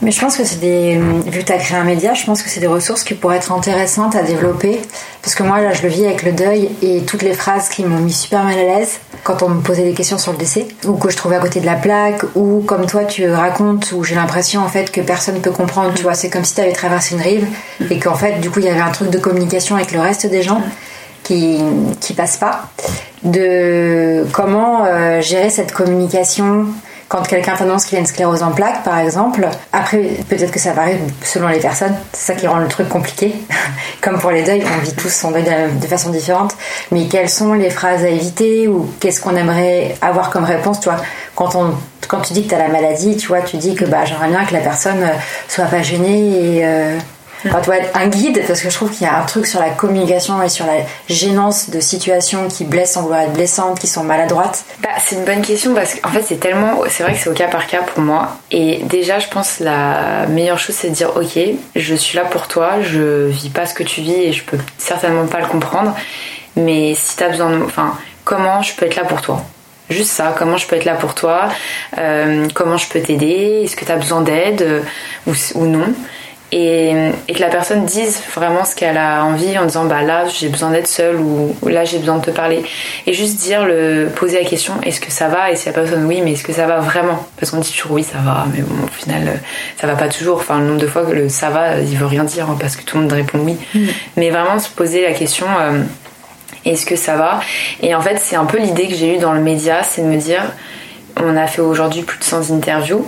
Mais 0.00 0.10
je 0.10 0.18
pense 0.18 0.36
que 0.38 0.44
c'est 0.44 0.60
des. 0.60 0.98
Vu 1.26 1.40
que 1.40 1.44
tu 1.44 1.52
as 1.52 1.58
créé 1.58 1.76
un 1.76 1.84
média, 1.84 2.14
je 2.14 2.24
pense 2.24 2.42
que 2.42 2.48
c'est 2.48 2.60
des 2.60 2.66
ressources 2.66 3.04
qui 3.04 3.12
pourraient 3.12 3.36
être 3.36 3.52
intéressantes 3.52 4.16
à 4.16 4.22
développer. 4.22 4.80
Parce 5.20 5.34
que 5.34 5.42
moi, 5.42 5.60
là, 5.60 5.74
je 5.74 5.82
le 5.82 5.88
vis 5.88 6.06
avec 6.06 6.22
le 6.22 6.32
deuil 6.32 6.70
et 6.80 7.02
toutes 7.02 7.20
les 7.20 7.34
phrases 7.34 7.68
qui 7.68 7.84
m'ont 7.84 8.00
mis 8.00 8.14
super 8.14 8.44
mal 8.44 8.58
à 8.58 8.62
l'aise 8.62 8.98
quand 9.24 9.42
on 9.42 9.50
me 9.50 9.60
posait 9.60 9.84
des 9.84 9.92
questions 9.92 10.16
sur 10.16 10.32
le 10.32 10.38
décès, 10.38 10.66
ou 10.86 10.94
que 10.94 11.10
je 11.10 11.16
trouvais 11.16 11.36
à 11.36 11.40
côté 11.40 11.60
de 11.60 11.66
la 11.66 11.74
plaque, 11.74 12.22
ou 12.34 12.62
comme 12.66 12.86
toi, 12.86 13.04
tu 13.04 13.30
racontes, 13.30 13.92
où 13.92 14.04
j'ai 14.04 14.14
l'impression 14.14 14.62
en 14.62 14.68
fait 14.68 14.90
que 14.90 15.02
personne 15.02 15.34
ne 15.34 15.40
peut 15.40 15.50
comprendre. 15.50 15.92
Tu 15.94 16.02
vois, 16.02 16.14
c'est 16.14 16.30
comme 16.30 16.44
si 16.44 16.54
tu 16.54 16.62
avais 16.62 16.72
traversé 16.72 17.14
une 17.14 17.20
rive 17.20 17.46
et 17.90 17.98
qu'en 17.98 18.14
fait, 18.14 18.40
du 18.40 18.48
coup, 18.48 18.60
il 18.60 18.66
y 18.66 18.70
avait 18.70 18.80
un 18.80 18.90
truc 18.90 19.10
de 19.10 19.18
communication 19.18 19.76
avec 19.76 19.92
le 19.92 20.00
reste 20.00 20.26
des 20.26 20.42
gens 20.42 20.62
qui, 21.24 21.60
qui 22.00 22.14
passe 22.14 22.38
pas 22.38 22.70
de 23.22 24.26
comment 24.32 24.84
euh, 24.84 25.20
gérer 25.20 25.50
cette 25.50 25.72
communication 25.72 26.66
quand 27.08 27.26
quelqu'un 27.26 27.56
t'annonce 27.56 27.86
qu'il 27.86 27.96
a 27.96 28.00
une 28.00 28.06
sclérose 28.06 28.42
en 28.42 28.50
plaques, 28.50 28.84
par 28.84 28.98
exemple. 28.98 29.48
Après, 29.72 29.98
peut-être 30.28 30.50
que 30.50 30.58
ça 30.58 30.72
varie 30.74 30.96
selon 31.24 31.48
les 31.48 31.58
personnes. 31.58 31.94
C'est 32.12 32.32
ça 32.32 32.38
qui 32.38 32.46
rend 32.46 32.58
le 32.58 32.68
truc 32.68 32.88
compliqué. 32.88 33.34
Comme 34.02 34.18
pour 34.18 34.30
les 34.30 34.42
deuils, 34.42 34.62
on 34.62 34.84
vit 34.84 34.94
tous 34.94 35.08
son 35.08 35.30
deuil 35.30 35.44
de, 35.44 35.86
façon 35.86 36.10
différente. 36.10 36.54
Mais 36.92 37.06
quelles 37.06 37.30
sont 37.30 37.54
les 37.54 37.70
phrases 37.70 38.04
à 38.04 38.08
éviter 38.08 38.68
ou 38.68 38.90
qu'est-ce 39.00 39.22
qu'on 39.22 39.36
aimerait 39.36 39.96
avoir 40.02 40.28
comme 40.28 40.44
réponse, 40.44 40.80
tu 40.80 40.90
vois? 40.90 41.00
Quand, 41.34 41.54
on, 41.54 41.72
quand 42.08 42.20
tu 42.20 42.34
dis 42.34 42.44
que 42.44 42.50
tu 42.50 42.54
as 42.54 42.58
la 42.58 42.68
maladie, 42.68 43.16
tu 43.16 43.28
vois, 43.28 43.40
tu 43.40 43.56
dis 43.56 43.74
que 43.74 43.86
bah, 43.86 44.04
j'aimerais 44.04 44.28
bien 44.28 44.44
que 44.44 44.52
la 44.52 44.60
personne 44.60 45.02
soit 45.48 45.64
pas 45.64 45.82
gênée 45.82 46.58
et... 46.58 46.60
Euh, 46.64 46.98
Enfin, 47.46 47.60
tu 47.62 47.70
être 47.70 47.96
un 47.96 48.08
guide, 48.08 48.42
parce 48.46 48.60
que 48.60 48.68
je 48.70 48.74
trouve 48.74 48.90
qu'il 48.90 49.06
y 49.06 49.10
a 49.10 49.18
un 49.18 49.24
truc 49.24 49.46
sur 49.46 49.60
la 49.60 49.70
communication 49.70 50.42
et 50.42 50.48
sur 50.48 50.66
la 50.66 50.78
gênance 51.08 51.70
de 51.70 51.80
situations 51.80 52.48
qui 52.48 52.64
blessent 52.64 52.92
sans 52.92 53.02
vouloir 53.02 53.20
être 53.22 53.32
blessantes, 53.32 53.78
qui 53.78 53.86
sont 53.86 54.02
maladroites. 54.04 54.64
Bah, 54.82 54.88
c'est 55.04 55.16
une 55.16 55.24
bonne 55.24 55.42
question 55.42 55.74
parce 55.74 55.94
qu'en 55.94 56.08
fait, 56.10 56.22
c'est 56.22 56.40
tellement. 56.40 56.80
C'est 56.88 57.02
vrai 57.02 57.12
que 57.14 57.18
c'est 57.18 57.30
au 57.30 57.34
cas 57.34 57.48
par 57.48 57.66
cas 57.66 57.82
pour 57.82 58.02
moi. 58.02 58.36
Et 58.50 58.80
déjà, 58.84 59.18
je 59.18 59.28
pense 59.28 59.60
la 59.60 60.26
meilleure 60.26 60.58
chose, 60.58 60.74
c'est 60.74 60.90
de 60.90 60.94
dire 60.94 61.16
Ok, 61.16 61.38
je 61.76 61.94
suis 61.94 62.16
là 62.16 62.24
pour 62.24 62.48
toi, 62.48 62.80
je 62.82 63.26
vis 63.28 63.50
pas 63.50 63.66
ce 63.66 63.74
que 63.74 63.82
tu 63.82 64.00
vis 64.00 64.14
et 64.14 64.32
je 64.32 64.44
peux 64.44 64.58
certainement 64.78 65.26
pas 65.26 65.40
le 65.40 65.46
comprendre. 65.46 65.94
mais 66.56 66.94
si 66.94 67.16
tu 67.16 67.22
as 67.22 67.28
besoin 67.28 67.50
de. 67.50 67.62
Enfin, 67.64 67.96
comment 68.24 68.62
je 68.62 68.74
peux 68.74 68.86
être 68.86 68.96
là 68.96 69.04
pour 69.04 69.20
toi? 69.22 69.42
Juste 69.90 70.10
ça, 70.10 70.34
comment 70.36 70.58
je 70.58 70.66
peux 70.66 70.76
être 70.76 70.84
là 70.84 70.94
pour 70.94 71.14
toi? 71.14 71.48
Euh, 71.96 72.46
Comment 72.52 72.76
je 72.76 72.86
peux 72.88 73.00
t'aider? 73.00 73.62
Est-ce 73.64 73.74
que 73.74 73.86
tu 73.86 73.92
as 73.92 73.96
besoin 73.96 74.20
d'aide? 74.20 74.82
Ou, 75.26 75.64
non? 75.64 75.94
Et, 76.50 77.10
et, 77.28 77.32
que 77.34 77.40
la 77.40 77.48
personne 77.48 77.84
dise 77.84 78.22
vraiment 78.34 78.64
ce 78.64 78.74
qu'elle 78.74 78.96
a 78.96 79.24
envie 79.24 79.58
en 79.58 79.66
disant 79.66 79.84
bah 79.84 80.02
là 80.02 80.26
j'ai 80.28 80.48
besoin 80.48 80.70
d'être 80.70 80.86
seule 80.86 81.16
ou, 81.16 81.54
là 81.66 81.84
j'ai 81.84 81.98
besoin 81.98 82.18
de 82.18 82.24
te 82.24 82.30
parler. 82.30 82.62
Et 83.06 83.12
juste 83.12 83.36
dire 83.36 83.64
le 83.64 84.08
poser 84.14 84.42
la 84.42 84.48
question 84.48 84.74
est-ce 84.82 85.00
que 85.00 85.10
ça 85.10 85.28
va? 85.28 85.50
Et 85.50 85.56
si 85.56 85.66
la 85.66 85.72
personne 85.72 86.04
oui 86.06 86.20
mais 86.22 86.32
est-ce 86.32 86.44
que 86.44 86.52
ça 86.52 86.66
va 86.66 86.78
vraiment? 86.78 87.26
Parce 87.38 87.50
qu'on 87.50 87.60
dit 87.60 87.72
toujours 87.72 87.92
oui 87.92 88.02
ça 88.02 88.18
va 88.18 88.46
mais 88.54 88.62
bon 88.62 88.84
au 88.84 88.88
final 88.88 89.40
ça 89.80 89.86
va 89.86 89.94
pas 89.94 90.08
toujours. 90.08 90.38
Enfin 90.38 90.58
le 90.58 90.66
nombre 90.66 90.80
de 90.80 90.86
fois 90.86 91.04
que 91.04 91.12
le 91.12 91.28
ça 91.28 91.50
va 91.50 91.78
il 91.78 91.96
veut 91.96 92.06
rien 92.06 92.24
dire 92.24 92.48
hein, 92.48 92.56
parce 92.58 92.76
que 92.76 92.82
tout 92.82 92.96
le 92.96 93.02
monde 93.02 93.12
répond 93.12 93.38
oui. 93.40 93.56
Mm. 93.74 93.86
mais 94.16 94.30
vraiment 94.30 94.58
se 94.58 94.70
poser 94.70 95.02
la 95.02 95.12
question 95.12 95.46
euh, 95.60 95.82
est-ce 96.64 96.86
que 96.86 96.96
ça 96.96 97.16
va? 97.16 97.40
Et 97.82 97.94
en 97.94 98.00
fait, 98.00 98.18
c'est 98.18 98.36
un 98.36 98.44
peu 98.44 98.58
l'idée 98.58 98.88
que 98.88 98.94
j'ai 98.94 99.14
eue 99.14 99.18
dans 99.18 99.32
le 99.32 99.40
média, 99.40 99.82
c'est 99.82 100.02
de 100.02 100.06
me 100.06 100.16
dire, 100.16 100.42
on 101.16 101.36
a 101.36 101.46
fait 101.46 101.62
aujourd'hui 101.62 102.02
plus 102.02 102.18
de 102.18 102.24
100 102.24 102.50
interviews. 102.50 103.06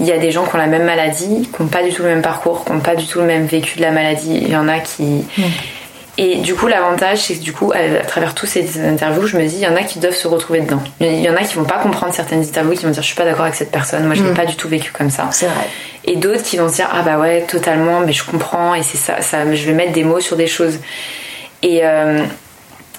Il 0.00 0.06
y 0.06 0.12
a 0.12 0.18
des 0.18 0.30
gens 0.30 0.44
qui 0.44 0.54
ont 0.54 0.58
la 0.58 0.66
même 0.66 0.84
maladie, 0.84 1.48
qui 1.54 1.62
n'ont 1.62 1.68
pas 1.68 1.82
du 1.82 1.92
tout 1.92 2.02
le 2.02 2.08
même 2.08 2.22
parcours, 2.22 2.64
qui 2.64 2.72
n'ont 2.72 2.80
pas 2.80 2.96
du 2.96 3.06
tout 3.06 3.20
le 3.20 3.26
même 3.26 3.46
vécu 3.46 3.76
de 3.76 3.82
la 3.82 3.90
maladie. 3.90 4.38
Il 4.42 4.50
y 4.50 4.56
en 4.56 4.68
a 4.68 4.78
qui. 4.78 5.24
Et 6.18 6.36
du 6.36 6.54
coup, 6.54 6.66
l'avantage, 6.66 7.18
c'est 7.18 7.34
que 7.34 7.42
du 7.42 7.52
coup, 7.52 7.72
à, 7.72 8.04
travers 8.04 8.34
toutes 8.34 8.48
ces 8.48 8.84
interviews, 8.84 9.26
je 9.26 9.38
me 9.38 9.46
dis, 9.46 9.56
il 9.56 9.62
y 9.62 9.66
en 9.66 9.76
a 9.76 9.82
qui 9.82 9.98
doivent 9.98 10.14
se 10.14 10.28
retrouver 10.28 10.60
dedans. 10.60 10.82
Il 11.00 11.20
y 11.20 11.30
en 11.30 11.36
a 11.36 11.42
qui 11.42 11.54
vont 11.54 11.64
pas 11.64 11.78
comprendre 11.78 12.12
certaines 12.12 12.42
interviews, 12.42 12.74
qui 12.74 12.84
vont 12.84 12.90
dire, 12.90 13.02
je 13.02 13.06
suis 13.06 13.16
pas 13.16 13.24
d'accord 13.24 13.44
avec 13.44 13.54
cette 13.54 13.70
personne, 13.70 14.04
moi 14.04 14.14
je 14.14 14.22
n'ai 14.22 14.32
mm. 14.32 14.34
pas 14.34 14.44
du 14.44 14.54
tout 14.54 14.68
vécu 14.68 14.92
comme 14.92 15.08
ça. 15.08 15.28
C'est 15.30 15.46
vrai. 15.46 15.66
Et 16.04 16.16
d'autres 16.16 16.42
qui 16.42 16.58
vont 16.58 16.68
se 16.68 16.74
dire, 16.74 16.88
ah 16.92 17.02
bah 17.02 17.18
ouais, 17.18 17.42
totalement, 17.48 18.00
mais 18.00 18.12
je 18.12 18.24
comprends, 18.24 18.74
et 18.74 18.82
c'est 18.82 18.98
ça, 18.98 19.22
ça, 19.22 19.50
je 19.54 19.64
vais 19.64 19.72
mettre 19.72 19.92
des 19.92 20.04
mots 20.04 20.20
sur 20.20 20.36
des 20.36 20.46
choses. 20.46 20.78
Et, 21.62 21.80
euh, 21.84 22.22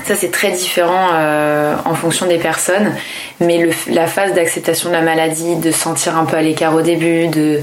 ça, 0.05 0.15
c'est 0.15 0.31
très 0.31 0.51
différent 0.51 1.09
euh, 1.13 1.75
en 1.85 1.93
fonction 1.93 2.25
des 2.25 2.37
personnes, 2.37 2.93
mais 3.39 3.69
la 3.87 4.07
phase 4.07 4.33
d'acceptation 4.33 4.89
de 4.89 4.95
la 4.95 5.01
maladie, 5.01 5.55
de 5.55 5.71
se 5.71 5.79
sentir 5.79 6.17
un 6.17 6.25
peu 6.25 6.37
à 6.37 6.41
l'écart 6.41 6.73
au 6.73 6.81
début, 6.81 7.27
de, 7.27 7.61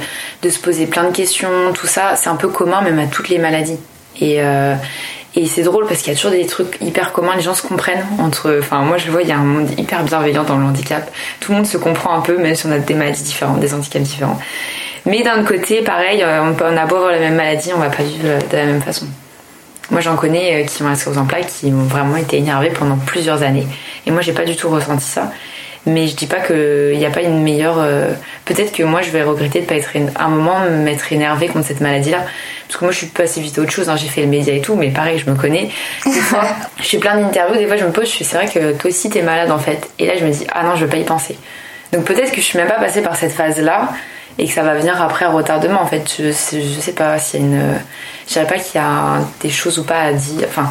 se 0.48 0.58
poser 0.58 0.86
plein 0.86 1.04
de 1.04 1.14
questions, 1.14 1.72
tout 1.74 1.86
ça, 1.86 2.16
c'est 2.16 2.28
un 2.28 2.36
peu 2.36 2.48
commun 2.48 2.80
même 2.80 2.98
à 2.98 3.06
toutes 3.06 3.28
les 3.28 3.38
maladies. 3.38 3.78
Et, 4.20 4.36
euh, 4.38 4.74
c'est 5.46 5.62
drôle 5.62 5.86
parce 5.86 6.00
qu'il 6.00 6.12
y 6.12 6.16
a 6.16 6.18
toujours 6.18 6.32
des 6.32 6.46
trucs 6.46 6.78
hyper 6.80 7.12
communs, 7.12 7.36
les 7.36 7.42
gens 7.42 7.54
se 7.54 7.62
comprennent 7.62 8.04
entre. 8.18 8.58
Enfin, 8.58 8.80
moi 8.80 8.96
je 8.96 9.08
vois, 9.08 9.22
il 9.22 9.28
y 9.28 9.32
a 9.32 9.36
un 9.36 9.44
monde 9.44 9.68
hyper 9.78 10.02
bienveillant 10.02 10.42
dans 10.42 10.56
le 10.56 10.64
handicap. 10.64 11.08
Tout 11.38 11.52
le 11.52 11.58
monde 11.58 11.66
se 11.66 11.78
comprend 11.78 12.12
un 12.14 12.22
peu, 12.22 12.38
même 12.38 12.56
si 12.56 12.66
on 12.66 12.72
a 12.72 12.78
des 12.78 12.94
maladies 12.94 13.22
différentes, 13.22 13.60
des 13.60 13.72
handicaps 13.72 14.04
différents. 14.04 14.38
Mais 15.06 15.22
d'un 15.22 15.44
côté, 15.44 15.82
pareil, 15.82 16.24
euh, 16.24 16.42
on, 16.42 16.54
peut, 16.54 16.64
a 16.64 16.82
avoir 16.82 17.12
la 17.12 17.20
même 17.20 17.36
maladie, 17.36 17.70
on 17.72 17.78
va 17.78 17.88
pas 17.88 18.02
vivre 18.02 18.24
de 18.50 18.56
la 18.56 18.66
même 18.66 18.82
façon. 18.82 19.06
Moi, 19.90 20.00
j'en 20.00 20.16
connais 20.16 20.62
euh, 20.62 20.66
qui 20.66 20.82
ont 20.82 20.88
la 20.88 20.94
sclérose 20.94 21.18
en 21.18 21.24
plaques 21.24 21.46
qui 21.46 21.66
ont 21.66 21.84
vraiment 21.84 22.16
été 22.16 22.36
énervés 22.36 22.70
pendant 22.70 22.96
plusieurs 22.96 23.42
années. 23.42 23.66
Et 24.06 24.10
moi, 24.10 24.20
j'ai 24.20 24.32
pas 24.32 24.44
du 24.44 24.56
tout 24.56 24.68
ressenti 24.68 25.04
ça. 25.04 25.32
Mais 25.86 26.06
je 26.06 26.16
dis 26.16 26.26
pas 26.26 26.40
qu'il 26.40 26.98
n'y 26.98 27.06
a 27.06 27.10
pas 27.10 27.22
une 27.22 27.42
meilleure. 27.42 27.78
Euh, 27.78 28.12
peut-être 28.44 28.72
que 28.72 28.82
moi, 28.82 29.00
je 29.00 29.10
vais 29.10 29.22
regretter 29.22 29.60
de 29.62 29.66
pas 29.66 29.76
être 29.76 29.90
à 30.16 30.24
un 30.24 30.28
moment 30.28 30.60
m'être 30.68 31.10
énervée 31.12 31.46
contre 31.48 31.66
cette 31.66 31.80
maladie-là. 31.80 32.26
Parce 32.66 32.78
que 32.78 32.84
moi, 32.84 32.92
je 32.92 32.98
suis 32.98 33.06
passée 33.06 33.40
vite 33.40 33.58
à 33.58 33.62
autre 33.62 33.70
chose. 33.70 33.88
Hein. 33.88 33.96
J'ai 33.96 34.08
fait 34.08 34.20
le 34.20 34.26
média 34.26 34.52
et 34.52 34.60
tout, 34.60 34.74
mais 34.74 34.90
pareil, 34.90 35.18
je 35.18 35.30
me 35.30 35.36
connais. 35.36 35.70
Des 36.04 36.10
fois, 36.12 36.44
je 36.78 36.84
suis 36.84 36.98
plein 36.98 37.16
d'interviews. 37.16 37.56
Des 37.56 37.66
fois, 37.66 37.76
je 37.76 37.84
me 37.84 37.92
pose, 37.92 38.12
je 38.12 38.24
c'est 38.24 38.36
vrai 38.36 38.46
que 38.46 38.72
toi 38.72 38.90
aussi, 38.90 39.08
t'es 39.08 39.22
malade 39.22 39.50
en 39.50 39.58
fait. 39.58 39.88
Et 39.98 40.06
là, 40.06 40.14
je 40.18 40.26
me 40.26 40.30
dis, 40.30 40.46
ah 40.52 40.64
non, 40.64 40.76
je 40.76 40.84
veux 40.84 40.90
pas 40.90 40.98
y 40.98 41.04
penser. 41.04 41.38
Donc 41.92 42.04
peut-être 42.04 42.30
que 42.30 42.36
je 42.36 42.42
suis 42.42 42.58
même 42.58 42.68
pas 42.68 42.78
passée 42.78 43.00
par 43.00 43.16
cette 43.16 43.32
phase-là 43.32 43.88
et 44.38 44.46
que 44.46 44.52
ça 44.52 44.62
va 44.62 44.74
venir 44.74 45.00
après 45.02 45.24
à 45.24 45.30
retardement 45.30 45.82
en 45.82 45.86
fait. 45.86 46.04
Je, 46.18 46.30
je 46.30 46.80
sais 46.80 46.92
pas 46.92 47.18
s'il 47.18 47.52
y 47.52 47.56
a. 47.56 47.78
Je 48.26 48.32
dirais 48.34 48.46
pas 48.46 48.58
qu'il 48.58 48.80
y 48.80 48.84
a 48.84 49.20
des 49.40 49.50
choses 49.50 49.78
ou 49.78 49.84
pas 49.84 50.00
à 50.00 50.12
dire. 50.12 50.46
Enfin, 50.48 50.68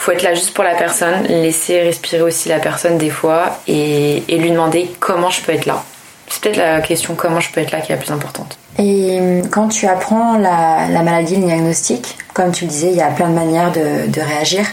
faut 0.00 0.12
être 0.12 0.22
là 0.22 0.32
juste 0.32 0.54
pour 0.54 0.64
la 0.64 0.74
personne, 0.74 1.24
laisser 1.24 1.82
respirer 1.82 2.22
aussi 2.22 2.48
la 2.48 2.58
personne 2.58 2.96
des 2.96 3.10
fois 3.10 3.60
et, 3.68 4.22
lui 4.30 4.50
demander 4.50 4.90
comment 4.98 5.28
je 5.28 5.42
peux 5.42 5.52
être 5.52 5.66
là. 5.66 5.84
C'est 6.26 6.42
peut-être 6.42 6.56
la 6.56 6.80
question 6.80 7.14
comment 7.14 7.40
je 7.40 7.52
peux 7.52 7.60
être 7.60 7.70
là 7.70 7.82
qui 7.82 7.92
est 7.92 7.96
la 7.96 8.00
plus 8.00 8.10
importante. 8.10 8.56
Et 8.78 9.18
hum, 9.20 9.48
quand 9.50 9.68
tu 9.68 9.86
apprends 9.86 10.38
la, 10.38 10.88
la 10.88 11.02
maladie, 11.02 11.36
le 11.36 11.44
diagnostic, 11.44 12.16
comme 12.32 12.50
tu 12.50 12.64
le 12.64 12.70
disais, 12.70 12.88
il 12.88 12.96
y 12.96 13.02
a 13.02 13.08
plein 13.08 13.28
de 13.28 13.34
manières 13.34 13.72
de, 13.72 14.20
réagir. 14.20 14.64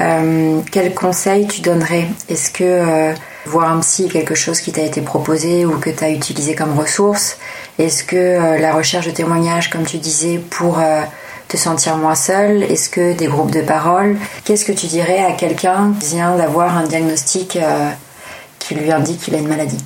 Euh, 0.00 0.60
quel 0.70 0.94
conseil 0.94 1.46
tu 1.46 1.60
donnerais? 1.60 2.06
Est-ce 2.30 2.50
que 2.50 2.64
euh, 2.64 3.12
voir 3.44 3.70
un 3.70 3.80
psy 3.80 4.08
quelque 4.08 4.34
chose 4.34 4.60
qui 4.60 4.72
t'a 4.72 4.82
été 4.82 5.02
proposé 5.02 5.66
ou 5.66 5.78
que 5.78 5.90
tu 5.90 6.02
as 6.02 6.10
utilisé 6.10 6.54
comme 6.54 6.78
ressource? 6.78 7.36
Est-ce 7.78 8.04
que 8.04 8.16
euh, 8.16 8.58
la 8.58 8.72
recherche 8.72 9.06
de 9.06 9.10
témoignages, 9.10 9.70
comme 9.70 9.84
tu 9.84 9.98
disais, 9.98 10.38
pour 10.38 10.78
euh, 10.78 11.02
te 11.48 11.56
sentir 11.56 11.96
moins 11.96 12.14
seul 12.14 12.62
Est-ce 12.62 12.90
que 12.90 13.14
des 13.14 13.26
groupes 13.26 13.50
de 13.50 13.62
parole 13.62 14.16
Qu'est-ce 14.44 14.64
que 14.64 14.72
tu 14.72 14.86
dirais 14.86 15.24
à 15.24 15.32
quelqu'un 15.32 15.94
qui 15.98 16.16
vient 16.16 16.36
d'avoir 16.36 16.76
un 16.76 16.84
diagnostic 16.84 17.56
euh, 17.56 17.90
qui 18.58 18.74
lui 18.74 18.92
indique 18.92 19.20
qu'il 19.20 19.34
a 19.34 19.38
une 19.38 19.48
maladie? 19.48 19.82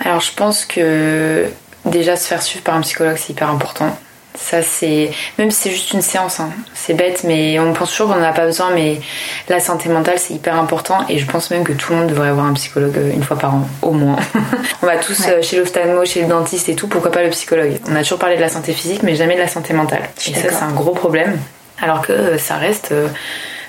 Alors 0.00 0.20
je 0.20 0.32
pense 0.32 0.64
que 0.64 1.46
déjà 1.84 2.16
se 2.16 2.26
faire 2.26 2.42
suivre 2.42 2.64
par 2.64 2.74
un 2.74 2.80
psychologue 2.82 3.16
c'est 3.16 3.32
hyper 3.32 3.50
important. 3.50 3.96
Ça, 4.34 4.62
c'est. 4.62 5.10
Même 5.38 5.50
si 5.50 5.62
c'est 5.62 5.70
juste 5.70 5.92
une 5.92 6.02
séance, 6.02 6.38
hein. 6.38 6.50
c'est 6.74 6.94
bête, 6.94 7.24
mais 7.24 7.58
on 7.58 7.72
pense 7.72 7.90
toujours 7.90 8.12
qu'on 8.12 8.20
n'en 8.20 8.26
a 8.26 8.32
pas 8.32 8.46
besoin, 8.46 8.70
mais 8.72 9.00
la 9.48 9.58
santé 9.58 9.88
mentale, 9.88 10.18
c'est 10.18 10.34
hyper 10.34 10.56
important 10.58 11.04
et 11.08 11.18
je 11.18 11.26
pense 11.26 11.50
même 11.50 11.64
que 11.64 11.72
tout 11.72 11.92
le 11.92 11.98
monde 11.98 12.08
devrait 12.08 12.28
avoir 12.28 12.46
un 12.46 12.52
psychologue 12.52 12.96
euh, 12.96 13.10
une 13.12 13.22
fois 13.22 13.36
par 13.36 13.54
an, 13.54 13.68
au 13.82 13.92
moins. 13.92 14.16
on 14.82 14.86
va 14.86 14.96
tous 14.98 15.26
euh, 15.28 15.42
chez 15.42 15.58
l'ophtalmo, 15.58 16.04
chez 16.04 16.22
le 16.22 16.28
dentiste 16.28 16.68
et 16.68 16.76
tout, 16.76 16.86
pourquoi 16.88 17.10
pas 17.10 17.22
le 17.22 17.30
psychologue? 17.30 17.78
On 17.90 17.96
a 17.96 18.02
toujours 18.02 18.18
parlé 18.18 18.36
de 18.36 18.40
la 18.40 18.48
santé 18.48 18.72
physique, 18.72 19.02
mais 19.02 19.16
jamais 19.16 19.34
de 19.34 19.40
la 19.40 19.48
santé 19.48 19.74
mentale. 19.74 20.08
Et 20.26 20.34
ça, 20.34 20.48
c'est 20.50 20.62
un 20.62 20.72
gros 20.72 20.92
problème. 20.92 21.38
Alors 21.80 22.02
que 22.02 22.12
euh, 22.12 22.38
ça 22.38 22.56
reste. 22.56 22.94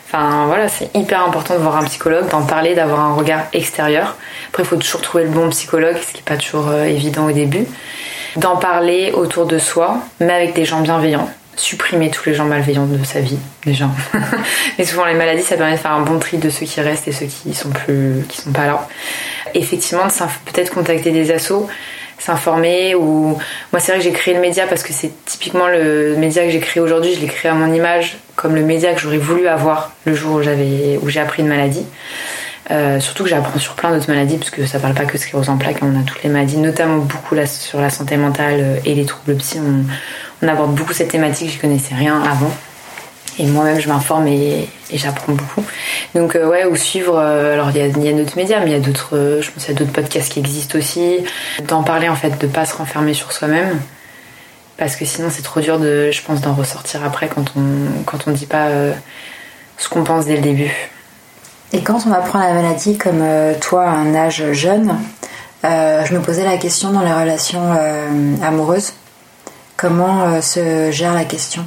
Enfin 0.07 0.45
voilà, 0.47 0.67
c'est 0.67 0.95
hyper 0.95 1.23
important 1.23 1.55
de 1.55 1.59
voir 1.59 1.77
un 1.77 1.83
psychologue, 1.83 2.27
d'en 2.29 2.43
parler, 2.43 2.75
d'avoir 2.75 2.99
un 2.99 3.13
regard 3.13 3.41
extérieur. 3.53 4.17
Après, 4.49 4.63
il 4.63 4.65
faut 4.65 4.75
toujours 4.75 5.01
trouver 5.01 5.23
le 5.23 5.29
bon 5.29 5.49
psychologue, 5.49 5.97
ce 5.97 6.11
qui 6.11 6.17
n'est 6.17 6.23
pas 6.23 6.37
toujours 6.37 6.73
évident 6.73 7.25
au 7.25 7.31
début 7.31 7.65
d'en 8.35 8.57
parler 8.57 9.11
autour 9.13 9.45
de 9.45 9.57
soi, 9.57 9.97
mais 10.19 10.33
avec 10.33 10.53
des 10.53 10.65
gens 10.65 10.81
bienveillants. 10.81 11.29
Supprimer 11.55 12.09
tous 12.09 12.29
les 12.29 12.35
gens 12.35 12.45
malveillants 12.45 12.85
de 12.85 13.03
sa 13.03 13.19
vie, 13.19 13.37
déjà. 13.65 13.89
mais 14.77 14.85
souvent, 14.85 15.05
les 15.05 15.13
maladies, 15.13 15.43
ça 15.43 15.57
permet 15.57 15.73
de 15.73 15.77
faire 15.77 15.91
un 15.91 16.01
bon 16.01 16.17
tri 16.17 16.37
de 16.37 16.49
ceux 16.49 16.65
qui 16.65 16.79
restent 16.79 17.07
et 17.09 17.11
ceux 17.11 17.25
qui 17.25 17.53
sont 17.53 17.69
plus, 17.69 18.23
qui 18.29 18.41
sont 18.41 18.51
pas 18.51 18.65
là. 18.65 18.87
Effectivement, 19.53 20.07
peut-être 20.45 20.73
contacter 20.73 21.11
des 21.11 21.31
assos, 21.31 21.67
s'informer 22.19 22.95
ou 22.95 23.37
moi 23.71 23.79
c'est 23.79 23.91
vrai 23.91 23.99
que 23.99 24.03
j'ai 24.03 24.11
créé 24.11 24.33
le 24.33 24.41
média 24.41 24.67
parce 24.67 24.83
que 24.83 24.93
c'est 24.93 25.11
typiquement 25.25 25.67
le 25.67 26.15
média 26.17 26.43
que 26.43 26.51
j'ai 26.51 26.59
créé 26.59 26.81
aujourd'hui 26.83 27.13
je 27.15 27.21
l'ai 27.21 27.27
créé 27.27 27.49
à 27.49 27.53
mon 27.53 27.73
image 27.73 28.17
comme 28.35 28.55
le 28.55 28.61
média 28.61 28.93
que 28.93 28.99
j'aurais 28.99 29.17
voulu 29.17 29.47
avoir 29.47 29.93
le 30.05 30.13
jour 30.13 30.35
où 30.35 30.41
j'avais 30.41 30.99
où 31.01 31.09
j'ai 31.09 31.21
appris 31.21 31.41
une 31.41 31.47
maladie 31.47 31.85
euh, 32.71 32.99
surtout 32.99 33.23
que 33.23 33.29
j'apprends 33.29 33.57
sur 33.57 33.73
plein 33.73 33.91
d'autres 33.91 34.09
maladies, 34.09 34.37
parce 34.37 34.51
que 34.51 34.65
ça 34.65 34.79
parle 34.79 34.93
pas 34.93 35.05
que 35.05 35.13
de 35.13 35.17
sclérose 35.17 35.49
en 35.49 35.57
plaques, 35.57 35.79
on 35.81 35.99
a 35.99 36.03
toutes 36.03 36.21
les 36.23 36.29
maladies, 36.29 36.57
notamment 36.57 36.97
beaucoup 36.97 37.35
sur 37.45 37.81
la 37.81 37.89
santé 37.89 38.15
mentale 38.15 38.59
euh, 38.59 38.79
et 38.85 38.93
les 38.93 39.05
troubles 39.05 39.35
psy. 39.37 39.59
On, 39.59 40.47
aborde 40.47 40.73
beaucoup 40.73 40.93
cette 40.93 41.09
thématique, 41.09 41.51
je 41.51 41.59
connaissais 41.59 41.95
rien 41.95 42.21
avant. 42.21 42.51
Et 43.39 43.45
moi-même, 43.45 43.79
je 43.79 43.89
m'informe 43.89 44.27
et, 44.27 44.69
j'apprends 44.93 45.33
beaucoup. 45.33 45.63
Donc, 46.15 46.35
euh, 46.35 46.47
ouais, 46.47 46.65
ou 46.65 46.75
suivre. 46.75 47.17
alors, 47.17 47.71
il 47.71 47.77
y 47.77 47.81
a, 47.81 47.87
y 47.87 48.09
a 48.09 48.13
d'autres 48.13 48.37
médias, 48.37 48.59
mais 48.59 48.67
il 48.67 48.71
y 48.71 48.75
a 48.75 48.79
d'autres. 48.79 49.39
je 49.41 49.49
pense 49.49 49.65
qu'il 49.65 49.73
y 49.73 49.75
a 49.75 49.79
d'autres 49.79 49.91
podcasts 49.91 50.31
qui 50.31 50.39
existent 50.39 50.77
aussi. 50.77 51.17
D'en 51.67 51.83
parler, 51.83 52.07
en 52.07 52.15
fait, 52.15 52.39
de 52.39 52.47
pas 52.47 52.65
se 52.65 52.75
renfermer 52.75 53.13
sur 53.13 53.31
soi-même. 53.31 53.79
Parce 54.77 54.95
que 54.95 55.03
sinon, 55.03 55.29
c'est 55.29 55.41
trop 55.41 55.59
dur, 55.59 55.77
de, 55.79 56.11
je 56.11 56.21
pense, 56.21 56.39
d'en 56.39 56.53
ressortir 56.53 57.03
après 57.03 57.27
quand 57.27 57.51
on 57.57 58.03
quand 58.05 58.27
on 58.27 58.31
dit 58.31 58.45
pas 58.45 58.69
ce 59.77 59.89
qu'on 59.89 60.03
pense 60.03 60.25
dès 60.25 60.35
le 60.35 60.41
début. 60.41 60.71
Et 61.71 61.81
quand 61.81 62.07
on 62.07 62.11
apprend 62.11 62.39
la 62.39 62.53
maladie 62.53 62.97
comme 62.97 63.21
euh, 63.21 63.53
toi 63.59 63.83
à 63.83 63.91
un 63.91 64.15
âge 64.15 64.53
jeune, 64.53 64.97
euh, 65.65 66.03
je 66.03 66.15
me 66.15 66.21
posais 66.21 66.43
la 66.43 66.57
question 66.57 66.91
dans 66.91 67.01
les 67.01 67.13
relations 67.13 67.75
euh, 67.77 68.35
amoureuses. 68.41 68.93
Comment 69.77 70.41
se 70.41 70.91
gère 70.91 71.13
la 71.13 71.23
question? 71.23 71.63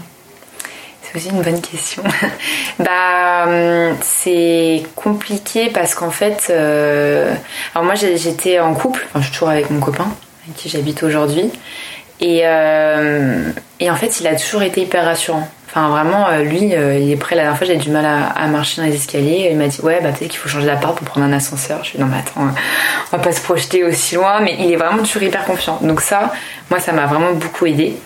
C'est 1.02 1.16
aussi 1.16 1.28
une 1.28 1.40
bonne 1.40 1.60
question. 1.60 2.02
bah, 2.78 3.44
hum, 3.46 3.96
c'est 4.02 4.82
compliqué 4.96 5.70
parce 5.70 5.94
qu'en 5.94 6.10
fait, 6.10 6.50
alors 6.50 7.84
moi 7.84 7.94
j'étais 7.94 8.58
en 8.60 8.74
couple, 8.74 9.06
je 9.14 9.20
suis 9.22 9.32
toujours 9.32 9.48
avec 9.48 9.70
mon 9.70 9.80
copain 9.80 10.08
avec 10.44 10.56
qui 10.56 10.68
j'habite 10.68 11.02
aujourd'hui, 11.04 11.50
et, 12.20 12.40
et 12.40 13.90
en 13.90 13.96
fait 13.96 14.20
il 14.20 14.26
a 14.26 14.34
toujours 14.34 14.62
été 14.62 14.82
hyper 14.82 15.06
rassurant. 15.06 15.48
Enfin, 15.74 15.88
vraiment, 15.88 16.28
euh, 16.28 16.42
lui, 16.42 16.74
euh, 16.74 16.98
il 16.98 17.10
est 17.10 17.16
prêt. 17.16 17.34
La 17.34 17.44
dernière 17.44 17.56
fois, 17.56 17.66
j'ai 17.66 17.76
du 17.76 17.88
mal 17.88 18.04
à, 18.04 18.46
marcher 18.48 18.82
dans 18.82 18.86
les 18.86 18.94
escaliers. 18.94 19.48
Il 19.50 19.56
m'a 19.56 19.68
dit, 19.68 19.80
ouais, 19.80 20.00
bah, 20.02 20.10
peut-être 20.10 20.30
qu'il 20.30 20.38
faut 20.38 20.48
changer 20.50 20.66
d'appart 20.66 20.94
pour 20.94 21.06
prendre 21.06 21.26
un 21.26 21.32
ascenseur. 21.32 21.82
Je 21.82 21.90
suis 21.90 21.98
non, 21.98 22.04
mais 22.04 22.18
attends, 22.18 22.52
on 23.10 23.16
va 23.16 23.22
pas 23.22 23.32
se 23.32 23.40
projeter 23.40 23.82
aussi 23.82 24.16
loin. 24.16 24.40
Mais 24.40 24.54
il 24.58 24.70
est 24.70 24.76
vraiment 24.76 24.98
toujours 24.98 25.22
hyper 25.22 25.46
confiant. 25.46 25.78
Donc, 25.80 26.02
ça, 26.02 26.30
moi, 26.68 26.78
ça 26.78 26.92
m'a 26.92 27.06
vraiment 27.06 27.32
beaucoup 27.32 27.64
aidé. 27.64 27.96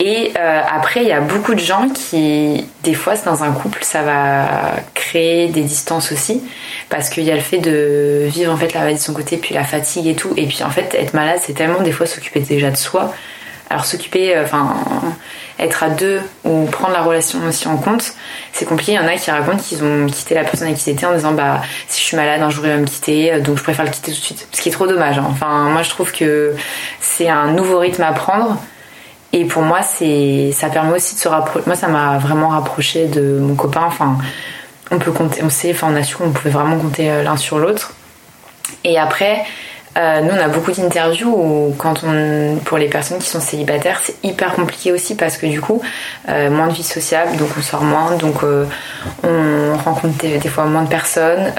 Et 0.00 0.32
euh, 0.36 0.60
après, 0.68 1.02
il 1.02 1.08
y 1.08 1.12
a 1.12 1.20
beaucoup 1.20 1.54
de 1.54 1.60
gens 1.60 1.88
qui, 1.88 2.66
des 2.82 2.94
fois, 2.94 3.14
dans 3.24 3.44
un 3.44 3.52
couple, 3.52 3.84
ça 3.84 4.02
va 4.02 4.48
créer 4.94 5.46
des 5.50 5.62
distances 5.62 6.10
aussi, 6.10 6.42
parce 6.88 7.08
qu'il 7.10 7.22
y 7.22 7.30
a 7.30 7.36
le 7.36 7.40
fait 7.40 7.58
de 7.58 8.26
vivre 8.26 8.52
en 8.52 8.56
fait 8.56 8.74
la 8.74 8.84
vie 8.88 8.94
de 8.94 8.98
son 8.98 9.12
côté, 9.12 9.36
puis 9.36 9.54
la 9.54 9.62
fatigue 9.62 10.08
et 10.08 10.16
tout. 10.16 10.34
Et 10.36 10.46
puis 10.46 10.64
en 10.64 10.70
fait, 10.70 10.96
être 10.98 11.14
malade, 11.14 11.38
c'est 11.40 11.52
tellement 11.52 11.80
des 11.80 11.92
fois 11.92 12.06
s'occuper 12.06 12.40
déjà 12.40 12.72
de 12.72 12.76
soi 12.76 13.14
Alors 13.70 13.84
s'occuper, 13.84 14.38
enfin, 14.38 14.74
être 15.58 15.82
à 15.82 15.88
deux 15.88 16.20
ou 16.44 16.66
prendre 16.66 16.92
la 16.92 17.02
relation 17.02 17.38
aussi 17.48 17.68
en 17.68 17.76
compte, 17.76 18.12
c'est 18.52 18.66
compliqué. 18.66 18.92
Il 18.92 18.96
y 18.96 18.98
en 18.98 19.06
a 19.06 19.14
qui 19.14 19.30
racontent 19.30 19.62
qu'ils 19.62 19.82
ont 19.82 20.06
quitté 20.06 20.34
la 20.34 20.44
personne 20.44 20.66
avec 20.66 20.78
qui 20.78 20.90
ils 20.90 20.92
étaient 20.94 21.06
en 21.06 21.14
disant 21.14 21.32
bah 21.32 21.62
si 21.88 22.00
je 22.00 22.06
suis 22.06 22.16
malade 22.16 22.42
un 22.42 22.50
jour 22.50 22.66
il 22.66 22.70
va 22.70 22.76
me 22.76 22.84
quitter, 22.84 23.40
donc 23.40 23.56
je 23.56 23.62
préfère 23.62 23.84
le 23.84 23.90
quitter 23.90 24.12
tout 24.12 24.18
de 24.18 24.24
suite. 24.24 24.48
Ce 24.52 24.60
qui 24.60 24.68
est 24.68 24.72
trop 24.72 24.86
dommage. 24.86 25.18
Hein. 25.18 25.26
Enfin, 25.30 25.70
moi 25.70 25.82
je 25.82 25.90
trouve 25.90 26.12
que 26.12 26.54
c'est 27.00 27.28
un 27.28 27.52
nouveau 27.52 27.78
rythme 27.78 28.02
à 28.02 28.12
prendre. 28.12 28.58
Et 29.32 29.46
pour 29.46 29.62
moi, 29.62 29.80
c'est, 29.82 30.52
ça 30.52 30.68
permet 30.68 30.92
aussi 30.92 31.14
de 31.14 31.20
se 31.20 31.28
rapprocher. 31.28 31.64
Moi, 31.66 31.74
ça 31.74 31.88
m'a 31.88 32.18
vraiment 32.18 32.48
rapproché 32.48 33.06
de 33.06 33.38
mon 33.38 33.54
copain. 33.54 33.84
Enfin, 33.86 34.18
on 34.90 34.98
peut 34.98 35.10
compter, 35.10 35.42
on 35.42 35.48
sait, 35.48 35.70
enfin, 35.70 35.88
on 35.90 35.96
a 35.96 36.02
su 36.02 36.16
qu'on 36.16 36.30
pouvait 36.30 36.50
vraiment 36.50 36.78
compter 36.78 37.10
euh, 37.10 37.22
l'un 37.22 37.38
sur 37.38 37.58
l'autre. 37.58 37.94
Et 38.84 38.98
après, 38.98 39.42
euh, 39.96 40.20
nous, 40.22 40.30
on 40.30 40.40
a 40.40 40.48
beaucoup 40.48 40.72
d'interviews 40.72 41.28
où, 41.28 41.74
quand 41.76 42.02
on, 42.04 42.56
pour 42.64 42.78
les 42.78 42.88
personnes 42.88 43.18
qui 43.18 43.28
sont 43.28 43.40
célibataires, 43.40 44.00
c'est 44.02 44.14
hyper 44.22 44.54
compliqué 44.54 44.90
aussi 44.90 45.14
parce 45.14 45.36
que 45.36 45.46
du 45.46 45.60
coup, 45.60 45.82
euh, 46.28 46.50
moins 46.50 46.68
de 46.68 46.72
vie 46.72 46.82
sociable, 46.82 47.36
donc 47.36 47.50
on 47.58 47.62
sort 47.62 47.82
moins, 47.82 48.16
donc 48.16 48.42
euh, 48.42 48.64
on 49.22 49.76
rencontre 49.76 50.16
des, 50.18 50.48
fois 50.48 50.64
moins 50.64 50.82
de 50.82 50.88
personnes. 50.88 51.52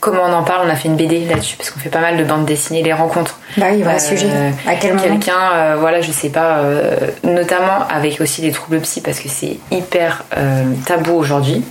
comment 0.00 0.22
on 0.24 0.32
en 0.32 0.42
parle? 0.42 0.66
On 0.66 0.70
a 0.70 0.74
fait 0.74 0.88
une 0.88 0.96
BD 0.96 1.24
là-dessus 1.26 1.56
parce 1.56 1.70
qu'on 1.70 1.78
fait 1.78 1.90
pas 1.90 2.00
mal 2.00 2.16
de 2.16 2.24
bandes 2.24 2.44
dessinées, 2.44 2.82
les 2.82 2.92
rencontres. 2.92 3.38
Bah 3.56 3.66
oui, 3.70 3.82
voilà, 3.82 4.00
sujet. 4.00 4.28
À 4.66 4.74
quel 4.74 4.94
moment? 4.94 5.08
Quelqu'un, 5.08 5.76
voilà, 5.76 6.00
je 6.00 6.10
sais 6.10 6.30
pas, 6.30 6.60
notamment 7.22 7.86
avec 7.88 8.20
aussi 8.20 8.40
des 8.40 8.50
troubles 8.50 8.80
psy 8.80 9.00
parce 9.00 9.20
que 9.20 9.28
c'est 9.28 9.58
hyper 9.70 10.24
tabou 10.86 11.12
aujourd'hui. 11.12 11.64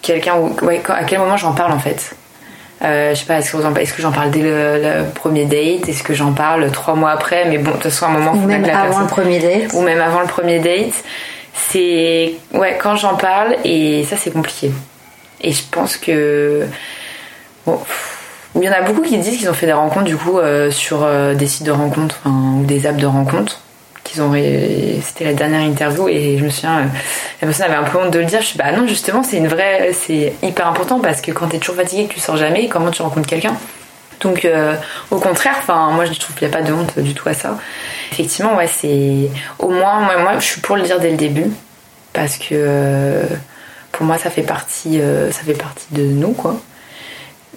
quelqu'un, 0.00 0.36
ouais, 0.62 0.82
à 0.88 1.04
quel 1.04 1.18
moment 1.18 1.36
j'en 1.36 1.52
parle 1.52 1.72
en 1.72 1.78
fait? 1.78 2.16
Je 2.82 3.14
sais 3.14 3.26
pas, 3.26 3.38
est-ce 3.38 3.52
que, 3.52 3.78
est 3.78 3.96
que 3.96 4.02
j'en 4.02 4.12
parle 4.12 4.30
dès 4.30 4.42
le, 4.42 5.04
premier 5.14 5.44
date? 5.44 5.88
Est-ce 5.88 6.02
que 6.02 6.14
j'en 6.14 6.32
parle 6.32 6.70
trois 6.70 6.94
mois 6.94 7.10
après? 7.10 7.44
Mais 7.48 7.58
bon, 7.58 7.70
de 7.70 7.76
toute 7.76 7.84
façon, 7.84 8.06
à 8.06 8.08
un 8.08 8.12
moment, 8.12 8.32
faut 8.34 8.40
Ou 8.40 8.46
même 8.46 8.64
avant 8.64 9.00
le 9.00 9.06
premier 9.06 9.38
date. 9.38 9.72
Ou 9.74 9.80
même 9.82 10.00
avant 10.00 10.20
le 10.20 10.26
premier 10.26 10.58
date. 10.58 10.92
C'est. 11.54 12.34
Ouais, 12.52 12.78
quand 12.80 12.96
j'en 12.96 13.16
parle, 13.16 13.56
et 13.64 14.04
ça, 14.04 14.16
c'est 14.16 14.30
compliqué. 14.30 14.72
Et 15.40 15.52
je 15.52 15.62
pense 15.70 15.96
que. 15.96 16.66
Bon. 17.66 17.78
Il 18.54 18.62
y 18.62 18.68
en 18.68 18.72
a 18.72 18.82
beaucoup 18.82 19.00
qui 19.00 19.16
disent 19.16 19.38
qu'ils 19.38 19.48
ont 19.48 19.54
fait 19.54 19.64
des 19.66 19.72
rencontres, 19.72 20.04
du 20.04 20.16
coup, 20.16 20.38
euh, 20.38 20.70
sur 20.70 21.04
euh, 21.04 21.34
des 21.34 21.46
sites 21.46 21.64
de 21.64 21.70
rencontres 21.70 22.20
ou 22.26 22.64
des 22.66 22.86
apps 22.86 22.98
de 22.98 23.06
rencontres 23.06 23.62
c'était 24.14 25.24
la 25.24 25.32
dernière 25.32 25.62
interview 25.62 26.08
et 26.08 26.36
je 26.38 26.44
me 26.44 26.50
souviens 26.50 26.80
euh, 26.80 26.84
la 27.40 27.48
personne 27.48 27.66
avait 27.66 27.76
un 27.76 27.84
peu 27.84 27.98
honte 27.98 28.10
de 28.12 28.18
le 28.18 28.24
dire. 28.24 28.40
Je 28.40 28.46
suis 28.46 28.58
bah 28.58 28.72
non 28.72 28.86
justement 28.86 29.22
c'est 29.22 29.38
une 29.38 29.48
vraie 29.48 29.92
c'est 29.92 30.34
hyper 30.42 30.66
important 30.66 31.00
parce 31.00 31.20
que 31.20 31.32
quand 31.32 31.48
t'es 31.48 31.58
toujours 31.58 31.76
fatigué 31.76 32.08
tu 32.08 32.20
sors 32.20 32.36
jamais 32.36 32.68
comment 32.68 32.90
tu 32.90 33.02
rencontres 33.02 33.28
quelqu'un? 33.28 33.56
Donc 34.20 34.44
euh, 34.44 34.76
au 35.10 35.18
contraire 35.18 35.56
moi 35.66 36.04
je 36.04 36.12
trouve 36.18 36.36
qu'il 36.36 36.46
n'y 36.46 36.54
a 36.54 36.56
pas 36.56 36.62
de 36.62 36.72
honte 36.72 36.98
du 36.98 37.14
tout 37.14 37.28
à 37.28 37.34
ça. 37.34 37.58
Effectivement 38.12 38.56
ouais 38.56 38.66
c'est 38.66 39.30
au 39.58 39.70
moins 39.70 40.00
moi, 40.00 40.18
moi 40.18 40.38
je 40.38 40.44
suis 40.44 40.60
pour 40.60 40.76
le 40.76 40.82
dire 40.82 41.00
dès 41.00 41.10
le 41.10 41.16
début 41.16 41.50
parce 42.12 42.36
que 42.36 42.48
euh, 42.52 43.24
pour 43.92 44.06
moi 44.06 44.18
ça 44.18 44.30
fait 44.30 44.42
partie 44.42 45.00
ça 45.30 45.40
fait 45.44 45.54
partie 45.54 45.86
de 45.90 46.02
nous 46.02 46.32
quoi. 46.32 46.60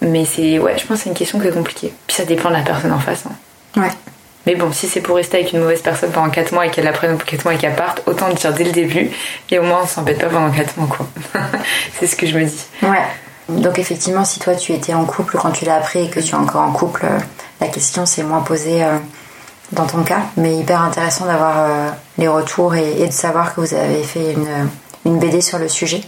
Mais 0.02 0.26
c'est 0.26 0.60
ouais 0.60 0.78
je 0.78 0.86
pense 0.86 0.98
que 0.98 1.04
c'est 1.04 1.10
une 1.10 1.15
question 1.15 1.39
qui 1.39 1.48
est 1.48 1.52
compliquée. 1.52 1.94
Puis 2.08 2.15
ça 2.15 2.26
dépend 2.26 2.50
de 2.50 2.56
la 2.56 2.62
personne 2.62 2.91
en 2.91 3.00
face 3.00 3.26
hein. 3.26 3.82
ouais 3.82 3.91
mais 4.45 4.55
bon, 4.55 4.71
si 4.71 4.88
c'est 4.88 5.01
pour 5.01 5.15
rester 5.15 5.39
avec 5.39 5.53
une 5.53 5.60
mauvaise 5.60 5.81
personne 5.81 6.12
pendant 6.12 6.29
4 6.29 6.51
mois 6.51 6.67
et 6.67 6.69
qu'elle 6.69 6.88
apprenne 6.88 7.17
pour 7.17 7.25
4 7.25 7.45
mois 7.45 7.53
et 7.55 7.58
qu'elle 7.58 7.75
parte, 7.75 8.03
autant 8.05 8.27
le 8.27 8.36
dire 8.36 8.53
dès 8.53 8.63
le 8.63 8.71
début. 8.71 9.10
Et 9.49 9.60
au 9.60 9.63
moins, 9.63 9.81
on 9.84 9.88
s'embête 9.88 10.19
pas 10.19 10.27
pendant 10.27 10.51
4 10.51 10.77
mois, 10.77 10.88
quoi. 10.88 11.08
c'est 11.99 12.08
ce 12.08 12.15
que 12.15 12.27
je 12.27 12.38
me 12.38 12.45
dis. 12.45 12.65
Ouais. 12.84 13.01
Donc, 13.49 13.79
effectivement, 13.79 14.25
si 14.25 14.39
toi 14.39 14.55
tu 14.55 14.73
étais 14.73 14.93
en 14.93 15.05
couple 15.05 15.38
quand 15.38 15.51
tu 15.51 15.65
l'as 15.65 15.75
appris 15.75 16.05
et 16.05 16.10
que 16.10 16.19
tu 16.19 16.31
es 16.31 16.36
encore 16.36 16.62
en 16.62 16.71
couple, 16.71 17.05
euh, 17.05 17.19
la 17.62 17.67
question 17.67 18.05
s'est 18.05 18.23
moins 18.23 18.41
posée 18.41 18.84
euh, 18.84 18.97
dans 19.71 19.86
ton 19.86 20.03
cas. 20.03 20.21
Mais 20.38 20.55
hyper 20.55 20.81
intéressant 20.81 21.25
d'avoir 21.25 21.60
euh, 21.60 21.89
les 22.17 22.27
retours 22.27 22.75
et, 22.75 23.05
de 23.05 23.12
savoir 23.12 23.53
que 23.55 23.62
vous 23.62 23.73
avez 23.73 24.03
fait 24.03 24.34
une, 24.34 25.19
BD 25.19 25.41
sur 25.41 25.60
le 25.60 25.67
sujet. 25.67 26.01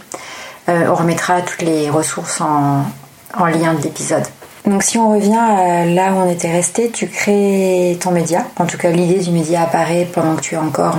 on 0.66 0.94
remettra 0.94 1.40
toutes 1.42 1.62
les 1.62 1.88
ressources 1.88 2.40
en 2.40 3.46
lien 3.46 3.74
de 3.74 3.82
l'épisode. 3.82 4.24
Donc 4.68 4.82
si 4.82 4.98
on 4.98 5.14
revient 5.14 5.94
là 5.94 6.12
où 6.12 6.16
on 6.16 6.30
était 6.30 6.52
resté, 6.52 6.90
tu 6.90 7.08
crées 7.08 7.96
ton 8.00 8.10
média. 8.10 8.46
En 8.56 8.66
tout 8.66 8.76
cas, 8.76 8.90
l'idée 8.90 9.18
du 9.18 9.30
média 9.30 9.62
apparaît 9.62 10.06
pendant 10.12 10.36
que 10.36 10.42
tu 10.42 10.54
es 10.54 10.58
encore 10.58 10.96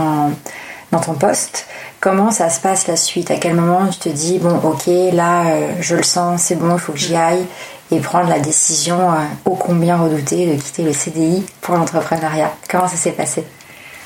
dans 0.91 0.99
ton 0.99 1.13
poste. 1.13 1.67
Comment 1.99 2.31
ça 2.31 2.49
se 2.49 2.59
passe 2.59 2.87
la 2.87 2.95
suite? 2.95 3.29
À 3.29 3.35
quel 3.35 3.55
moment 3.55 3.87
tu 3.87 3.99
te 3.99 4.09
dis, 4.09 4.39
bon 4.39 4.57
ok, 4.63 4.87
là 5.13 5.49
euh, 5.49 5.73
je 5.81 5.95
le 5.95 6.03
sens, 6.03 6.43
c'est 6.43 6.55
bon, 6.55 6.73
il 6.73 6.79
faut 6.79 6.93
que 6.93 6.97
j'y 6.97 7.15
aille 7.15 7.45
et 7.91 7.99
prendre 7.99 8.29
la 8.29 8.39
décision 8.39 9.11
euh, 9.11 9.15
ô 9.45 9.55
combien 9.55 9.97
redoutée 9.97 10.45
de 10.47 10.61
quitter 10.61 10.83
le 10.83 10.93
CDI 10.93 11.45
pour 11.61 11.75
l'entrepreneuriat? 11.75 12.53
Comment 12.69 12.87
ça 12.87 12.95
s'est 12.95 13.11
passé? 13.11 13.43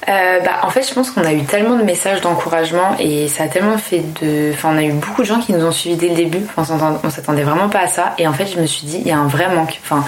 Euh, 0.10 0.40
bah, 0.42 0.60
en 0.64 0.70
fait, 0.70 0.88
je 0.88 0.94
pense 0.94 1.12
qu'on 1.12 1.24
a 1.24 1.34
eu 1.34 1.44
tellement 1.44 1.78
de 1.78 1.84
messages 1.84 2.22
d'encouragement 2.22 2.96
et 3.00 3.28
ça 3.28 3.44
a 3.44 3.48
tellement 3.48 3.78
fait 3.78 4.04
de. 4.22 4.52
Enfin, 4.52 4.72
on 4.74 4.78
a 4.78 4.84
eu 4.84 4.92
beaucoup 4.92 5.22
de 5.22 5.28
gens 5.28 5.40
qui 5.40 5.54
nous 5.54 5.66
ont 5.66 5.72
suivis 5.72 5.96
dès 5.96 6.10
le 6.10 6.16
début. 6.16 6.46
On 6.58 7.10
s'attendait 7.10 7.44
vraiment 7.44 7.70
pas 7.70 7.80
à 7.80 7.88
ça. 7.88 8.14
Et 8.18 8.28
en 8.28 8.34
fait, 8.34 8.48
je 8.48 8.60
me 8.60 8.66
suis 8.66 8.86
dit, 8.86 8.98
il 9.00 9.08
y 9.08 9.12
a 9.12 9.18
un 9.18 9.28
vrai 9.28 9.48
manque. 9.54 9.80
Enfin, 9.84 10.04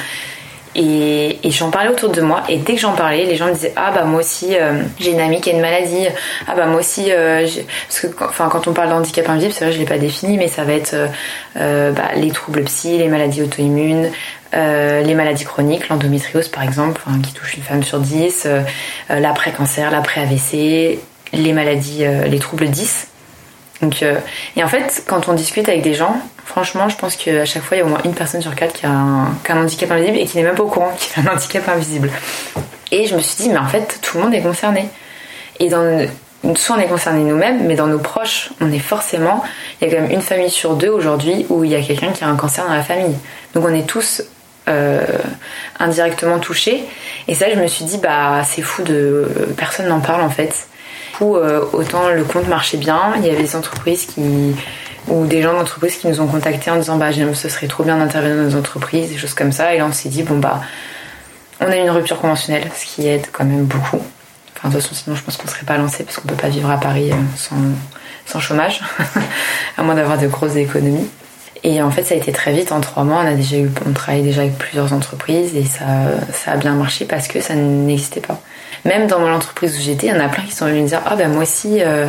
et, 0.75 1.39
j'en 1.45 1.69
parlais 1.69 1.89
autour 1.89 2.09
de 2.09 2.19
moi 2.19 2.43
et 2.49 2.57
dès 2.57 2.73
que 2.73 2.81
j'en 2.81 2.91
parlais 2.91 3.23
les 3.23 3.37
gens 3.37 3.45
me 3.45 3.53
disaient 3.53 3.71
ah 3.77 3.91
bah 3.91 4.03
moi 4.03 4.19
aussi 4.19 4.57
euh, 4.57 4.81
j'ai 4.99 5.11
une 5.11 5.21
amie 5.21 5.39
qui 5.39 5.49
a 5.49 5.53
une 5.53 5.61
maladie 5.61 6.07
ah 6.47 6.53
bah 6.53 6.65
moi 6.65 6.81
aussi 6.81 7.11
euh, 7.11 7.47
parce 7.87 7.99
que 8.01 8.07
quand 8.07 8.67
on 8.67 8.73
parle 8.73 8.89
d'handicap 8.89 9.29
invisible 9.29 9.53
c'est 9.53 9.63
vrai 9.63 9.73
je 9.73 9.79
l'ai 9.79 9.85
pas 9.85 9.97
défini 9.97 10.37
mais 10.37 10.49
ça 10.49 10.65
va 10.65 10.73
être 10.73 10.95
bah, 11.55 12.09
les 12.17 12.29
troubles 12.31 12.63
psy 12.63 12.97
les 12.97 13.07
maladies 13.07 13.43
auto-immunes 13.43 14.11
euh, 14.53 15.01
les 15.01 15.15
maladies 15.15 15.45
chroniques, 15.45 15.89
l'endométriose 15.89 16.47
par 16.47 16.63
exemple, 16.63 17.01
qui 17.23 17.33
touche 17.33 17.55
une 17.55 17.63
femme 17.63 17.83
sur 17.83 17.99
10, 17.99 18.43
euh, 18.45 18.61
euh, 19.09 19.19
l'après-cancer, 19.19 19.91
l'après-AVC, 19.91 20.99
les 21.33 21.53
maladies, 21.53 22.05
les 22.27 22.39
troubles 22.39 22.69
10. 22.69 23.07
Donc, 23.81 24.03
et 24.55 24.63
en 24.63 24.67
fait, 24.69 25.03
quand 25.05 25.27
on 25.27 25.33
discute 25.33 25.67
avec 25.67 25.81
des 25.81 25.93
gens, 25.93 26.17
franchement, 26.45 26.87
je 26.87 26.95
pense 26.95 27.17
qu'à 27.17 27.45
chaque 27.45 27.63
fois, 27.63 27.75
il 27.75 27.81
y 27.81 27.83
a 27.83 27.85
au 27.85 27.89
moins 27.89 27.99
une 28.05 28.13
personne 28.13 28.41
sur 28.41 28.55
quatre 28.55 28.73
qui 28.73 28.85
a 28.85 28.89
un, 28.89 29.35
handicap 29.49 29.91
invisible 29.91 30.17
et 30.17 30.25
qui 30.25 30.37
n'est 30.37 30.43
même 30.43 30.55
pas 30.55 30.63
au 30.63 30.69
courant 30.69 30.93
qu'il 30.97 31.21
a 31.21 31.29
un 31.29 31.35
handicap 31.35 31.67
invisible. 31.67 32.09
Et 32.91 33.05
je 33.05 33.15
me 33.15 33.21
suis 33.21 33.43
dit, 33.43 33.49
mais 33.49 33.57
en 33.57 33.67
fait, 33.67 33.99
tout 34.01 34.17
le 34.17 34.23
monde 34.23 34.33
est 34.33 34.41
concerné. 34.41 34.87
Et 35.59 35.67
dans, 35.67 36.07
soit 36.55 36.77
on 36.77 36.79
est 36.79 36.87
concerné 36.87 37.23
nous-mêmes, 37.23 37.65
mais 37.65 37.75
dans 37.75 37.87
nos 37.87 37.99
proches, 37.99 38.51
on 38.61 38.71
est 38.71 38.79
forcément. 38.79 39.43
Il 39.81 39.87
y 39.87 39.91
a 39.91 39.95
quand 39.95 40.01
même 40.03 40.11
une 40.11 40.21
famille 40.21 40.51
sur 40.51 40.75
deux 40.75 40.89
aujourd'hui 40.89 41.45
où 41.49 41.63
il 41.63 41.71
y 41.71 41.75
a 41.75 41.81
quelqu'un 41.81 42.11
qui 42.11 42.23
a 42.23 42.27
un 42.27 42.35
cancer 42.35 42.65
dans 42.65 42.73
la 42.73 42.83
famille. 42.83 43.15
Donc 43.53 43.65
on 43.65 43.73
est 43.73 43.87
tous 43.87 44.23
euh, 44.67 45.05
indirectement 45.79 46.39
touchée. 46.39 46.83
Et 47.27 47.35
ça, 47.35 47.45
je 47.53 47.59
me 47.59 47.67
suis 47.67 47.85
dit, 47.85 47.97
bah, 47.97 48.43
c'est 48.43 48.61
fou 48.61 48.83
de. 48.83 49.27
Personne 49.57 49.87
n'en 49.87 49.99
parle 49.99 50.21
en 50.21 50.29
fait. 50.29 50.67
Ou 51.21 51.37
euh, 51.37 51.63
autant 51.71 52.09
le 52.09 52.23
compte 52.23 52.47
marchait 52.47 52.77
bien, 52.77 53.13
il 53.17 53.25
y 53.25 53.29
avait 53.29 53.41
des 53.41 53.55
entreprises 53.55 54.05
qui. 54.05 54.55
ou 55.07 55.25
des 55.25 55.41
gens 55.41 55.53
d'entreprise 55.53 55.95
qui 55.97 56.07
nous 56.07 56.19
ont 56.19 56.27
contactés 56.27 56.71
en 56.71 56.77
disant, 56.77 56.97
bah, 56.97 57.11
ce 57.11 57.49
serait 57.49 57.67
trop 57.67 57.83
bien 57.83 57.97
d'intervenir 57.97 58.37
dans 58.37 58.43
nos 58.43 58.55
entreprises, 58.57 59.09
des 59.09 59.17
choses 59.17 59.33
comme 59.33 59.51
ça. 59.51 59.73
Et 59.73 59.77
là, 59.77 59.85
on 59.85 59.93
s'est 59.93 60.09
dit, 60.09 60.23
bon, 60.23 60.37
bah, 60.37 60.61
on 61.61 61.67
a 61.67 61.75
une 61.75 61.89
rupture 61.89 62.19
conventionnelle, 62.19 62.69
ce 62.75 62.85
qui 62.85 63.07
aide 63.07 63.27
quand 63.31 63.45
même 63.45 63.65
beaucoup. 63.65 64.01
Enfin, 64.57 64.69
de 64.69 64.73
toute 64.73 64.81
façon, 64.83 64.95
sinon, 64.95 65.15
je 65.15 65.23
pense 65.23 65.37
qu'on 65.37 65.47
serait 65.47 65.65
pas 65.65 65.77
lancé 65.77 66.03
parce 66.03 66.17
qu'on 66.17 66.27
peut 66.27 66.35
pas 66.35 66.49
vivre 66.49 66.69
à 66.69 66.77
Paris 66.77 67.11
euh, 67.11 67.15
sans, 67.35 67.55
sans 68.25 68.39
chômage, 68.39 68.81
à 69.77 69.83
moins 69.83 69.95
d'avoir 69.95 70.17
de 70.17 70.27
grosses 70.27 70.55
économies. 70.55 71.07
Et 71.67 71.81
en 71.81 71.89
fait, 71.89 72.03
ça 72.03 72.13
a 72.13 72.17
été 72.17 72.31
très 72.31 72.53
vite. 72.53 72.71
En 72.71 72.79
trois 72.79 73.03
mois, 73.03 73.23
on 73.23 73.27
a 73.27 73.33
déjà 73.33 73.57
eu, 73.57 73.71
on 73.87 73.91
travaille 73.91 74.21
déjà 74.21 74.41
avec 74.41 74.55
plusieurs 74.55 74.93
entreprises 74.93 75.55
et 75.55 75.65
ça, 75.65 75.85
ça 76.31 76.51
a 76.51 76.57
bien 76.57 76.73
marché 76.73 77.05
parce 77.05 77.27
que 77.27 77.41
ça 77.41 77.55
n'existait 77.55 78.21
pas. 78.21 78.39
Même 78.85 79.07
dans 79.07 79.19
mon 79.19 79.33
entreprise 79.33 79.75
où 79.75 79.81
j'étais, 79.81 80.07
il 80.07 80.13
y 80.13 80.15
en 80.15 80.23
a 80.23 80.29
plein 80.29 80.43
qui 80.43 80.51
sont 80.51 80.67
venus 80.67 80.83
me 80.83 80.87
dire 80.87 81.01
ah 81.07 81.15
ben 81.15 81.31
moi 81.31 81.41
aussi 81.41 81.81
euh, 81.81 82.05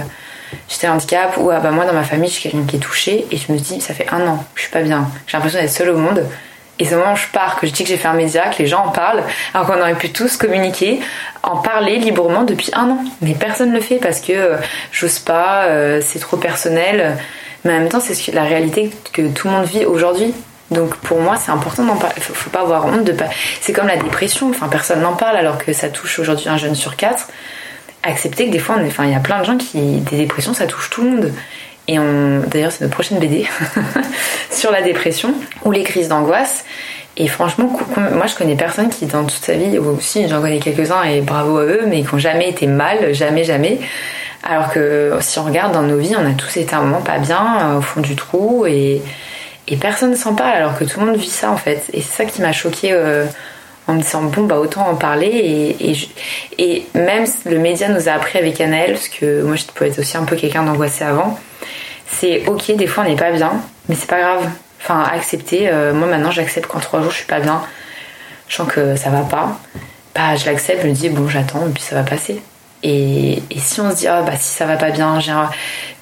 j'étais 0.68 0.88
handicap 0.88 1.38
ou 1.38 1.50
ah 1.50 1.60
ben 1.60 1.70
moi 1.70 1.86
dans 1.86 1.94
ma 1.94 2.02
famille 2.02 2.28
je 2.28 2.34
suis 2.34 2.50
quelqu'un 2.50 2.66
qui 2.66 2.76
est 2.76 2.80
touché 2.80 3.26
et 3.30 3.38
je 3.38 3.50
me 3.50 3.56
dis 3.56 3.80
ça 3.80 3.94
fait 3.94 4.06
un 4.12 4.26
an, 4.26 4.44
je 4.54 4.60
suis 4.60 4.70
pas 4.70 4.82
bien, 4.82 5.08
j'ai 5.26 5.38
l'impression 5.38 5.58
d'être 5.58 5.70
seule 5.70 5.88
au 5.88 5.96
monde. 5.96 6.22
Et 6.78 6.84
c'est 6.84 6.94
au 6.94 6.98
moment 6.98 7.14
où 7.14 7.16
je 7.16 7.28
pars 7.32 7.58
que 7.58 7.66
je 7.66 7.72
dis 7.72 7.84
que 7.84 7.88
j'ai 7.88 7.96
fait 7.96 8.08
un 8.08 8.12
média, 8.12 8.50
que 8.50 8.58
les 8.58 8.66
gens 8.66 8.84
en 8.84 8.90
parlent, 8.90 9.22
alors 9.54 9.66
qu'on 9.66 9.80
aurait 9.80 9.94
pu 9.94 10.10
tous 10.10 10.36
communiquer, 10.36 11.00
en 11.42 11.56
parler 11.56 11.96
librement 11.96 12.42
depuis 12.42 12.70
un 12.74 12.90
an. 12.90 12.98
Mais 13.22 13.32
personne 13.32 13.70
ne 13.70 13.76
le 13.76 13.80
fait 13.80 13.96
parce 13.96 14.20
que 14.20 14.32
euh, 14.32 14.56
j'ose 14.92 15.18
pas, 15.18 15.64
euh, 15.64 16.02
c'est 16.04 16.18
trop 16.18 16.36
personnel. 16.36 17.16
Mais 17.66 17.74
en 17.74 17.80
même 17.80 17.88
temps, 17.88 18.00
c'est 18.00 18.32
la 18.32 18.44
réalité 18.44 18.90
que 19.12 19.22
tout 19.28 19.48
le 19.48 19.54
monde 19.54 19.66
vit 19.66 19.84
aujourd'hui. 19.84 20.32
Donc 20.70 20.96
pour 20.96 21.20
moi, 21.20 21.36
c'est 21.36 21.50
important 21.50 21.84
d'en 21.84 21.96
parler. 21.96 22.20
Faut, 22.20 22.34
faut 22.34 22.50
pas 22.50 22.60
avoir 22.60 22.86
honte 22.86 23.04
de 23.04 23.12
pas. 23.12 23.26
C'est 23.60 23.72
comme 23.72 23.88
la 23.88 23.96
dépression. 23.96 24.48
Enfin, 24.50 24.68
personne 24.68 25.00
n'en 25.00 25.14
parle 25.14 25.36
alors 25.36 25.58
que 25.58 25.72
ça 25.72 25.88
touche 25.88 26.18
aujourd'hui 26.18 26.48
un 26.48 26.56
jeune 26.56 26.74
sur 26.74 26.96
quatre. 26.96 27.28
Accepter 28.02 28.46
que 28.46 28.52
des 28.52 28.58
fois, 28.60 28.76
enfin, 28.86 29.04
il 29.04 29.12
y 29.12 29.16
a 29.16 29.20
plein 29.20 29.40
de 29.40 29.44
gens 29.44 29.56
qui 29.56 29.80
des 29.98 30.16
dépressions, 30.16 30.54
ça 30.54 30.66
touche 30.66 30.90
tout 30.90 31.02
le 31.02 31.10
monde. 31.10 31.32
Et 31.88 31.98
d'ailleurs, 32.48 32.72
c'est 32.72 32.82
notre 32.82 32.94
prochaine 32.94 33.18
BD 33.18 33.46
sur 34.50 34.72
la 34.72 34.82
dépression 34.82 35.34
ou 35.64 35.72
les 35.72 35.82
crises 35.82 36.08
d'angoisse. 36.08 36.64
Et 37.16 37.28
franchement, 37.28 37.70
moi, 38.12 38.26
je 38.26 38.34
connais 38.34 38.56
personne 38.56 38.90
qui, 38.90 39.06
dans 39.06 39.24
toute 39.24 39.42
sa 39.42 39.54
vie, 39.54 39.78
ou 39.78 39.96
aussi, 39.96 40.28
j'en 40.28 40.40
connais 40.40 40.58
quelques-uns 40.58 41.02
et 41.04 41.20
bravo 41.20 41.58
à 41.58 41.64
eux, 41.64 41.84
mais 41.86 42.02
qui 42.02 42.12
n'ont 42.12 42.18
jamais 42.18 42.50
été 42.50 42.66
mal, 42.66 43.14
jamais, 43.14 43.44
jamais. 43.44 43.78
Alors 44.42 44.70
que 44.70 45.16
si 45.20 45.38
on 45.38 45.44
regarde 45.44 45.72
dans 45.72 45.82
nos 45.82 45.98
vies, 45.98 46.14
on 46.16 46.26
a 46.26 46.34
tous 46.34 46.56
été 46.56 46.74
un 46.74 46.82
moment 46.82 47.02
pas 47.02 47.18
bien, 47.18 47.58
euh, 47.60 47.78
au 47.78 47.80
fond 47.82 48.00
du 48.00 48.16
trou, 48.16 48.66
et, 48.66 49.02
personne 49.80 50.10
ne 50.10 50.16
s'en 50.16 50.34
parle, 50.34 50.52
alors 50.52 50.78
que 50.78 50.84
tout 50.84 51.00
le 51.00 51.06
monde 51.06 51.16
vit 51.16 51.28
ça 51.28 51.50
en 51.50 51.56
fait. 51.56 51.82
Et 51.92 52.00
c'est 52.00 52.24
ça 52.24 52.24
qui 52.24 52.40
m'a 52.40 52.52
choqué 52.52 52.92
euh, 52.92 53.26
en 53.88 53.94
me 53.94 54.00
disant 54.00 54.22
bon 54.22 54.44
bah 54.44 54.58
autant 54.58 54.88
en 54.88 54.94
parler 54.94 55.76
et, 56.58 56.86
même 56.94 57.26
le 57.44 57.58
média 57.58 57.88
nous 57.88 58.08
a 58.08 58.12
appris 58.12 58.38
avec 58.38 58.60
Anaël 58.60 58.92
parce 58.92 59.08
que 59.08 59.42
moi 59.42 59.56
je 59.56 59.64
pouvais 59.64 59.90
être 59.90 59.98
aussi 59.98 60.16
un 60.16 60.24
peu 60.24 60.34
quelqu'un 60.36 60.64
d'angoissé 60.64 61.04
avant 61.04 61.38
c'est 62.08 62.46
ok 62.48 62.74
des 62.74 62.86
fois 62.86 63.04
on 63.04 63.08
n'est 63.08 63.16
pas 63.16 63.30
bien 63.30 63.52
mais 63.88 63.94
c'est 63.94 64.08
pas 64.08 64.20
grave. 64.20 64.48
Enfin 64.80 65.04
accepter 65.12 65.68
euh, 65.68 65.92
moi 65.92 66.08
maintenant 66.08 66.30
j'accepte 66.30 66.66
qu'en 66.66 66.80
trois 66.80 67.00
jours 67.00 67.10
je 67.10 67.18
suis 67.18 67.26
pas 67.26 67.40
bien. 67.40 67.62
Je 68.48 68.56
sens 68.56 68.68
que 68.68 68.96
ça 68.96 69.10
va 69.10 69.22
pas. 69.22 69.58
Bah 70.14 70.36
je 70.36 70.46
l'accepte 70.46 70.82
je 70.82 70.88
me 70.88 70.92
dis 70.92 71.08
bon 71.08 71.28
j'attends 71.28 71.66
et 71.66 71.70
puis 71.70 71.82
ça 71.82 71.96
va 71.96 72.02
passer 72.02 72.40
et, 72.88 73.42
si 73.56 73.80
on 73.80 73.90
se 73.90 73.96
dit 73.96 74.06
ah 74.06 74.22
bah 74.22 74.36
si 74.36 74.52
ça 74.52 74.66
va 74.66 74.76
pas 74.76 74.90
bien 74.90 75.18
j'ai 75.20 75.32
un, 75.32 75.50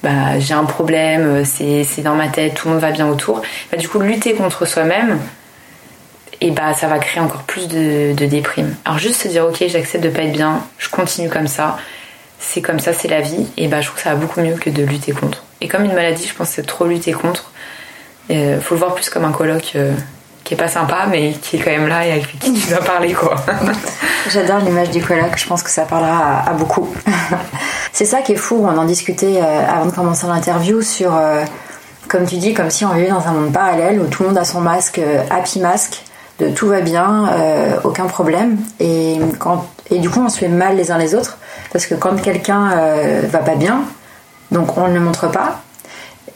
bah, 0.03 0.67
problème 0.67 1.43
c'est, 1.45 1.83
c'est 1.83 2.01
dans 2.01 2.15
ma 2.15 2.27
tête 2.27 2.53
tout 2.53 2.67
le 2.67 2.73
monde 2.73 2.81
va 2.81 2.91
bien 2.91 3.07
autour 3.07 3.41
bah 3.71 3.77
du 3.77 3.87
coup 3.89 3.99
lutter 3.99 4.33
contre 4.33 4.65
soi-même 4.65 5.19
et 6.41 6.51
bah 6.51 6.73
ça 6.73 6.87
va 6.87 6.99
créer 6.99 7.21
encore 7.21 7.43
plus 7.43 7.67
de, 7.67 8.13
déprime. 8.13 8.75
Alors 8.85 8.97
juste 8.97 9.21
se 9.23 9.27
dire 9.27 9.45
ok 9.45 9.63
j'accepte 9.67 10.03
de 10.03 10.09
pas 10.09 10.23
être 10.23 10.31
bien, 10.31 10.63
je 10.77 10.89
continue 10.89 11.29
comme 11.29 11.47
ça, 11.47 11.77
c'est 12.39 12.61
comme 12.61 12.79
ça, 12.79 12.93
c'est 12.93 13.07
la 13.07 13.21
vie, 13.21 13.47
et 13.57 13.67
bah 13.67 13.81
je 13.81 13.87
trouve 13.87 13.97
que 13.97 14.03
ça 14.03 14.13
va 14.13 14.15
beaucoup 14.15 14.41
mieux 14.41 14.55
que 14.55 14.69
de 14.69 14.83
lutter 14.83 15.11
contre. 15.11 15.43
Et 15.61 15.67
comme 15.67 15.85
une 15.85 15.93
maladie, 15.93 16.27
je 16.27 16.33
pense 16.33 16.49
que 16.49 16.55
c'est 16.55 16.65
trop 16.65 16.85
lutter 16.85 17.13
contre. 17.13 17.51
Euh, 18.31 18.59
faut 18.59 18.75
le 18.75 18.79
voir 18.79 18.95
plus 18.95 19.09
comme 19.09 19.25
un 19.25 19.31
colloque 19.31 19.73
euh, 19.75 19.93
qui 20.43 20.53
est 20.55 20.57
pas 20.57 20.67
sympa, 20.67 21.05
mais 21.09 21.33
qui 21.33 21.57
est 21.57 21.59
quand 21.59 21.71
même 21.71 21.87
là 21.87 22.05
et 22.05 22.11
avec 22.11 22.39
qui 22.39 22.53
tu 22.53 22.69
dois 22.69 22.83
parler 22.83 23.13
quoi. 23.13 23.35
J'adore 24.29 24.59
l'image 24.59 24.89
du 24.89 25.01
colloque, 25.03 25.37
je 25.37 25.47
pense 25.47 25.61
que 25.61 25.69
ça 25.69 25.83
parlera 25.83 26.41
à, 26.47 26.53
beaucoup. 26.53 26.87
c'est 27.93 28.05
ça 28.05 28.21
qui 28.21 28.33
est 28.33 28.37
fou, 28.37 28.63
on 28.63 28.77
en 28.77 28.85
discutait 28.85 29.39
euh, 29.41 29.67
avant 29.67 29.85
de 29.85 29.91
commencer 29.91 30.25
l'interview 30.27 30.81
sur, 30.81 31.13
comme 32.07 32.25
tu 32.25 32.37
dis, 32.37 32.53
comme 32.53 32.69
si 32.69 32.85
on 32.85 32.93
vivait 32.93 33.09
dans 33.09 33.27
un 33.27 33.31
monde 33.31 33.53
parallèle 33.53 33.99
où 33.99 34.07
tout 34.07 34.23
le 34.23 34.29
monde 34.29 34.37
a 34.37 34.45
son 34.45 34.61
masque, 34.61 34.99
happy 35.29 35.59
masque, 35.59 36.03
de 36.39 36.49
tout 36.49 36.67
va 36.67 36.81
bien, 36.81 37.29
euh, 37.29 37.77
aucun 37.83 38.05
problème. 38.05 38.57
Et, 38.79 39.19
quand, 39.39 39.67
et 39.89 39.99
du 39.99 40.09
coup, 40.09 40.21
on 40.21 40.29
se 40.29 40.37
fait 40.37 40.47
mal 40.47 40.75
les 40.75 40.91
uns 40.91 40.97
les 40.97 41.15
autres 41.15 41.37
parce 41.71 41.85
que 41.85 41.95
quand 41.95 42.19
quelqu'un 42.21 42.71
euh, 42.71 43.21
va 43.29 43.39
pas 43.39 43.55
bien, 43.55 43.81
donc 44.51 44.77
on 44.77 44.87
ne 44.87 44.93
le 44.93 44.99
montre 44.99 45.29
pas. 45.29 45.61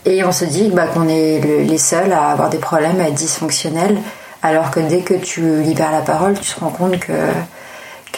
Et 0.06 0.24
on 0.24 0.32
se 0.32 0.46
dit 0.46 0.72
bah, 0.74 0.88
qu'on 0.88 1.08
est 1.08 1.40
les 1.40 1.78
seuls 1.78 2.14
à 2.14 2.30
avoir 2.30 2.50
des 2.50 2.58
problèmes, 2.58 3.00
à 3.02 3.10
être 3.10 3.16
dysfonctionnels, 3.16 3.98
alors 4.42 4.72
que 4.72 4.80
dès 4.80 5.02
que 5.02 5.14
tu 5.14 5.62
libères 5.62 5.92
la 5.92 6.02
parole, 6.02 6.40
tu 6.40 6.54
te 6.54 6.60
rends 6.60 6.70
compte 6.70 6.98
que 7.00 7.14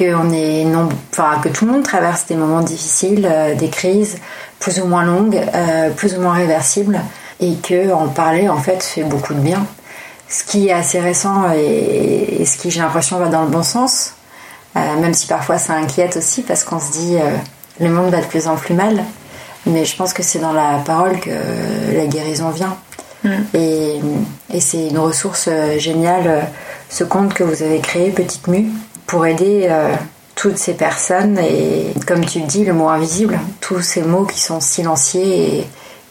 que, 0.04 0.16
on 0.16 0.32
est 0.32 0.66
non, 0.66 0.90
enfin, 1.12 1.40
que 1.44 1.50
tout 1.50 1.66
le 1.66 1.74
monde 1.74 1.84
traverse 1.84 2.26
des 2.26 2.36
moments 2.36 2.62
difficiles, 2.62 3.28
euh, 3.30 3.56
des 3.56 3.70
crises 3.70 4.18
plus 4.60 4.80
ou 4.80 4.86
moins 4.86 5.04
longues, 5.04 5.42
plus 5.96 6.16
ou 6.16 6.22
moins 6.22 6.34
réversibles, 6.34 7.02
et 7.40 7.56
que 7.56 7.92
en 7.92 8.08
parler 8.08 8.48
en 8.48 8.60
fait 8.60 8.84
fait 8.84 9.04
beaucoup 9.04 9.34
de 9.34 9.40
bien 9.40 9.66
ce 10.32 10.44
qui 10.46 10.70
est 10.70 10.72
assez 10.72 11.00
récent 11.00 11.52
et, 11.54 12.44
ce 12.46 12.58
qui 12.58 12.72
j'ai 12.72 12.80
l'impression 12.80 13.20
va 13.20 13.28
dans 13.28 13.44
le 13.44 13.50
bon 13.50 13.64
sens, 13.64 14.14
euh, 14.76 14.80
même 15.00 15.14
si 15.14 15.28
parfois 15.28 15.58
ça 15.58 15.74
inquiète 15.74 16.18
aussi 16.18 16.42
parce 16.42 16.64
qu'on 16.64 16.80
se 16.80 16.92
dit 16.92 17.18
euh, 17.18 17.36
le 17.80 17.90
monde 17.90 18.10
va 18.10 18.22
de 18.22 18.26
plus 18.26 18.48
en 18.48 18.56
plus 18.56 18.74
mal, 18.74 19.04
mais 19.66 19.86
je 19.86 19.96
pense 19.96 20.14
que 20.14 20.24
c'est 20.24 20.40
dans 20.40 20.54
la 20.54 20.82
parole 20.86 21.20
que 21.20 21.30
la 21.94 22.06
guérison 22.08 22.50
vient. 22.50 22.78
Mm. 23.24 23.30
Et, 23.54 24.00
c'est 24.60 24.88
une 24.88 24.98
ressource 24.98 25.48
euh, 25.48 25.78
géniale, 25.78 26.48
ce 26.90 27.04
compte 27.04 27.34
que 27.34 27.44
vous 27.44 27.62
avez 27.62 27.80
créé, 27.80 28.10
Petite 28.12 28.48
Mue, 28.48 28.68
pour 29.12 29.26
aider 29.26 29.70
toutes 30.36 30.58
ces 30.58 30.74
personnes 30.74 31.38
et, 31.38 31.94
comme 32.08 32.24
tu 32.24 32.40
dis, 32.40 32.64
le 32.64 32.72
mot 32.72 32.88
invisible, 32.88 33.38
tous 33.60 33.82
ces 33.82 34.04
mots 34.04 34.24
qui 34.24 34.40
sont 34.40 34.62
silenciés 34.62 35.60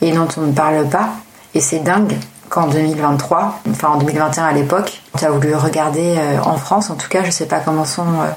et, 0.03 0.07
et 0.07 0.12
dont 0.12 0.28
on 0.36 0.42
ne 0.42 0.53
parle 0.53 0.86
pas. 0.86 1.09
Et 1.55 1.61
c'est 1.61 1.78
dingue 1.78 2.14
qu'en 2.51 2.66
2023, 2.66 3.61
enfin 3.70 3.88
en 3.88 3.96
2021 3.96 4.44
à 4.44 4.53
l'époque, 4.53 5.01
tu 5.16 5.24
as 5.24 5.30
voulu 5.30 5.55
regarder 5.55 6.16
euh, 6.18 6.40
en 6.42 6.57
France, 6.59 6.90
en 6.90 6.96
tout 6.96 7.09
cas, 7.09 7.24
je 7.24 7.30
sais 7.30 7.46
pas 7.46 7.61
comment 7.61 7.86
sont 7.86 8.03
euh, 8.03 8.28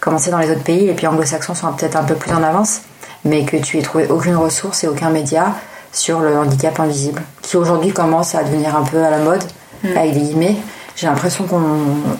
comment 0.00 0.18
c'est 0.18 0.30
dans 0.30 0.38
les 0.38 0.50
autres 0.50 0.62
pays, 0.62 0.86
les 0.86 0.92
pays 0.92 1.08
anglo-saxons 1.08 1.54
sont 1.54 1.72
peut-être 1.72 1.96
un 1.96 2.04
peu 2.04 2.14
plus 2.14 2.32
en 2.32 2.42
avance, 2.42 2.82
mais 3.24 3.44
que 3.44 3.56
tu 3.56 3.78
aies 3.78 3.82
trouvé 3.82 4.06
aucune 4.08 4.36
ressource 4.36 4.84
et 4.84 4.86
aucun 4.86 5.10
média 5.10 5.54
sur 5.92 6.20
le 6.20 6.38
handicap 6.38 6.78
invisible, 6.78 7.22
qui 7.42 7.56
aujourd'hui 7.56 7.92
commence 7.92 8.34
à 8.34 8.44
devenir 8.44 8.76
un 8.76 8.84
peu 8.84 9.02
à 9.02 9.10
la 9.10 9.18
mode, 9.18 9.42
mm. 9.82 9.96
avec 9.96 10.12
des 10.12 10.20
guillemets. 10.20 10.56
J'ai 10.94 11.06
l'impression 11.06 11.46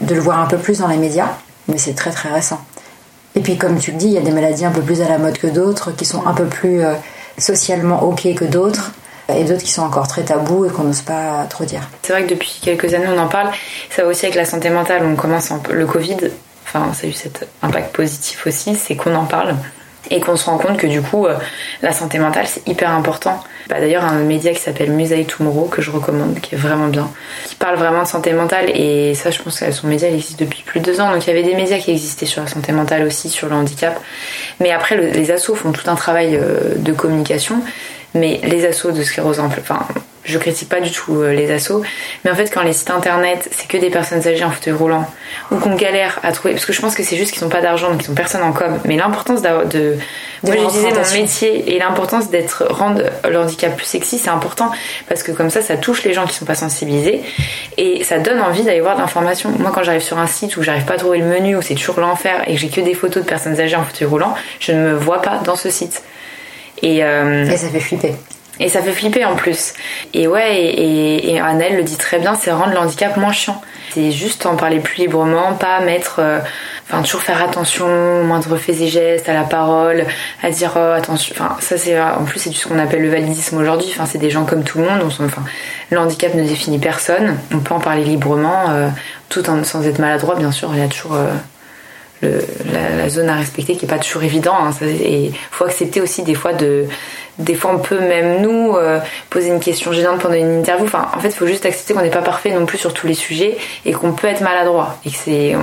de 0.01 0.15
le 0.15 0.21
voir 0.21 0.41
un 0.41 0.47
peu 0.47 0.57
plus 0.57 0.81
dans 0.81 0.89
les 0.89 0.97
médias, 0.97 1.29
mais 1.69 1.79
c'est 1.79 1.95
très 1.95 2.11
très 2.11 2.31
récent. 2.31 2.61
Et 3.37 3.41
puis 3.41 3.57
comme 3.57 3.79
tu 3.79 3.93
le 3.93 3.97
dis, 3.97 4.07
il 4.07 4.13
y 4.13 4.19
a 4.19 4.23
des 4.23 4.31
maladies 4.31 4.65
un 4.65 4.71
peu 4.71 4.83
plus 4.83 5.01
à 5.01 5.09
la 5.09 5.19
mode 5.19 5.39
que 5.39 5.47
d'autres, 5.47 5.93
qui 5.93 6.05
sont 6.05 6.27
un 6.27 6.35
peu 6.35 6.47
plus 6.47 6.83
euh, 6.83 6.95
socialement 7.39 8.03
ok 8.05 8.35
que 8.35 8.45
d'autres 8.45 8.93
et 9.29 9.45
d'autres 9.45 9.63
qui 9.63 9.71
sont 9.71 9.83
encore 9.83 10.07
très 10.07 10.23
tabous 10.23 10.67
et 10.67 10.71
qu'on 10.71 10.85
n'ose 10.85 11.03
pas 11.03 11.47
trop 11.49 11.65
dire. 11.65 11.89
C'est 12.03 12.13
vrai 12.13 12.25
que 12.25 12.31
depuis 12.31 12.61
quelques 12.63 12.93
années 12.95 13.09
on 13.09 13.19
en 13.19 13.29
parle, 13.29 13.51
ça 13.91 14.03
va 14.03 14.09
aussi 14.09 14.27
avec 14.27 14.37
la 14.37 14.45
santé 14.45 14.71
mentale, 14.71 15.03
on 15.05 15.17
commence 15.17 15.51
le 15.71 15.87
Covid, 15.87 16.17
enfin 16.67 16.93
ça 16.93 17.07
a 17.07 17.11
eu 17.11 17.13
cet 17.13 17.49
impact 17.63 17.95
positif 17.95 18.47
aussi, 18.47 18.75
c'est 18.75 18.97
qu'on 18.97 19.15
en 19.15 19.25
parle 19.25 19.57
et 20.11 20.21
qu'on 20.21 20.37
se 20.37 20.45
rend 20.45 20.59
compte 20.59 20.77
que 20.77 20.87
du 20.87 21.01
coup 21.01 21.27
euh, 21.27 21.37
la 21.81 21.93
santé 21.93 22.19
mentale 22.19 22.47
c'est 22.47 22.69
hyper 22.69 22.91
important. 22.91 23.43
Bah, 23.69 23.81
D'ailleurs 23.81 24.05
un 24.05 24.21
média 24.21 24.53
qui 24.53 24.61
s'appelle 24.61 24.91
Musée 24.91 25.25
Tomorrow 25.25 25.67
que 25.67 25.83
je 25.83 25.91
recommande, 25.91 26.41
qui 26.41 26.55
est 26.55 26.59
vraiment 26.59 26.89
bien, 26.89 27.11
qui 27.47 27.55
parle 27.55 27.77
vraiment 27.77 28.03
de 28.03 28.09
santé 28.09 28.33
mentale. 28.33 28.71
Et 28.75 29.15
ça 29.15 29.31
je 29.31 29.41
pense 29.41 29.61
que 29.61 29.71
son 29.71 29.87
média 29.87 30.09
il 30.09 30.15
existe 30.15 30.41
depuis 30.41 30.63
plus 30.63 30.81
de 30.81 30.85
deux 30.85 31.01
ans. 31.01 31.13
Donc 31.13 31.27
il 31.27 31.29
y 31.29 31.33
avait 31.33 31.43
des 31.43 31.55
médias 31.55 31.79
qui 31.79 31.91
existaient 31.91 32.27
sur 32.27 32.43
la 32.43 32.49
santé 32.49 32.73
mentale 32.73 33.05
aussi, 33.05 33.29
sur 33.29 33.49
le 33.49 33.55
handicap. 33.55 34.01
Mais 34.61 34.71
après 34.71 34.97
les 34.97 35.31
assos 35.31 35.55
font 35.55 35.73
tout 35.73 35.89
un 35.89 35.95
travail 35.95 36.37
euh, 36.37 36.75
de 36.77 36.93
communication. 36.93 37.63
Mais 38.15 38.41
les 38.45 38.65
assos 38.65 38.93
de 38.93 39.03
sclérose 39.03 39.41
en 39.41 39.47
enfin, 39.47 39.87
je 40.25 40.39
critique 40.39 40.69
pas 40.69 40.81
du 40.81 40.91
tout 40.91 41.23
euh, 41.23 41.33
les 41.33 41.51
assos, 41.51 41.83
mais 42.25 42.31
en 42.31 42.35
fait, 42.35 42.51
quand 42.53 42.63
les 42.63 42.73
sites 42.73 42.91
internet, 42.91 43.49
c'est 43.53 43.69
que 43.69 43.77
des 43.77 43.91
personnes 43.91 44.27
âgées 44.27 44.45
en 44.45 44.51
fauteuil 44.51 44.73
roulant, 44.73 45.11
ou 45.51 45.57
qu'on 45.57 45.75
galère 45.75 46.19
à 46.23 46.33
trouver, 46.33 46.55
parce 46.55 46.67
que 46.67 46.73
je 46.73 46.81
pense 46.81 46.95
que 46.95 47.03
c'est 47.03 47.17
juste 47.17 47.33
qu'ils 47.33 47.45
n'ont 47.45 47.51
pas 47.51 47.61
d'argent, 47.61 47.91
donc 47.91 48.05
ils 48.05 48.09
n'ont 48.09 48.15
personne 48.15 48.43
en 48.43 48.53
com, 48.53 48.79
mais 48.85 48.97
l'importance 48.97 49.43
de, 49.43 49.49
de, 49.71 49.97
moi 50.43 50.55
je 50.57 50.71
disais 50.71 50.91
mon 50.91 51.23
métier 51.23 51.75
et 51.75 51.79
l'importance 51.79 52.31
d'être 52.31 52.67
rendre 52.71 53.03
le 53.29 53.39
handicap 53.39 53.77
plus 53.77 53.87
sexy, 53.87 54.19
c'est 54.19 54.31
important, 54.31 54.71
parce 55.09 55.23
que 55.23 55.33
comme 55.33 55.51
ça, 55.51 55.63
ça 55.63 55.77
touche 55.77 56.05
les 56.05 56.13
gens 56.13 56.27
qui 56.27 56.35
sont 56.35 56.47
pas 56.47 56.55
sensibilisés, 56.55 57.23
et 57.77 58.05
ça 58.05 58.19
donne 58.19 58.41
envie 58.41 58.63
d'aller 58.63 58.81
voir 58.81 58.97
de 58.97 59.01
l'information. 59.01 59.51
Moi, 59.59 59.73
quand 59.75 59.83
j'arrive 59.83 60.03
sur 60.03 60.19
un 60.19 60.27
site 60.27 60.57
où 60.57 60.63
j'arrive 60.63 60.85
pas 60.85 60.95
à 60.95 60.99
trouver 60.99 61.19
le 61.19 61.27
menu, 61.27 61.57
où 61.57 61.63
c'est 61.63 61.75
toujours 61.75 62.01
l'enfer, 62.01 62.43
et 62.47 62.55
que 62.55 62.61
j'ai 62.61 62.69
que 62.69 62.81
des 62.81 62.95
photos 62.95 63.23
de 63.23 63.29
personnes 63.29 63.61
âgées 63.61 63.77
en 63.77 63.85
fauteuil 63.85 64.09
roulant, 64.09 64.35
je 64.61 64.73
ne 64.73 64.79
me 64.79 64.95
vois 64.95 65.23
pas 65.23 65.39
dans 65.39 65.57
ce 65.57 65.71
site. 65.71 66.03
Euh, 66.83 67.51
et, 67.51 67.57
ça 67.57 67.69
fait 67.69 67.81
flipper. 67.81 68.15
Et 68.61 68.69
ça 68.69 68.81
fait 68.83 68.93
flipper 68.93 69.25
en 69.25 69.35
plus. 69.35 69.73
Et 70.13 70.29
ouais, 70.29 70.57
et, 70.57 71.35
et, 71.35 71.41
le 71.41 71.83
dit 71.83 71.97
très 71.97 72.19
bien, 72.19 72.35
c'est 72.35 72.53
rendre 72.53 72.73
le 72.73 72.79
handicap 72.79 73.17
moins 73.17 73.33
chiant. 73.33 73.61
C'est 73.93 74.13
juste 74.13 74.47
en 74.47 74.57
parler 74.57 74.81
plus 74.81 74.97
librement, 74.97 75.55
pas 75.55 75.81
mettre, 75.81 76.17
euh, 76.19 76.39
enfin 76.89 77.03
toujours 77.03 77.23
faire 77.23 77.43
attention 77.43 77.87
aux 77.87 78.25
moindres 78.25 78.57
faits 78.57 78.81
et 78.81 78.89
gestes, 78.89 79.29
à 79.29 79.35
la 79.35 79.43
parole, 79.43 80.05
à 80.43 80.51
dire 80.51 80.73
oh, 80.77 80.93
attention. 80.97 81.35
Enfin 81.39 81.57
ça 81.61 81.77
c'est 81.77 82.01
en 82.01 82.25
plus 82.25 82.41
c'est 82.41 82.53
ce 82.53 82.67
qu'on 82.67 82.79
appelle 82.79 83.03
le 83.03 83.11
validisme 83.11 83.59
aujourd'hui. 83.59 83.89
Enfin 83.91 84.07
c'est 84.07 84.19
des 84.19 84.31
gens 84.31 84.45
comme 84.45 84.65
tout 84.65 84.79
le 84.79 84.85
monde. 84.85 85.01
enfin 85.05 85.43
le 85.91 85.99
handicap 85.99 86.35
ne 86.35 86.45
définit 86.45 86.79
personne. 86.79 87.37
On 87.53 87.59
peut 87.59 87.75
en 87.75 87.81
parler 87.81 88.05
librement, 88.05 88.71
euh, 88.71 88.89
tout 89.29 89.49
en, 89.49 89.63
sans 89.65 89.87
être 89.87 89.99
maladroit 89.99 90.37
bien 90.37 90.53
sûr. 90.53 90.71
Il 90.75 90.81
y 90.81 90.83
a 90.83 90.89
toujours 90.89 91.17
la, 92.23 93.09
zone 93.09 93.29
à 93.29 93.37
respecter 93.37 93.77
qui 93.77 93.85
est 93.85 93.89
pas 93.89 93.99
toujours 93.99 94.23
évident. 94.23 94.57
Hein, 94.59 94.71
et 94.83 95.33
faut 95.51 95.65
accepter 95.65 96.01
aussi 96.01 96.23
des 96.23 96.35
fois 96.35 96.53
de, 96.53 96.87
des 97.39 97.55
fois 97.55 97.73
on 97.75 97.79
peut 97.79 97.99
même 97.99 98.43
nous 98.43 98.77
euh, 98.77 99.01
poser 99.31 99.49
une 99.49 99.61
question 99.61 99.93
gênante 99.93 100.21
pendant 100.21 100.35
une 100.35 100.61
interview. 100.61 100.87
Enfin, 100.87 101.09
en 101.15 101.21
fait, 101.21 101.29
il 101.29 101.35
faut 101.35 101.47
juste 101.47 101.67
accepter 101.67 101.95
qu'on 101.95 102.03
n'est 102.03 102.11
pas 102.11 102.23
parfait 102.23 102.51
non 102.51 102.67
plus 102.67 102.79
sur 102.79 102.95
tous 102.95 103.07
les 103.07 103.15
sujets 103.15 103.57
et 103.85 103.93
qu'on 103.93 104.13
peut 104.13 104.29
être 104.29 104.41
maladroit 104.41 104.97
et 105.05 105.11
que 105.11 105.17
c'est 105.17 105.55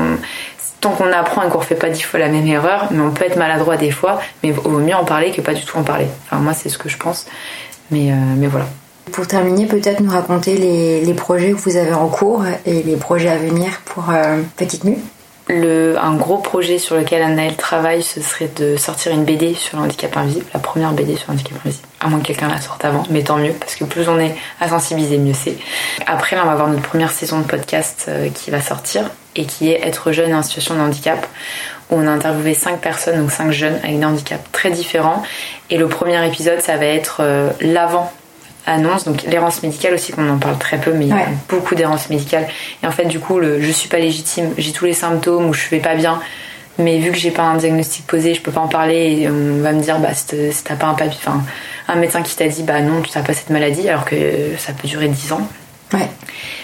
tant 0.81 0.91
qu'on 0.91 1.11
apprend 1.13 1.43
et 1.43 1.49
qu'on 1.49 1.59
refait 1.59 1.75
pas 1.75 1.89
dix 1.89 2.01
fois 2.01 2.19
la 2.19 2.27
même 2.27 2.47
erreur, 2.47 2.87
mais 2.91 3.01
on 3.01 3.11
peut 3.11 3.25
être 3.25 3.37
maladroit 3.37 3.77
des 3.77 3.91
fois, 3.91 4.19
mais 4.43 4.51
vaut 4.51 4.79
mieux 4.79 4.95
en 4.95 5.05
parler 5.05 5.31
que 5.31 5.39
pas 5.39 5.53
du 5.53 5.63
tout 5.63 5.77
en 5.77 5.83
parler. 5.83 6.07
Enfin, 6.25 6.41
moi, 6.41 6.53
c'est 6.53 6.69
ce 6.69 6.77
que 6.77 6.89
je 6.89 6.97
pense. 6.97 7.27
Mais, 7.91 8.11
euh, 8.11 8.15
mais 8.35 8.47
voilà. 8.47 8.65
Pour 9.11 9.27
terminer, 9.27 9.65
peut-être 9.65 9.99
nous 10.01 10.11
raconter 10.11 10.57
les, 10.57 11.01
les, 11.01 11.13
projets 11.13 11.51
que 11.51 11.57
vous 11.57 11.77
avez 11.77 11.93
en 11.93 12.07
cours 12.07 12.43
et 12.65 12.83
les 12.83 12.95
projets 12.95 13.29
à 13.29 13.37
venir 13.37 13.81
pour 13.85 14.09
euh, 14.09 14.41
Petite 14.57 14.83
Nue 14.83 14.97
un 15.51 16.15
gros 16.15 16.37
projet 16.37 16.77
sur 16.77 16.95
lequel 16.95 17.21
Anaël 17.21 17.55
travaille, 17.55 18.03
ce 18.03 18.21
serait 18.21 18.49
de 18.55 18.77
sortir 18.77 19.11
une 19.11 19.25
BD 19.25 19.53
sur 19.53 19.77
le 19.77 19.83
handicap 19.83 20.15
invisible, 20.17 20.45
la 20.53 20.59
première 20.59 20.91
BD 20.93 21.15
sur 21.15 21.27
le 21.29 21.33
handicap 21.33 21.57
invisible. 21.65 21.87
À 21.99 22.07
moins 22.07 22.19
que 22.19 22.25
quelqu'un 22.25 22.47
la 22.47 22.61
sorte 22.61 22.83
avant, 22.85 23.03
mais 23.09 23.23
tant 23.23 23.37
mieux, 23.37 23.53
parce 23.53 23.75
que 23.75 23.83
plus 23.83 24.07
on 24.09 24.19
est 24.19 24.35
à 24.59 24.69
sensibiliser, 24.69 25.17
mieux 25.17 25.33
c'est. 25.33 25.57
Après, 26.07 26.35
là, 26.35 26.43
on 26.43 26.47
va 26.47 26.53
avoir 26.53 26.67
notre 26.67 26.83
première 26.83 27.11
saison 27.11 27.39
de 27.39 27.45
podcast 27.45 28.05
euh, 28.07 28.29
qui 28.29 28.51
va 28.51 28.61
sortir, 28.61 29.09
et 29.35 29.45
qui 29.45 29.69
est 29.69 29.85
Être 29.85 30.11
jeune 30.11 30.33
en 30.33 30.43
situation 30.43 30.75
de 30.75 30.79
handicap, 30.79 31.25
où 31.89 31.95
on 31.95 32.07
a 32.07 32.11
interviewé 32.11 32.53
5 32.53 32.79
personnes, 32.79 33.19
donc 33.19 33.31
5 33.31 33.51
jeunes 33.51 33.79
avec 33.83 33.99
des 33.99 34.05
handicaps 34.05 34.43
très 34.51 34.71
différents. 34.71 35.23
Et 35.69 35.77
le 35.77 35.87
premier 35.87 36.25
épisode, 36.27 36.61
ça 36.61 36.77
va 36.77 36.85
être 36.85 37.17
euh, 37.21 37.49
l'avant 37.61 38.11
annonce, 38.65 39.05
donc 39.05 39.23
l'errance 39.23 39.63
médicale 39.63 39.93
aussi 39.95 40.11
qu'on 40.11 40.29
en 40.29 40.37
parle 40.37 40.57
très 40.57 40.77
peu, 40.77 40.93
mais 40.93 41.05
il 41.05 41.09
y 41.09 41.13
a 41.13 41.27
beaucoup 41.49 41.75
d'errance 41.75 42.09
médicale. 42.09 42.47
Et 42.83 42.87
en 42.87 42.91
fait, 42.91 43.05
du 43.05 43.19
coup, 43.19 43.39
le 43.39 43.59
je 43.61 43.71
suis 43.71 43.89
pas 43.89 43.97
légitime, 43.97 44.53
j'ai 44.57 44.71
tous 44.71 44.85
les 44.85 44.93
symptômes 44.93 45.47
ou 45.47 45.53
je 45.53 45.67
vais 45.69 45.79
pas 45.79 45.95
bien, 45.95 46.19
mais 46.77 46.99
vu 46.99 47.11
que 47.11 47.17
j'ai 47.17 47.31
pas 47.31 47.43
un 47.43 47.57
diagnostic 47.57 48.05
posé, 48.05 48.33
je 48.33 48.41
peux 48.41 48.51
pas 48.51 48.61
en 48.61 48.67
parler 48.67 49.21
et 49.21 49.29
on 49.29 49.61
va 49.61 49.71
me 49.71 49.81
dire 49.81 49.99
bah 49.99 50.13
si 50.13 50.63
t'as 50.63 50.75
pas 50.75 50.87
un 50.87 50.93
papier, 50.93 51.17
enfin 51.25 51.43
un 51.87 51.95
médecin 51.95 52.21
qui 52.21 52.35
t'a 52.35 52.47
dit 52.47 52.63
bah 52.63 52.81
non, 52.81 53.01
tu 53.01 53.17
n'as 53.17 53.23
pas 53.23 53.33
cette 53.33 53.49
maladie, 53.49 53.89
alors 53.89 54.05
que 54.05 54.15
ça 54.57 54.73
peut 54.73 54.87
durer 54.87 55.07
10 55.07 55.33
ans. 55.33 55.47
Ouais. 55.93 56.07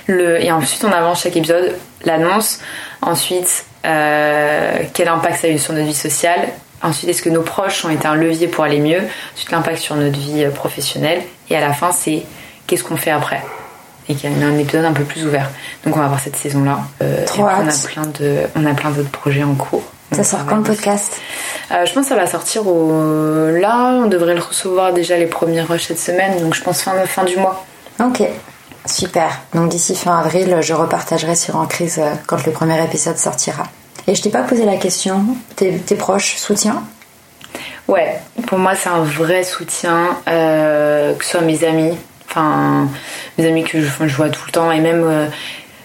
Le, 0.05 0.41
et 0.41 0.51
ensuite, 0.51 0.85
on 0.85 0.91
avance 0.91 1.23
chaque 1.23 1.35
épisode, 1.35 1.75
l'annonce, 2.05 2.59
ensuite 3.01 3.65
quel 3.83 5.07
impact 5.07 5.41
ça 5.41 5.47
a 5.47 5.49
eu 5.49 5.57
sur 5.57 5.73
notre 5.73 5.85
vie 5.85 5.93
sociale, 5.93 6.49
ensuite 6.81 7.09
est-ce 7.09 7.21
que 7.21 7.29
nos 7.29 7.41
proches 7.41 7.83
ont 7.85 7.89
été 7.89 8.07
un 8.07 8.15
levier 8.15 8.47
pour 8.47 8.63
aller 8.63 8.79
mieux, 8.79 9.01
ensuite 9.33 9.51
l'impact 9.51 9.79
sur 9.79 9.95
notre 9.95 10.17
vie 10.17 10.45
professionnelle, 10.53 11.21
et 11.49 11.55
à 11.55 11.61
la 11.61 11.73
fin 11.73 11.91
c'est 11.91 12.23
qu'est-ce 12.65 12.83
qu'on 12.83 12.97
fait 12.97 13.11
après 13.11 13.41
et 14.09 14.15
qu'il 14.15 14.31
y 14.31 14.43
a 14.43 14.47
un 14.47 14.57
épisode 14.57 14.85
un 14.85 14.93
peu 14.93 15.03
plus 15.03 15.25
ouvert. 15.25 15.49
Donc 15.83 15.97
on 15.97 15.99
va 15.99 16.07
voir 16.07 16.19
cette 16.19 16.37
saison-là. 16.37 16.79
Trop 17.25 17.43
on 17.43 17.47
a 17.47 17.87
plein 17.87 18.05
de, 18.19 18.43
on 18.55 18.65
a 18.65 18.73
plein 18.73 18.91
d'autres 18.91 19.09
projets 19.09 19.43
en 19.43 19.53
cours. 19.55 19.83
Ça 20.13 20.23
sort 20.23 20.45
quand 20.45 20.55
le 20.55 20.63
podcast? 20.63 21.19
Euh, 21.71 21.85
Je 21.85 21.93
pense 21.93 22.03
que 22.03 22.09
ça 22.09 22.15
va 22.15 22.27
sortir 22.27 22.65
au... 22.65 23.51
là. 23.51 23.99
On 24.01 24.07
devrait 24.07 24.35
le 24.35 24.41
recevoir 24.41 24.93
déjà 24.93 25.17
les 25.17 25.25
premiers 25.25 25.61
rushs 25.61 25.87
cette 25.87 25.99
semaine, 25.99 26.39
donc 26.39 26.53
je 26.53 26.63
pense 26.63 26.81
fin, 26.81 26.93
fin 27.05 27.25
du 27.25 27.35
mois. 27.35 27.65
Ok, 27.99 28.23
super. 28.85 29.41
Donc 29.53 29.69
d'ici 29.69 29.95
fin 29.95 30.17
avril, 30.19 30.57
je 30.61 30.73
repartagerai 30.73 31.35
sur 31.35 31.57
En 31.57 31.65
Crise 31.65 31.99
euh, 31.99 32.13
quand 32.25 32.45
le 32.45 32.51
premier 32.53 32.81
épisode 32.83 33.17
sortira. 33.17 33.63
Et 34.07 34.15
je 34.15 34.21
t'ai 34.21 34.29
pas 34.29 34.43
posé 34.43 34.63
la 34.63 34.77
question, 34.77 35.25
tes, 35.57 35.71
proches, 35.97 36.37
soutien 36.37 36.81
Ouais, 37.87 38.19
pour 38.47 38.57
moi 38.57 38.75
c'est 38.75 38.89
un 38.89 39.03
vrai 39.03 39.43
soutien, 39.43 40.17
euh, 40.27 41.13
que 41.13 41.23
ce 41.23 41.31
soit 41.31 41.41
mes 41.41 41.63
amis, 41.63 41.97
enfin 42.29 42.87
mes 43.37 43.47
amis 43.47 43.63
que 43.63 43.81
je, 43.81 44.15
vois 44.15 44.29
tout 44.29 44.43
le 44.45 44.51
temps 44.51 44.71
et 44.71 44.79
même 44.79 45.29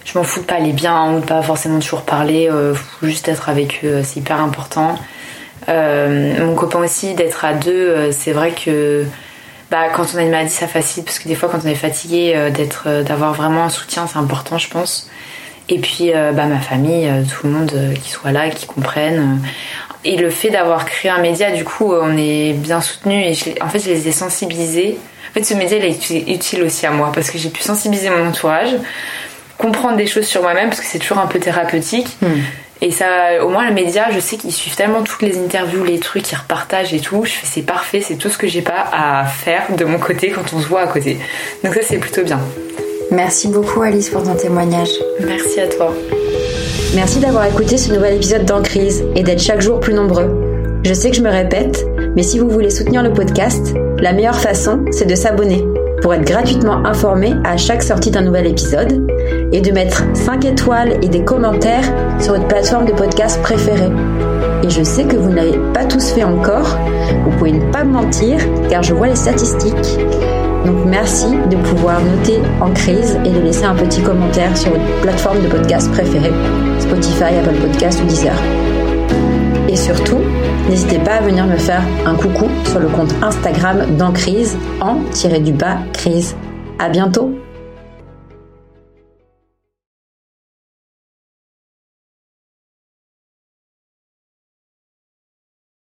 je 0.05 0.17
m'en 0.17 0.23
fous 0.23 0.41
de 0.41 0.45
pas 0.45 0.55
aller 0.55 0.73
bien 0.73 1.13
ou 1.13 1.19
de 1.19 1.25
pas 1.25 1.41
forcément 1.41 1.79
toujours 1.79 2.03
parler, 2.03 2.49
euh, 2.49 2.73
juste 3.01 3.27
être 3.27 3.49
avec 3.49 3.81
eux, 3.83 4.01
c'est 4.03 4.19
hyper 4.19 4.39
important. 4.41 4.97
Euh, 5.69 6.45
mon 6.45 6.55
copain 6.55 6.79
aussi, 6.79 7.13
d'être 7.13 7.45
à 7.45 7.53
deux, 7.53 7.71
euh, 7.71 8.11
c'est 8.11 8.33
vrai 8.33 8.51
que 8.51 9.05
bah, 9.71 9.89
quand 9.93 10.05
on 10.13 10.17
a 10.17 10.23
une 10.23 10.31
maladie, 10.31 10.51
ça 10.51 10.67
facilite 10.67 11.05
parce 11.05 11.19
que 11.19 11.27
des 11.27 11.35
fois, 11.35 11.49
quand 11.49 11.59
on 11.63 11.67
est 11.67 11.75
fatigué, 11.75 12.37
d'avoir 13.05 13.33
vraiment 13.33 13.63
un 13.63 13.69
soutien, 13.69 14.07
c'est 14.07 14.19
important, 14.19 14.57
je 14.57 14.69
pense. 14.69 15.09
Et 15.69 15.79
puis, 15.79 16.11
bah, 16.11 16.45
ma 16.45 16.59
famille, 16.59 17.09
tout 17.31 17.47
le 17.47 17.53
monde 17.53 17.73
qui 18.03 18.11
soit 18.11 18.31
là, 18.31 18.49
qui 18.49 18.67
comprenne. 18.67 19.39
Et 20.05 20.17
le 20.17 20.29
fait 20.29 20.49
d'avoir 20.49 20.85
créé 20.85 21.11
un 21.11 21.19
média, 21.19 21.51
du 21.51 21.63
coup, 21.63 21.93
on 21.93 22.17
est 22.17 22.53
bien 22.53 22.81
soutenu 22.81 23.23
et 23.23 23.35
en 23.61 23.69
fait, 23.69 23.79
je 23.79 23.89
les 23.89 24.07
ai 24.07 24.11
sensibilisés. 24.11 24.97
En 25.29 25.33
fait, 25.33 25.43
ce 25.43 25.53
média, 25.53 25.77
il 25.77 25.85
est 25.85 26.29
utile 26.29 26.63
aussi 26.63 26.85
à 26.85 26.91
moi 26.91 27.11
parce 27.13 27.31
que 27.31 27.37
j'ai 27.37 27.49
pu 27.49 27.61
sensibiliser 27.61 28.09
mon 28.09 28.27
entourage 28.27 28.75
comprendre 29.63 29.95
des 29.95 30.07
choses 30.07 30.25
sur 30.25 30.41
moi-même 30.41 30.69
parce 30.69 30.81
que 30.81 30.85
c'est 30.85 30.99
toujours 30.99 31.19
un 31.19 31.27
peu 31.27 31.39
thérapeutique. 31.39 32.17
Hmm. 32.21 32.41
Et 32.81 32.91
ça, 32.91 33.43
au 33.45 33.49
moins, 33.49 33.65
le 33.65 33.73
média, 33.73 34.09
je 34.11 34.19
sais 34.19 34.35
qu'ils 34.35 34.51
suivent 34.51 34.75
tellement 34.75 35.03
toutes 35.03 35.21
les 35.21 35.37
interviews, 35.37 35.85
les 35.85 35.99
trucs, 35.99 36.29
ils 36.29 36.35
repartagent 36.35 36.93
et 36.93 36.99
tout. 36.99 37.23
Je 37.23 37.31
fais, 37.31 37.47
c'est 37.49 37.61
parfait, 37.61 38.01
c'est 38.01 38.15
tout 38.15 38.29
ce 38.29 38.37
que 38.37 38.47
j'ai 38.47 38.61
pas 38.61 38.85
à 38.91 39.25
faire 39.25 39.73
de 39.73 39.85
mon 39.85 39.99
côté 39.99 40.31
quand 40.31 40.51
on 40.53 40.59
se 40.59 40.67
voit 40.67 40.81
à 40.81 40.87
côté. 40.87 41.17
Donc, 41.63 41.73
ça, 41.75 41.81
c'est 41.81 41.97
plutôt 41.97 42.23
bien. 42.23 42.41
Merci 43.09 43.47
beaucoup, 43.47 43.83
Alice, 43.83 44.09
pour 44.09 44.23
ton 44.23 44.35
témoignage. 44.35 44.91
Merci 45.21 45.61
à 45.61 45.67
toi. 45.67 45.93
Merci 46.95 47.19
d'avoir 47.19 47.45
écouté 47.45 47.77
ce 47.77 47.91
nouvel 47.91 48.15
épisode 48.15 48.45
d'Encrise 48.45 49.03
et 49.15 49.23
d'être 49.23 49.41
chaque 49.41 49.61
jour 49.61 49.79
plus 49.79 49.95
nombreux. 49.95 50.29
Je 50.83 50.93
sais 50.93 51.09
que 51.09 51.15
je 51.15 51.23
me 51.23 51.29
répète, 51.29 51.83
mais 52.15 52.21
si 52.21 52.37
vous 52.37 52.47
voulez 52.47 52.69
soutenir 52.69 53.01
le 53.01 53.11
podcast, 53.11 53.73
la 53.99 54.13
meilleure 54.13 54.39
façon, 54.39 54.85
c'est 54.91 55.07
de 55.07 55.15
s'abonner 55.15 55.65
pour 56.03 56.13
être 56.13 56.25
gratuitement 56.25 56.85
informé 56.85 57.33
à 57.45 57.57
chaque 57.57 57.81
sortie 57.81 58.11
d'un 58.11 58.21
nouvel 58.21 58.45
épisode 58.45 59.07
et 59.51 59.61
de 59.61 59.71
mettre 59.71 60.03
5 60.13 60.45
étoiles 60.45 60.99
et 61.01 61.07
des 61.07 61.23
commentaires 61.23 61.85
sur 62.19 62.33
votre 62.33 62.47
plateforme 62.47 62.85
de 62.85 62.91
podcast 62.91 63.41
préférée. 63.41 63.91
Et 64.63 64.69
je 64.69 64.83
sais 64.83 65.05
que 65.05 65.15
vous 65.15 65.31
n'avez 65.31 65.57
pas 65.73 65.85
tous 65.85 66.11
fait 66.11 66.23
encore, 66.23 66.77
vous 67.25 67.31
pouvez 67.37 67.53
ne 67.53 67.71
pas 67.71 67.83
mentir 67.83 68.37
car 68.69 68.83
je 68.83 68.93
vois 68.93 69.07
les 69.07 69.15
statistiques. 69.15 69.97
Donc 70.65 70.85
merci 70.85 71.27
de 71.49 71.55
pouvoir 71.57 71.99
noter 72.01 72.39
en 72.61 72.71
crise 72.71 73.17
et 73.25 73.29
de 73.29 73.39
laisser 73.41 73.65
un 73.65 73.75
petit 73.75 74.01
commentaire 74.01 74.55
sur 74.55 74.71
votre 74.71 75.01
plateforme 75.01 75.41
de 75.41 75.47
podcast 75.47 75.91
préférée, 75.91 76.33
Spotify, 76.79 77.35
Apple 77.35 77.59
Podcast 77.61 78.01
ou 78.01 78.07
Deezer. 78.07 78.35
Et 79.67 79.75
surtout, 79.75 80.19
n'hésitez 80.69 80.99
pas 80.99 81.15
à 81.15 81.21
venir 81.21 81.45
me 81.45 81.57
faire 81.57 81.83
un 82.05 82.15
coucou 82.15 82.47
sur 82.65 82.79
le 82.79 82.87
compte 82.87 83.13
Instagram 83.21 83.97
d'Encrise 83.97 84.57
en-du-bas 84.79 85.79
crise. 85.93 86.35
À 86.79 86.89
bientôt! 86.89 87.33